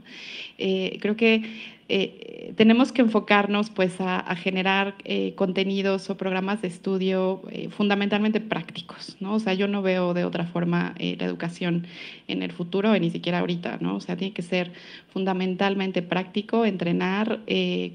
eh, 0.58 0.98
creo 1.02 1.16
que 1.16 1.77
eh, 1.90 2.54
tenemos 2.58 2.92
que 2.92 3.02
enfocarnos 3.02 3.70
pues 3.70 3.96
a, 4.00 4.36
generar 4.36 4.96
eh, 5.06 5.34
contenidos 5.36 6.10
o 6.10 6.18
programas 6.18 6.62
de 6.62 6.68
estudio 6.68 7.42
eh, 7.50 7.70
fundamentalmente 7.70 8.42
prácticos, 8.42 9.16
¿no? 9.22 9.36
O 9.36 9.40
sea, 9.40 9.54
yo 9.54 9.68
no 9.70 9.82
veo 9.82 10.14
de 10.14 10.26
otra 10.26 10.46
forma 10.46 10.96
la 10.98 11.26
educación 11.26 11.88
en 12.28 12.44
el 12.44 12.52
futuro, 12.52 12.98
ni 13.00 13.10
siquiera 13.10 13.40
ahorita, 13.40 13.78
¿no? 13.80 13.96
O 13.96 14.02
sea, 14.02 14.18
tiene 14.18 14.34
que 14.34 14.42
ser 14.42 14.74
fundamentalmente 15.14 16.02
práctico, 16.02 16.66
entrenar 16.66 17.40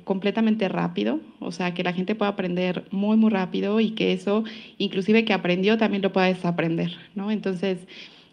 completamente 0.04 0.68
rápido, 0.68 1.20
o 1.40 1.52
sea, 1.52 1.74
que 1.74 1.82
la 1.82 1.92
gente 1.92 2.14
pueda 2.14 2.30
aprender 2.30 2.84
muy, 2.90 3.16
muy 3.16 3.30
rápido 3.30 3.80
y 3.80 3.90
que 3.90 4.12
eso, 4.12 4.44
inclusive 4.78 5.24
que 5.24 5.32
aprendió, 5.32 5.76
también 5.76 6.02
lo 6.02 6.12
pueda 6.12 6.26
desaprender, 6.26 6.96
¿no? 7.14 7.30
Entonces, 7.30 7.78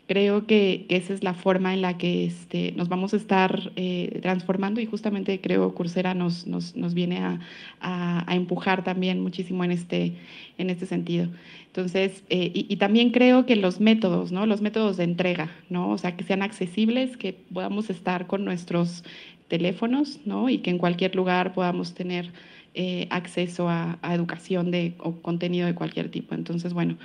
creo 0.10 0.48
que, 0.48 0.88
esa 0.90 1.14
es 1.14 1.24
la 1.24 1.36
forma 1.36 1.72
en 1.72 1.84
la 1.84 2.00
que 2.00 2.26
este, 2.26 2.72
nos 2.76 2.90
vamos 2.90 3.14
a 3.14 3.18
estar 3.18 3.72
eh, 3.76 4.18
transformando 4.24 4.82
y 4.82 4.88
justamente 4.88 5.40
creo 5.40 5.76
Coursera 5.76 6.16
nos, 6.16 6.48
nos, 6.48 6.76
nos 6.76 6.96
viene 6.96 7.20
a, 7.20 7.40
a, 7.80 8.36
empujar 8.36 8.84
también 8.84 9.22
muchísimo 9.22 9.64
en 9.64 9.70
este, 9.70 10.14
en 10.58 10.72
este 10.72 10.88
sentido. 10.88 11.28
Entonces, 11.68 12.24
eh, 12.30 12.50
y, 12.56 12.76
también 12.78 13.12
creo 13.12 13.46
que 13.46 13.56
los 13.56 13.80
métodos, 13.80 14.32
¿no? 14.32 14.48
Los 14.48 14.62
métodos 14.62 14.98
de 14.98 15.04
entrega, 15.04 15.52
¿no? 15.70 15.92
O 15.92 16.00
sea, 16.00 16.18
que 16.18 16.24
sean 16.24 16.42
accesibles, 16.42 17.16
que 17.16 17.34
podamos 17.34 17.92
estar 17.92 18.26
con 18.26 18.44
nuestros 18.44 19.04
teléfonos, 19.48 20.22
¿no? 20.26 20.50
Y 20.50 20.58
que 20.58 20.72
en 20.72 20.80
cualquier 20.80 21.16
lugar 21.16 21.54
podamos 21.54 21.94
tener 21.94 22.32
eh, 22.74 23.06
acceso 23.12 23.70
a, 23.70 24.00
a, 24.02 24.16
educación 24.16 24.72
de, 24.72 24.96
o 24.98 25.22
contenido 25.22 25.68
de 25.68 25.76
cualquier 25.76 26.10
tipo. 26.10 26.34
Entonces, 26.34 26.74
bueno, 26.74 26.98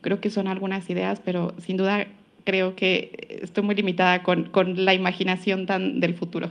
creo 0.00 0.20
que 0.20 0.30
son 0.30 0.46
algunas 0.46 0.88
ideas, 0.88 1.20
pero 1.24 1.54
sin 1.58 1.76
duda 1.76 2.06
creo 2.44 2.74
que 2.74 3.38
estoy 3.42 3.64
muy 3.64 3.74
limitada 3.74 4.22
con, 4.22 4.44
con 4.44 4.84
la 4.84 4.94
imaginación 4.94 5.66
tan 5.66 6.00
del 6.00 6.14
futuro. 6.14 6.50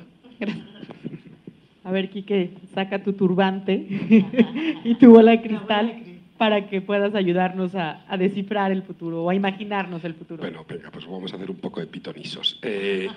A 1.84 1.92
ver, 1.92 2.10
Quique, 2.10 2.52
saca 2.74 3.04
tu 3.04 3.14
turbante 3.14 3.74
y 4.84 4.96
tu 4.96 5.12
bola 5.12 5.32
de 5.32 5.42
cristal 5.42 6.11
para 6.42 6.68
que 6.68 6.82
puedas 6.82 7.14
ayudarnos 7.14 7.76
a, 7.76 8.04
a, 8.12 8.18
descifrar 8.18 8.72
el 8.72 8.82
futuro 8.82 9.24
o 9.24 9.30
a 9.30 9.36
imaginarnos 9.36 10.04
el 10.04 10.16
futuro. 10.16 10.42
Bueno, 10.42 10.66
venga, 10.68 10.90
pues 10.90 11.06
vamos 11.06 11.32
a 11.32 11.36
hacer 11.36 11.52
un 11.52 11.58
poco 11.58 11.82
de 11.82 11.86
pitonisos. 11.86 12.58
Eh, 12.64 13.08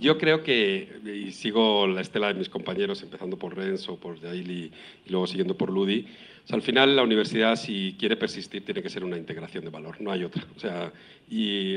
yo 0.00 0.16
creo 0.16 0.42
que, 0.42 0.88
y 1.04 1.32
sigo 1.32 1.86
la 1.86 2.00
estela 2.00 2.28
de 2.28 2.34
mis 2.34 2.48
compañeros, 2.48 3.02
empezando 3.02 3.36
por 3.36 3.54
Renzo, 3.54 4.00
por 4.00 4.18
Yaili 4.18 4.72
y 5.04 5.10
luego 5.10 5.26
siguiendo 5.26 5.54
por 5.54 5.70
Ludi, 5.70 6.06
al 6.48 6.62
final 6.62 6.96
la 6.96 7.02
universidad, 7.02 7.56
si 7.56 7.94
quiere 7.98 8.16
persistir, 8.16 8.64
tiene 8.64 8.80
que 8.80 8.88
ser 8.88 9.04
una 9.04 9.18
integración 9.18 9.64
de 9.64 9.70
valor, 9.70 10.00
no 10.00 10.10
hay 10.10 10.24
otra. 10.24 10.42
O 10.56 10.58
sea, 10.58 10.90
y 11.28 11.76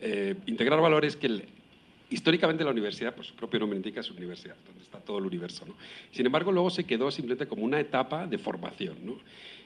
eh, 0.00 0.34
integrar 0.46 0.80
valor 0.80 1.04
es 1.04 1.14
que 1.14 1.44
históricamente 2.08 2.64
la 2.64 2.70
universidad, 2.70 3.14
por 3.14 3.26
su 3.26 3.34
propio 3.34 3.60
nombre 3.60 3.76
indica, 3.76 4.00
es 4.00 4.10
universidad, 4.10 4.56
donde 4.66 4.82
está 4.82 4.98
todo 4.98 5.18
el 5.18 5.26
universo. 5.26 5.66
¿no? 5.66 5.74
Sin 6.10 6.24
embargo, 6.24 6.50
luego 6.52 6.70
se 6.70 6.84
quedó 6.84 7.10
simplemente 7.10 7.46
como 7.46 7.64
una 7.64 7.78
etapa 7.78 8.26
de 8.26 8.38
formación. 8.38 8.96
¿no? 9.04 9.18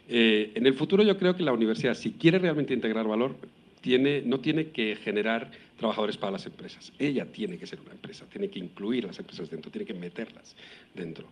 Eh, 0.09 0.53
en 0.55 0.67
el 0.67 0.75
futuro 0.75 1.03
yo 1.03 1.17
creo 1.19 1.37
que 1.37 1.43
la 1.43 1.53
universidad, 1.53 1.95
si 1.95 2.13
quiere 2.13 2.39
realmente 2.39 2.75
integrar 2.75 3.07
valor, 3.07 3.37
tiene, 3.81 4.23
no 4.23 4.41
tiene 4.41 4.69
que 4.69 4.97
generar 4.97 5.51
trabajadores 5.79 6.17
para 6.17 6.33
las 6.33 6.47
empresas. 6.47 6.93
Ella 6.99 7.27
tiene 7.27 7.59
que 7.59 7.67
ser 7.67 7.81
una 7.81 7.93
empresa, 7.93 8.25
tiene 8.31 8.49
que 8.49 8.59
incluir 8.59 9.05
las 9.05 9.19
empresas 9.19 9.51
dentro, 9.51 9.71
tiene 9.71 9.87
que 9.87 9.95
meterlas 9.95 10.57
dentro 10.95 11.29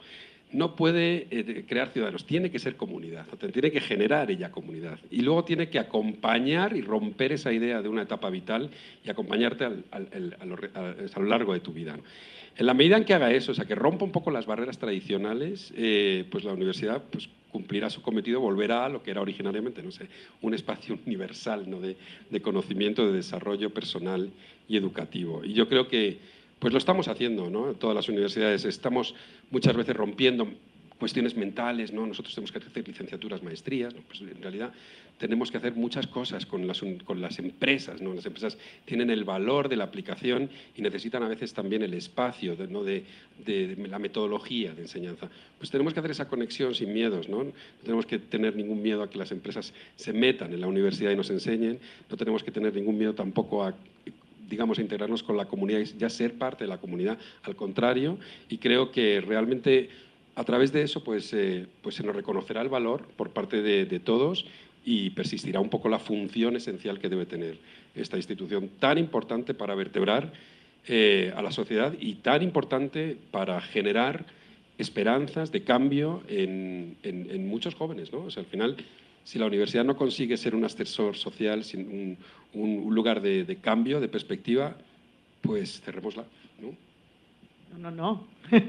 no 0.55 0.77
puede 0.77 1.27
eh, 1.31 1.65
crear 1.69 1.91
ciudadanos, 1.91 2.25
tiene 2.25 2.51
que 2.51 2.61
ser 2.61 2.77
comunidad, 2.77 3.27
tiene 3.53 3.73
que 3.73 3.81
generar 3.81 4.31
ella 4.31 4.51
comunidad. 4.51 4.99
Y 5.11 5.21
luego 5.23 5.45
tiene 5.45 5.69
que 5.69 5.81
acompañar 5.81 6.77
y 6.77 6.81
romper 6.81 7.33
esa 7.33 7.53
idea 7.53 7.83
de 7.83 7.89
una 7.89 8.03
etapa 8.03 8.31
vital 8.31 8.71
y 9.05 9.11
acompañarte 9.11 9.65
a, 9.65 9.99
lo, 10.45 11.25
largo 11.25 11.53
de 11.55 11.61
tu 11.61 11.73
vida. 11.73 11.99
En 12.57 12.67
la 12.67 12.75
medida 12.75 12.97
en 12.97 13.05
que 13.05 13.15
haga 13.15 13.33
eso, 13.33 13.51
o 13.51 13.55
sea, 13.55 13.65
que 13.65 13.75
rompa 13.75 14.05
un 14.05 14.13
poco 14.13 14.31
las 14.31 14.47
barreras 14.47 14.79
tradicionales, 14.79 15.73
eh, 15.77 16.25
pues 16.31 16.45
la 16.45 16.53
universidad 16.53 17.03
pues, 17.11 17.29
cumplirá 17.55 17.89
su 17.89 18.03
cometido, 18.03 18.41
volverá 18.41 18.85
a 18.85 18.89
lo 18.89 19.01
que 19.01 19.13
era 19.13 19.21
originariamente, 19.21 19.81
no 19.81 19.93
sé, 19.93 20.09
un 20.43 20.55
espacio 20.55 20.99
universal 21.07 21.71
¿no? 21.71 21.79
de, 21.79 21.97
de 22.29 22.43
conocimiento, 22.43 23.07
de 23.07 23.13
desarrollo 23.13 23.71
personal 23.71 24.29
y 24.67 24.77
educativo. 24.77 25.45
Y 25.45 25.53
yo 25.53 25.69
creo 25.69 25.87
que 25.87 26.19
pues 26.59 26.73
lo 26.73 26.79
estamos 26.79 27.07
haciendo, 27.07 27.51
¿no? 27.51 27.75
Todas 27.75 27.95
las 27.95 28.09
universidades 28.09 28.65
estamos 28.65 29.15
muchas 29.53 29.77
veces 29.77 29.95
rompiendo 29.95 30.49
cuestiones 30.99 31.37
mentales, 31.37 31.93
¿no? 31.93 32.07
Nosotros 32.07 32.35
tenemos 32.35 32.51
que 32.51 32.59
hacer 32.59 32.89
licenciaturas, 32.89 33.43
maestrías, 33.43 33.95
Pues 34.09 34.21
en 34.23 34.43
realidad 34.43 34.73
tenemos 35.19 35.51
que 35.51 35.59
hacer 35.59 35.75
muchas 35.75 36.07
cosas 36.07 36.45
con 36.45 36.67
las, 36.67 36.83
con 37.05 37.21
las 37.21 37.39
empresas, 37.39 38.01
¿no? 38.01 38.15
Las 38.15 38.27
empresas 38.27 38.59
tienen 38.85 39.11
el 39.11 39.25
valor 39.25 39.69
de 39.69 39.77
la 39.77 39.85
aplicación 39.85 40.51
y 40.77 40.83
necesitan 40.83 41.23
a 41.23 41.29
veces 41.29 41.55
también 41.55 41.83
el 41.83 41.95
espacio 41.95 42.57
de, 42.57 42.67
¿no? 42.67 42.83
de, 42.83 43.05
de, 43.45 43.77
la 43.89 43.99
metodología 43.99 44.75
de 44.75 44.83
enseñanza. 44.83 45.31
Pues 45.59 45.71
tenemos 45.71 45.95
que 45.95 46.01
hacer 46.01 46.11
esa 46.11 46.29
conexión 46.29 46.75
sin 46.75 46.93
miedos, 46.93 47.29
¿no? 47.29 47.45
No 47.45 47.53
tenemos 47.83 48.07
que 48.07 48.19
tener 48.19 48.57
ningún 48.57 48.83
miedo 48.83 49.03
a 49.03 49.11
que 49.11 49.19
las 49.19 49.31
empresas 49.31 49.73
se 49.97 50.13
metan 50.13 50.53
en 50.53 50.61
la 50.61 50.67
universidad 50.67 51.11
y 51.11 51.17
nos 51.17 51.31
enseñen, 51.31 51.79
no 52.11 52.17
tenemos 52.17 52.43
que 52.43 52.51
tener 52.51 52.75
ningún 52.75 52.99
miedo 52.99 53.15
tampoco 53.15 53.65
a 53.65 53.75
digamos, 54.49 54.79
integrarnos 54.79 55.23
con 55.23 55.37
la 55.37 55.47
comunidad 55.47 55.81
y 55.81 55.99
ya 55.99 56.11
ser 56.11 56.35
parte 56.35 56.65
de 56.65 56.69
la 56.69 56.79
comunidad. 56.79 57.19
Al 57.43 57.57
contrario, 57.57 58.19
y 58.49 58.59
creo 58.59 58.91
que 58.91 59.23
realmente 59.23 59.89
a 60.37 60.45
través 60.45 60.73
de 60.73 60.83
eso 60.83 61.05
pues, 61.05 61.33
eh, 61.33 61.67
pues 61.83 61.95
se 61.95 62.03
nos 62.03 62.15
reconocerá 62.17 62.61
el 62.61 62.69
valor 62.69 63.07
por 63.17 63.31
parte 63.31 63.63
de, 63.63 64.01
todos 64.01 64.47
y 64.85 65.11
persistirá 65.11 65.61
un 65.61 65.71
poco 65.71 65.89
la 65.89 65.99
función 65.99 66.57
esencial 66.57 66.99
que 66.99 67.09
debe 67.09 67.27
tener 67.27 67.59
esta 67.95 68.17
institución 68.17 68.71
tan 68.79 68.99
importante 68.99 69.55
para 69.55 69.75
vertebrar 69.75 70.33
eh, 70.87 71.33
a 71.35 71.43
la 71.43 71.51
sociedad 71.51 71.95
y 71.99 72.17
tan 72.17 72.43
importante 72.43 73.17
para 73.31 73.61
generar 73.61 74.27
esperanzas 74.77 75.53
de 75.53 75.63
cambio 75.63 76.23
en, 76.29 76.97
en, 77.03 77.49
muchos 77.49 77.75
jóvenes. 77.75 78.13
¿no? 78.13 78.25
O 78.25 78.31
sea, 78.31 78.43
al 78.43 78.49
final 78.49 78.77
si 79.25 79.39
la 79.39 79.47
universidad 79.47 79.85
no 79.85 79.97
consigue 79.97 80.37
ser 80.37 80.55
un 80.55 80.65
ascensor 80.65 81.17
social, 81.17 81.65
un, 81.75 82.19
un 82.53 82.95
lugar 82.95 83.23
de, 83.23 83.59
cambio, 83.61 84.01
de 84.01 84.09
perspectiva, 84.09 84.77
pues 85.41 85.81
cerrémosla, 85.81 86.25
¿no? 86.61 86.77
No, 87.79 87.91
no, 87.91 87.91
no. 87.91 88.27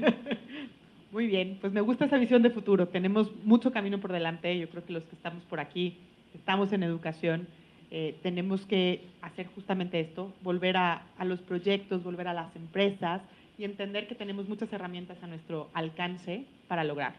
Muy 1.16 1.28
bien, 1.28 1.56
pues 1.62 1.72
me 1.72 1.80
gusta 1.80 2.04
esa 2.04 2.18
visión 2.18 2.42
de 2.42 2.50
futuro. 2.50 2.88
Tenemos 2.88 3.34
mucho 3.42 3.72
camino 3.72 3.98
por 3.98 4.12
delante. 4.12 4.58
Yo 4.58 4.68
creo 4.68 4.84
que 4.84 4.92
los 4.92 5.02
que 5.04 5.16
estamos 5.16 5.42
por 5.44 5.60
aquí, 5.60 5.96
estamos 6.34 6.74
en 6.74 6.82
educación, 6.82 7.48
eh, 7.90 8.18
tenemos 8.22 8.66
que 8.66 9.00
hacer 9.22 9.46
justamente 9.46 9.98
esto, 9.98 10.34
volver 10.42 10.76
a, 10.76 11.06
a, 11.16 11.24
los 11.24 11.40
proyectos, 11.40 12.04
volver 12.04 12.28
a 12.28 12.34
las 12.34 12.54
empresas 12.54 13.22
y 13.56 13.64
entender 13.64 14.08
que 14.08 14.14
tenemos 14.14 14.46
muchas 14.46 14.70
herramientas 14.74 15.16
a 15.22 15.26
nuestro 15.26 15.70
alcance 15.72 16.44
para 16.68 16.84
lograrlo. 16.84 17.18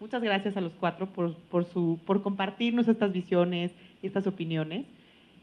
Muchas 0.00 0.20
gracias 0.20 0.56
a 0.56 0.60
los 0.60 0.72
cuatro 0.72 1.06
por, 1.06 1.36
por, 1.36 1.64
su, 1.66 2.00
por 2.04 2.24
compartirnos 2.24 2.88
estas 2.88 3.12
visiones 3.12 3.70
y 4.02 4.08
estas 4.08 4.26
opiniones. 4.26 4.84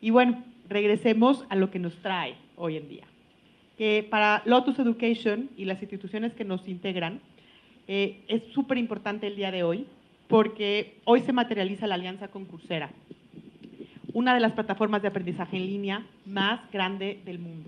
Y 0.02 0.10
bueno, 0.10 0.44
regresemos 0.68 1.46
a 1.48 1.56
lo 1.56 1.72
que 1.72 1.80
nos 1.80 1.96
trae 2.02 2.36
hoy 2.58 2.76
en 2.76 2.90
día. 2.90 3.06
Que 3.78 4.06
para 4.10 4.42
Lotus 4.44 4.80
Education 4.80 5.50
y 5.56 5.64
las 5.64 5.82
instituciones 5.82 6.34
que 6.34 6.44
nos 6.44 6.68
integran, 6.68 7.22
eh, 7.92 8.22
es 8.28 8.44
súper 8.54 8.78
importante 8.78 9.26
el 9.26 9.36
día 9.36 9.50
de 9.50 9.64
hoy 9.64 9.88
porque 10.28 11.00
hoy 11.06 11.22
se 11.22 11.34
materializa 11.34 11.88
la 11.88 11.96
alianza 11.96 12.28
con 12.28 12.46
Coursera, 12.46 12.92
una 14.14 14.36
de 14.36 14.40
las 14.40 14.52
plataformas 14.52 15.02
de 15.02 15.08
aprendizaje 15.08 15.58
en 15.58 15.66
línea 15.66 16.06
más 16.24 16.60
grande 16.72 17.20
del 17.26 17.40
mundo, 17.40 17.68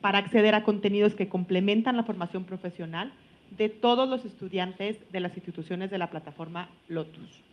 para 0.00 0.18
acceder 0.18 0.56
a 0.56 0.64
contenidos 0.64 1.14
que 1.14 1.28
complementan 1.28 1.96
la 1.96 2.02
formación 2.02 2.42
profesional 2.42 3.12
de 3.56 3.68
todos 3.68 4.08
los 4.08 4.24
estudiantes 4.24 4.98
de 5.12 5.20
las 5.20 5.36
instituciones 5.36 5.88
de 5.92 5.98
la 5.98 6.10
plataforma 6.10 6.68
Lotus. 6.88 7.44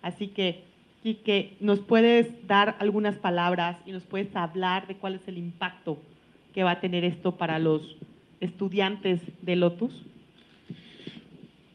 Así 0.00 0.28
que, 0.28 0.62
Quique, 1.02 1.56
¿nos 1.58 1.80
puedes 1.80 2.46
dar 2.46 2.76
algunas 2.78 3.16
palabras 3.16 3.78
y 3.84 3.90
nos 3.90 4.04
puedes 4.04 4.36
hablar 4.36 4.86
de 4.86 4.94
cuál 4.94 5.16
es 5.16 5.26
el 5.26 5.38
impacto 5.38 5.98
que 6.54 6.62
va 6.62 6.70
a 6.70 6.80
tener 6.80 7.02
esto 7.04 7.36
para 7.36 7.58
los 7.58 7.96
estudiantes 8.38 9.20
de 9.40 9.56
Lotus? 9.56 10.06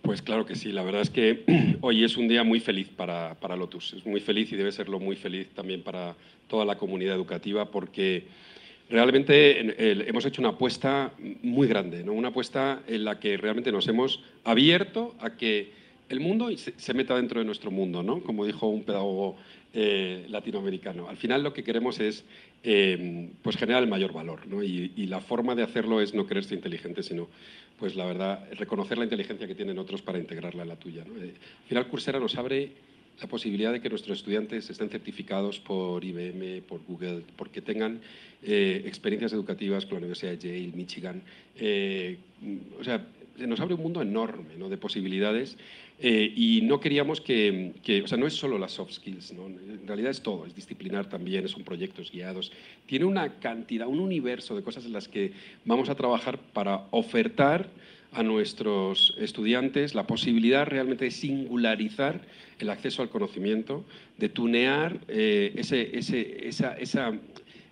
Pues 0.07 0.21
claro 0.21 0.45
que 0.45 0.55
sí, 0.55 0.71
la 0.71 0.83
verdad 0.83 1.01
es 1.01 1.09
que 1.09 1.43
hoy 1.81 2.05
es 2.05 2.15
un 2.15 2.29
día 2.29 2.41
muy 2.45 2.61
feliz 2.61 2.87
para, 2.87 3.35
para, 3.41 3.57
Lotus, 3.57 3.91
es 3.91 4.05
muy 4.05 4.21
feliz 4.21 4.49
y 4.53 4.55
debe 4.55 4.71
serlo 4.71 5.01
muy 5.01 5.17
feliz 5.17 5.49
también 5.49 5.83
para 5.83 6.15
toda 6.47 6.63
la 6.63 6.77
comunidad 6.77 7.13
educativa 7.13 7.69
porque 7.69 8.23
realmente 8.89 10.07
hemos 10.07 10.25
hecho 10.25 10.41
una 10.41 10.51
apuesta 10.51 11.11
muy 11.43 11.67
grande, 11.67 12.05
¿no? 12.05 12.13
una 12.13 12.29
apuesta 12.29 12.83
en 12.87 13.03
la 13.03 13.19
que 13.19 13.35
realmente 13.35 13.69
nos 13.69 13.85
hemos 13.89 14.23
abierto 14.45 15.13
a 15.19 15.31
que 15.31 15.73
el 16.07 16.21
mundo 16.21 16.47
se, 16.55 16.93
meta 16.93 17.17
dentro 17.17 17.41
de 17.41 17.45
nuestro 17.45 17.69
mundo, 17.69 18.01
¿no? 18.01 18.23
como 18.23 18.45
dijo 18.45 18.65
un 18.67 18.83
pedagogo 18.83 19.35
eh, 19.79 20.25
latinoamericano. 20.29 21.07
Al 21.07 21.17
final 21.17 21.43
lo 21.43 21.53
que 21.53 21.63
queremos 21.63 21.99
es 21.99 22.25
eh, 22.63 23.29
pues 23.43 23.57
generar 23.57 23.83
el 23.83 23.87
mayor 23.87 24.11
valor 24.11 24.47
¿no? 24.47 24.63
y, 24.63 25.05
la 25.05 25.19
forma 25.19 25.53
de 25.53 25.61
hacerlo 25.61 26.01
es 26.01 26.15
no 26.15 26.25
quererse 26.25 26.55
inteligente, 26.55 27.03
sino 27.03 27.27
pues 27.77 27.95
la 27.95 28.05
verdad, 28.05 28.43
reconocer 28.53 28.97
la 28.97 29.03
inteligencia 29.03 29.45
que 29.45 29.53
tienen 29.53 29.77
otros 29.77 30.01
para 30.01 30.17
integrarla 30.17 30.63
en 30.63 30.69
la 30.69 30.77
tuya. 30.77 31.03
Eh, 31.03 31.35
al 31.61 31.67
final, 31.67 31.87
Coursera 31.89 32.19
nos 32.19 32.35
abre 32.37 32.71
la 33.21 33.27
posibilidad 33.27 33.71
de 33.71 33.79
que 33.79 33.89
nuestros 33.89 34.17
estudiantes 34.17 34.67
estén 34.67 34.89
certificados 34.89 35.59
por 35.59 36.03
IBM, 36.03 36.63
por 36.63 36.81
Google, 36.83 37.21
porque 37.35 37.61
tengan 37.61 38.01
experiencias 38.41 39.31
educativas 39.33 39.85
con 39.85 39.93
la 39.93 39.97
Universidad 39.99 40.31
de 40.31 40.37
Yale, 40.39 40.75
Michigan. 40.75 41.21
O 42.79 42.83
sea, 42.83 43.05
nos 43.45 43.59
abre 43.59 43.75
un 43.75 43.81
mundo 43.81 44.01
enorme 44.01 44.55
¿no? 44.57 44.69
de 44.69 44.77
posibilidades 44.77 45.57
eh, 45.99 46.31
y 46.35 46.61
no 46.63 46.79
queríamos 46.79 47.21
que, 47.21 47.73
que, 47.83 48.01
o 48.01 48.07
sea, 48.07 48.17
no 48.17 48.27
es 48.27 48.33
solo 48.33 48.57
las 48.57 48.71
soft 48.73 48.93
skills, 48.93 49.33
¿no? 49.33 49.47
en 49.47 49.85
realidad 49.85 50.11
es 50.11 50.21
todo, 50.21 50.45
es 50.45 50.55
disciplinar 50.55 51.09
también, 51.09 51.47
son 51.47 51.63
proyectos 51.63 52.11
guiados, 52.11 52.51
tiene 52.85 53.05
una 53.05 53.39
cantidad, 53.39 53.87
un 53.87 53.99
universo 53.99 54.55
de 54.55 54.63
cosas 54.63 54.85
en 54.85 54.93
las 54.93 55.07
que 55.07 55.31
vamos 55.65 55.89
a 55.89 55.95
trabajar 55.95 56.39
para 56.53 56.85
ofertar 56.91 57.69
a 58.11 58.23
nuestros 58.23 59.15
estudiantes 59.19 59.93
la 59.93 60.07
posibilidad 60.07 60.65
realmente 60.65 61.05
de 61.05 61.11
singularizar 61.11 62.21
el 62.59 62.69
acceso 62.69 63.01
al 63.01 63.09
conocimiento, 63.09 63.85
de 64.17 64.29
tunear 64.29 64.99
eh, 65.07 65.53
ese, 65.55 65.97
ese, 65.97 66.47
esa, 66.47 66.77
esa, 66.77 67.13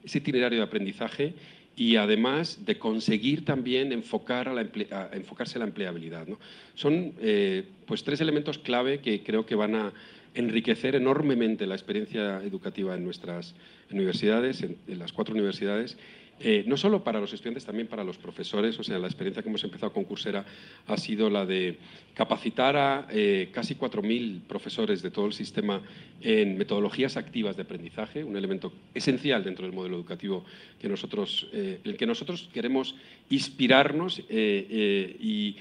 ese 0.03 0.17
itinerario 0.17 0.59
de 0.59 0.65
aprendizaje 0.65 1.33
y 1.75 1.97
además 1.97 2.65
de 2.65 2.77
conseguir 2.77 3.43
también 3.43 3.91
enfocar 3.91 4.47
a 4.47 5.09
enfocarse 5.13 5.57
a 5.57 5.59
la 5.59 5.65
empleabilidad. 5.65 6.27
Son 6.75 7.13
eh, 7.19 7.63
pues 7.85 8.03
tres 8.03 8.21
elementos 8.21 8.57
clave 8.57 8.99
que 8.99 9.23
creo 9.23 9.45
que 9.45 9.55
van 9.55 9.75
a 9.75 9.93
enriquecer 10.33 10.95
enormemente 10.95 11.65
la 11.65 11.75
experiencia 11.75 12.41
educativa 12.43 12.95
en 12.95 13.03
nuestras 13.03 13.55
universidades, 13.91 14.63
en 14.63 14.99
las 14.99 15.13
cuatro 15.13 15.33
universidades, 15.33 15.97
eh, 16.39 16.65
no 16.67 16.75
solo 16.75 17.01
para 17.01 17.21
los 17.21 17.31
estudiantes, 17.31 17.65
también 17.65 17.87
para 17.87 18.03
los 18.03 18.17
profesores. 18.17 18.77
O 18.77 18.83
sea, 18.83 18.99
la 18.99 19.07
experiencia 19.07 19.41
que 19.41 19.47
hemos 19.47 19.63
empezado 19.63 19.93
con 19.93 20.03
Coursera 20.03 20.45
ha 20.87 20.97
sido 20.97 21.29
la 21.29 21.45
de 21.45 21.77
capacitar 22.13 22.75
a 22.75 23.07
eh, 23.09 23.49
casi 23.53 23.75
4.000 23.75 24.41
profesores 24.41 25.01
de 25.01 25.11
todo 25.11 25.27
el 25.27 25.33
sistema 25.33 25.81
en 26.21 26.57
metodologías 26.57 27.15
activas 27.15 27.55
de 27.55 27.61
aprendizaje, 27.61 28.23
un 28.23 28.35
elemento 28.35 28.73
esencial 28.93 29.43
dentro 29.43 29.65
del 29.65 29.73
modelo 29.73 29.95
educativo 29.95 30.43
que 30.81 30.89
nosotros, 30.89 31.47
eh, 31.53 31.79
el 31.83 31.95
que 31.95 32.05
nosotros 32.05 32.49
queremos 32.53 32.95
inspirarnos 33.29 34.21
y, 34.29 35.55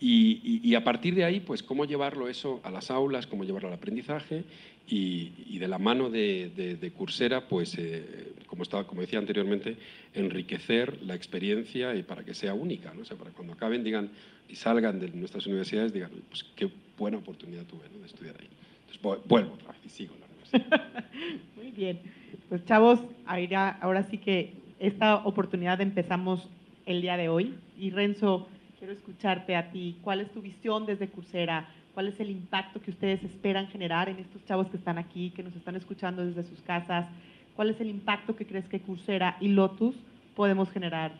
y, 0.00 0.74
a 0.74 0.84
partir 0.84 1.14
de 1.14 1.24
ahí, 1.24 1.40
pues 1.40 1.62
cómo 1.62 1.84
llevarlo 1.84 2.28
eso 2.28 2.60
a 2.62 2.70
las 2.70 2.90
aulas, 2.90 3.26
cómo 3.26 3.44
llevarlo 3.44 3.68
al 3.68 3.74
aprendizaje 3.74 4.44
y, 4.90 5.58
de 5.58 5.68
la 5.68 5.78
mano 5.78 6.08
de, 6.08 6.78
de, 6.80 6.90
Coursera, 6.92 7.46
pues, 7.46 7.76
eh, 7.78 8.32
como, 8.46 8.62
estaba, 8.62 8.86
como 8.86 9.00
decía 9.00 9.18
anteriormente, 9.18 9.76
enriquecer 10.14 11.02
la 11.02 11.14
experiencia 11.14 11.94
y 11.94 12.02
para 12.02 12.24
que 12.24 12.32
sea 12.32 12.54
única, 12.54 12.94
¿no? 12.94 13.02
o 13.02 13.04
sea, 13.04 13.16
para 13.16 13.30
cuando 13.32 13.52
acaben 13.52 13.84
digan 13.84 14.10
y 14.48 14.54
salgan 14.54 14.98
de 14.98 15.08
nuestras 15.10 15.46
universidades, 15.46 15.92
digan, 15.92 16.10
pues 16.28 16.44
qué 16.56 16.70
buena 16.96 17.18
oportunidad 17.18 17.64
tuve 17.64 17.84
¿no? 17.92 17.98
de 18.00 18.06
estudiar 18.06 18.36
ahí. 18.40 18.48
Entonces, 18.88 19.28
vuelvo 19.28 19.58
y 19.84 19.88
sigo 19.88 20.14
la 20.18 20.26
universidad. 20.26 21.02
Muy 21.56 21.70
bien. 21.72 22.00
Pues 22.48 22.64
chavos, 22.64 23.00
ahora, 23.26 23.70
ahora 23.80 24.02
sí 24.04 24.18
que 24.18 24.52
esta 24.78 25.16
oportunidad 25.16 25.80
empezamos 25.80 26.48
el 26.86 27.02
día 27.02 27.16
de 27.16 27.28
hoy. 27.28 27.54
Y 27.78 27.90
Renzo, 27.90 28.48
quiero 28.78 28.94
escucharte 28.94 29.56
a 29.56 29.70
ti. 29.70 29.98
¿Cuál 30.02 30.20
es 30.20 30.30
tu 30.32 30.40
visión 30.40 30.86
desde 30.86 31.08
Coursera? 31.08 31.68
Cuál 31.98 32.06
es 32.06 32.20
el 32.20 32.30
impacto 32.30 32.80
que 32.80 32.92
ustedes 32.92 33.24
esperan 33.24 33.66
generar 33.66 34.08
en 34.08 34.20
estos 34.20 34.44
chavos 34.44 34.68
que 34.68 34.76
están 34.76 34.98
aquí, 34.98 35.32
que 35.34 35.42
nos 35.42 35.56
están 35.56 35.74
escuchando 35.74 36.24
desde 36.24 36.44
sus 36.44 36.60
casas, 36.60 37.08
cuál 37.56 37.70
es 37.70 37.80
el 37.80 37.90
impacto 37.90 38.36
que 38.36 38.46
crees 38.46 38.68
que 38.68 38.78
Coursera 38.78 39.36
y 39.40 39.48
Lotus 39.48 39.96
podemos 40.36 40.70
generar 40.70 41.10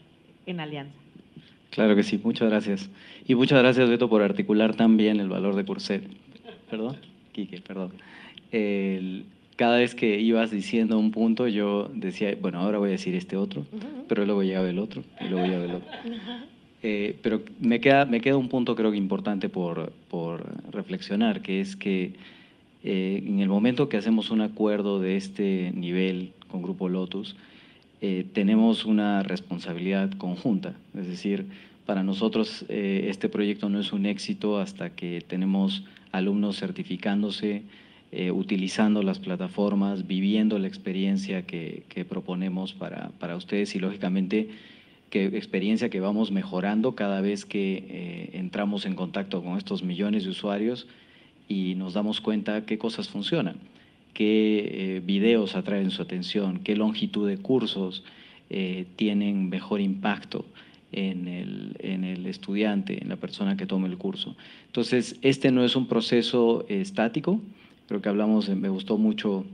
en 0.46 0.60
Alianza. 0.60 0.94
Claro 1.70 1.96
que 1.96 2.04
sí, 2.04 2.20
muchas 2.22 2.48
gracias. 2.48 2.88
Y 3.26 3.34
muchas 3.34 3.58
gracias, 3.58 3.90
Beto, 3.90 4.08
por 4.08 4.22
articular 4.22 4.76
también 4.76 5.18
el 5.18 5.28
valor 5.28 5.56
de 5.56 5.64
Coursera. 5.64 6.06
Perdón, 6.70 6.96
Quique, 7.32 7.60
perdón. 7.60 7.94
cada 9.56 9.78
vez 9.78 9.96
que 9.96 10.20
ibas 10.20 10.52
diciendo 10.52 10.96
un 10.96 11.10
punto, 11.10 11.48
yo 11.48 11.90
decía, 11.92 12.36
bueno, 12.40 12.60
ahora 12.60 12.78
voy 12.78 12.90
a 12.90 12.92
decir 12.92 13.16
este 13.16 13.36
otro, 13.36 13.66
pero 14.06 14.24
luego 14.24 14.44
llegaba 14.44 14.70
el 14.70 14.78
otro, 14.78 15.02
y 15.20 15.24
luego 15.24 15.44
llegaba 15.44 15.64
el 15.64 15.74
otro. 15.74 15.90
Eh, 16.82 17.16
pero 17.22 17.42
me 17.60 17.80
queda, 17.80 18.04
me 18.04 18.20
queda 18.20 18.36
un 18.36 18.48
punto 18.48 18.76
creo 18.76 18.92
que 18.92 18.96
importante 18.96 19.48
por, 19.48 19.92
por 20.10 20.44
reflexionar, 20.72 21.42
que 21.42 21.60
es 21.60 21.74
que 21.74 22.12
eh, 22.84 23.22
en 23.26 23.40
el 23.40 23.48
momento 23.48 23.88
que 23.88 23.96
hacemos 23.96 24.30
un 24.30 24.40
acuerdo 24.40 25.00
de 25.00 25.16
este 25.16 25.72
nivel 25.74 26.32
con 26.48 26.62
Grupo 26.62 26.88
Lotus, 26.88 27.34
eh, 28.00 28.24
tenemos 28.32 28.84
una 28.84 29.24
responsabilidad 29.24 30.12
conjunta. 30.12 30.74
Es 30.96 31.08
decir, 31.08 31.46
para 31.84 32.04
nosotros 32.04 32.66
este 32.68 33.30
proyecto 33.30 33.70
no 33.70 33.80
es 33.80 33.94
un 33.94 34.04
éxito 34.04 34.60
hasta 34.60 34.90
que 34.90 35.22
tenemos 35.26 35.84
alumnos 36.12 36.58
certificándose, 36.58 37.62
utilizando 38.30 39.02
las 39.02 39.18
plataformas, 39.18 40.06
viviendo 40.06 40.58
la 40.58 40.68
experiencia 40.68 41.46
que, 41.46 41.84
que 41.88 42.04
proponemos 42.04 42.74
para, 42.74 43.08
para 43.18 43.36
ustedes 43.36 43.74
y 43.74 43.78
lógicamente 43.78 44.50
que, 45.10 45.26
experiencia 45.26 45.88
que 45.88 46.00
vamos 46.00 46.30
mejorando 46.30 46.94
cada 46.94 47.20
vez 47.20 47.44
que 47.44 47.84
eh, 47.88 48.30
entramos 48.34 48.86
en 48.86 48.94
contacto 48.94 49.42
con 49.42 49.56
estos 49.56 49.82
millones 49.82 50.24
de 50.24 50.30
usuarios 50.30 50.86
y 51.48 51.74
nos 51.76 51.94
damos 51.94 52.20
cuenta 52.20 52.66
qué 52.66 52.78
cosas 52.78 53.08
funcionan, 53.08 53.56
qué 54.12 54.96
eh, 54.96 55.02
videos 55.04 55.56
atraen 55.56 55.90
su 55.90 56.02
atención, 56.02 56.60
qué 56.60 56.76
longitud 56.76 57.28
de 57.28 57.38
cursos 57.38 58.04
eh, 58.50 58.86
tienen 58.96 59.48
mejor 59.48 59.80
impacto 59.80 60.44
en 60.92 61.28
el, 61.28 61.76
en 61.80 62.04
el, 62.04 62.26
estudiante, 62.26 63.02
en 63.02 63.08
la 63.08 63.16
persona 63.16 63.56
que 63.56 63.66
tome 63.66 63.88
el 63.88 63.98
curso. 63.98 64.36
Entonces, 64.66 65.16
este 65.22 65.50
no 65.50 65.64
es 65.64 65.76
un 65.76 65.86
proceso 65.86 66.64
estático, 66.68 67.40
creo 67.88 68.00
que 68.00 68.08
hablamos, 68.08 68.48
me 68.48 68.68
gustó 68.68 68.98
mucho 68.98 69.44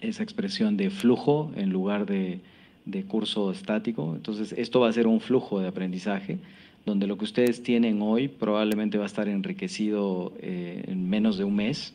esa 0.00 0.22
expresión 0.22 0.76
de 0.76 0.90
flujo 0.90 1.52
en 1.56 1.70
lugar 1.70 2.06
de 2.06 2.40
de 2.84 3.04
curso 3.04 3.50
estático. 3.50 4.14
Entonces, 4.14 4.52
esto 4.52 4.80
va 4.80 4.88
a 4.88 4.92
ser 4.92 5.06
un 5.06 5.20
flujo 5.20 5.60
de 5.60 5.68
aprendizaje 5.68 6.38
donde 6.86 7.06
lo 7.06 7.18
que 7.18 7.24
ustedes 7.24 7.62
tienen 7.62 8.00
hoy 8.00 8.28
probablemente 8.28 8.96
va 8.96 9.04
a 9.04 9.06
estar 9.06 9.28
enriquecido 9.28 10.32
eh, 10.40 10.84
en 10.88 11.08
menos 11.08 11.36
de 11.36 11.44
un 11.44 11.56
mes 11.56 11.94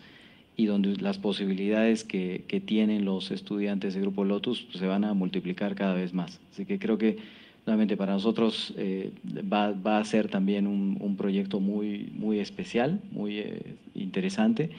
y 0.55 0.67
donde 0.67 0.95
las 0.97 1.17
posibilidades 1.17 2.03
que, 2.03 2.43
que 2.47 2.61
tienen 2.61 3.03
los 3.03 3.31
estudiantes 3.31 3.93
de 3.93 4.01
Grupo 4.01 4.23
Lotus 4.23 4.61
pues, 4.61 4.77
se 4.77 4.87
van 4.87 5.03
a 5.03 5.13
multiplicar 5.13 5.75
cada 5.75 5.95
vez 5.95 6.13
más. 6.13 6.39
Así 6.51 6.65
que 6.65 6.79
creo 6.79 6.97
que 6.97 7.17
Nuevamente, 7.65 7.97
para 7.97 8.13
nosotros 8.13 8.73
eh, 8.77 9.11
va, 9.51 9.97
a 9.97 10.05
ser 10.05 10.29
también 10.29 10.67
un, 10.67 11.15
proyecto 11.17 11.59
muy, 11.59 12.11
muy 12.13 12.39
especial, 12.39 12.99
muy 13.11 13.39
eh, 13.39 13.75
interesante, 13.95 14.69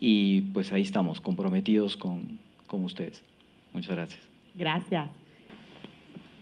y 0.00 0.40
pues 0.40 0.72
ahí 0.72 0.82
estamos, 0.82 1.20
comprometidos 1.20 1.96
con, 1.96 2.38
con 2.66 2.82
ustedes. 2.82 3.22
Muchas 3.72 3.94
gracias. 3.94 4.20
Gracias. 4.56 5.08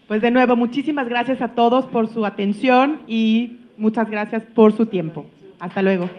Pues 0.07 0.21
de 0.21 0.29
nuevo, 0.29 0.55
muchísimas 0.55 1.09
gracias 1.09 1.41
a 1.41 1.49
todos 1.49 1.85
por 1.85 2.07
su 2.07 2.25
atención 2.25 3.01
y 3.07 3.59
muchas 3.77 4.09
gracias 4.09 4.43
por 4.43 4.73
su 4.73 4.85
tiempo. 4.85 5.25
Hasta 5.59 5.81
luego. 5.81 6.09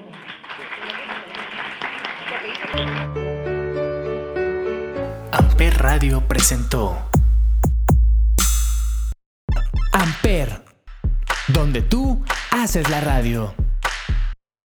Amper 5.30 5.74
Radio 5.78 6.22
presentó 6.26 6.96
Amper, 9.92 10.62
donde 11.48 11.82
tú 11.82 12.22
haces 12.50 12.90
la 12.90 13.00
radio. 13.00 13.54